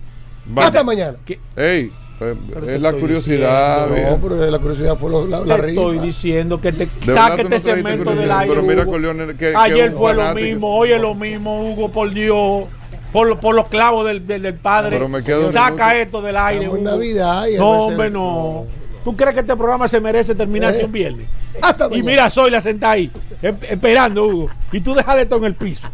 Vaya. 0.45 0.67
Hasta 0.69 0.83
mañana. 0.83 1.17
¿Qué? 1.25 1.39
Ey, 1.55 1.91
eh, 2.21 2.35
Pero 2.53 2.65
te 2.65 2.75
es 2.75 2.81
la 2.81 2.89
estoy 2.89 3.01
curiosidad. 3.01 3.87
No, 3.87 3.93
bien. 3.93 4.19
pero 4.21 4.49
la 4.51 4.59
curiosidad 4.59 4.95
fue 4.97 5.11
lo- 5.11 5.27
la, 5.27 5.41
Te 5.41 5.47
la 5.47 5.55
estoy 5.57 5.91
rifa. 5.93 6.03
diciendo 6.05 6.61
que 6.61 6.71
te 6.71 6.85
saque 7.03 7.03
no 7.03 7.49
este 7.49 7.59
trajiste 7.59 7.59
segmento 7.75 8.15
del 8.15 8.31
aire. 8.31 8.47
pero 8.53 8.63
mira, 8.65 8.81
Hugo. 8.83 8.91
Corleone, 8.93 9.27
que- 9.27 9.35
que 9.35 9.53
Ayer 9.55 9.89
un 9.91 9.95
fue 9.97 10.13
lo 10.13 10.21
fanático. 10.21 10.45
mismo, 10.47 10.75
hoy 10.75 10.91
es 10.93 11.01
lo 11.01 11.13
mismo, 11.13 11.69
Hugo, 11.71 11.89
por 11.89 12.09
Dios. 12.11 12.63
Por, 13.11 13.27
lo- 13.27 13.39
por 13.39 13.55
los 13.55 13.67
clavos 13.67 14.05
del, 14.05 14.25
del, 14.27 14.41
del 14.43 14.53
padre. 14.55 14.91
Pero 14.91 15.09
me 15.09 15.23
quedo 15.23 15.51
Saca 15.51 15.97
esto 15.97 16.21
del 16.21 16.37
aire. 16.37 16.65
Estamos 16.65 16.79
en 16.79 16.85
Hugo. 16.87 16.95
Navidad 16.97 17.47
y 17.47 17.55
a 17.55 17.59
No, 17.59 17.69
hombre, 17.71 18.09
no. 18.09 18.65
¿Tú 19.03 19.15
crees 19.15 19.33
que 19.33 19.39
este 19.39 19.55
programa 19.55 19.87
se 19.87 19.99
merece 19.99 20.35
terminarse 20.35 20.81
Eh. 20.81 20.85
un 20.85 20.91
viernes? 20.91 21.27
Hasta 21.61 21.85
Y 21.87 21.89
mañana. 21.89 22.05
mira, 22.09 22.29
soy 22.29 22.51
la 22.51 22.61
sentada 22.61 22.93
ahí, 22.93 23.09
em- 23.41 23.57
esperando, 23.69 24.25
Hugo. 24.27 24.49
Y 24.71 24.79
tú 24.81 24.93
dejas 24.93 25.17
esto 25.17 25.37
en 25.37 25.45
el 25.45 25.55
piso. 25.55 25.87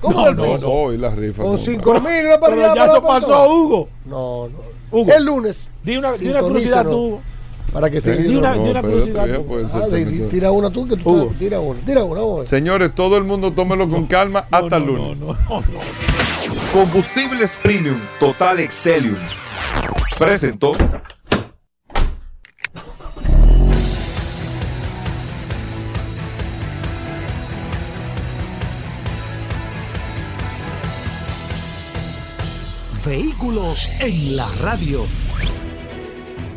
¿Cómo 0.00 0.20
No, 0.22 0.28
el 0.28 0.36
no, 0.36 0.46
No, 0.46 0.54
piso? 0.54 0.66
no, 0.66 0.72
hoy 0.72 0.96
la 0.98 1.10
rifa. 1.10 1.42
Con 1.42 1.52
no. 1.52 1.58
5 1.58 1.94
mil 1.94 2.02
y 2.02 2.38
Pero 2.40 2.56
ya 2.56 2.68
para 2.74 2.84
eso 2.86 3.02
pasó. 3.02 3.48
Hugo. 3.52 3.88
No, 4.06 4.48
no. 4.48 4.58
Hugo. 4.90 5.12
El 5.12 5.24
lunes. 5.24 5.68
Di 5.82 5.96
una, 5.96 6.12
di 6.12 6.28
una 6.28 6.40
curiosidad 6.40 6.84
tú, 6.84 6.90
Hugo. 6.96 7.22
Para 7.72 7.90
que 7.90 8.00
se 8.00 8.14
ser 8.14 8.18
Ah, 9.72 9.86
di- 10.06 10.20
tira 10.28 10.50
una 10.50 10.70
tú 10.70 10.86
que 10.88 10.96
tú 10.96 11.10
Hugo. 11.10 11.34
Tira 11.38 11.60
una. 11.60 11.80
Tira 11.80 12.02
una. 12.04 12.36
ver. 12.38 12.46
Señores, 12.46 12.94
todo 12.94 13.16
el 13.18 13.24
mundo 13.24 13.52
tómelo 13.52 13.88
con 13.88 14.06
calma 14.06 14.46
No, 14.50 14.56
hasta 14.58 14.76
el 14.78 14.86
no, 14.86 14.92
lunes. 14.92 15.18
no, 15.18 15.26
no, 15.26 15.34
no, 15.48 15.60
no. 15.60 15.80
Combustibles 16.72 17.50
Premium 17.62 17.98
Total 18.18 18.58
Excelium 18.60 19.16
presentó 20.18 20.72
Vehículos 33.04 33.88
en 34.00 34.36
la 34.36 34.48
radio. 34.60 35.06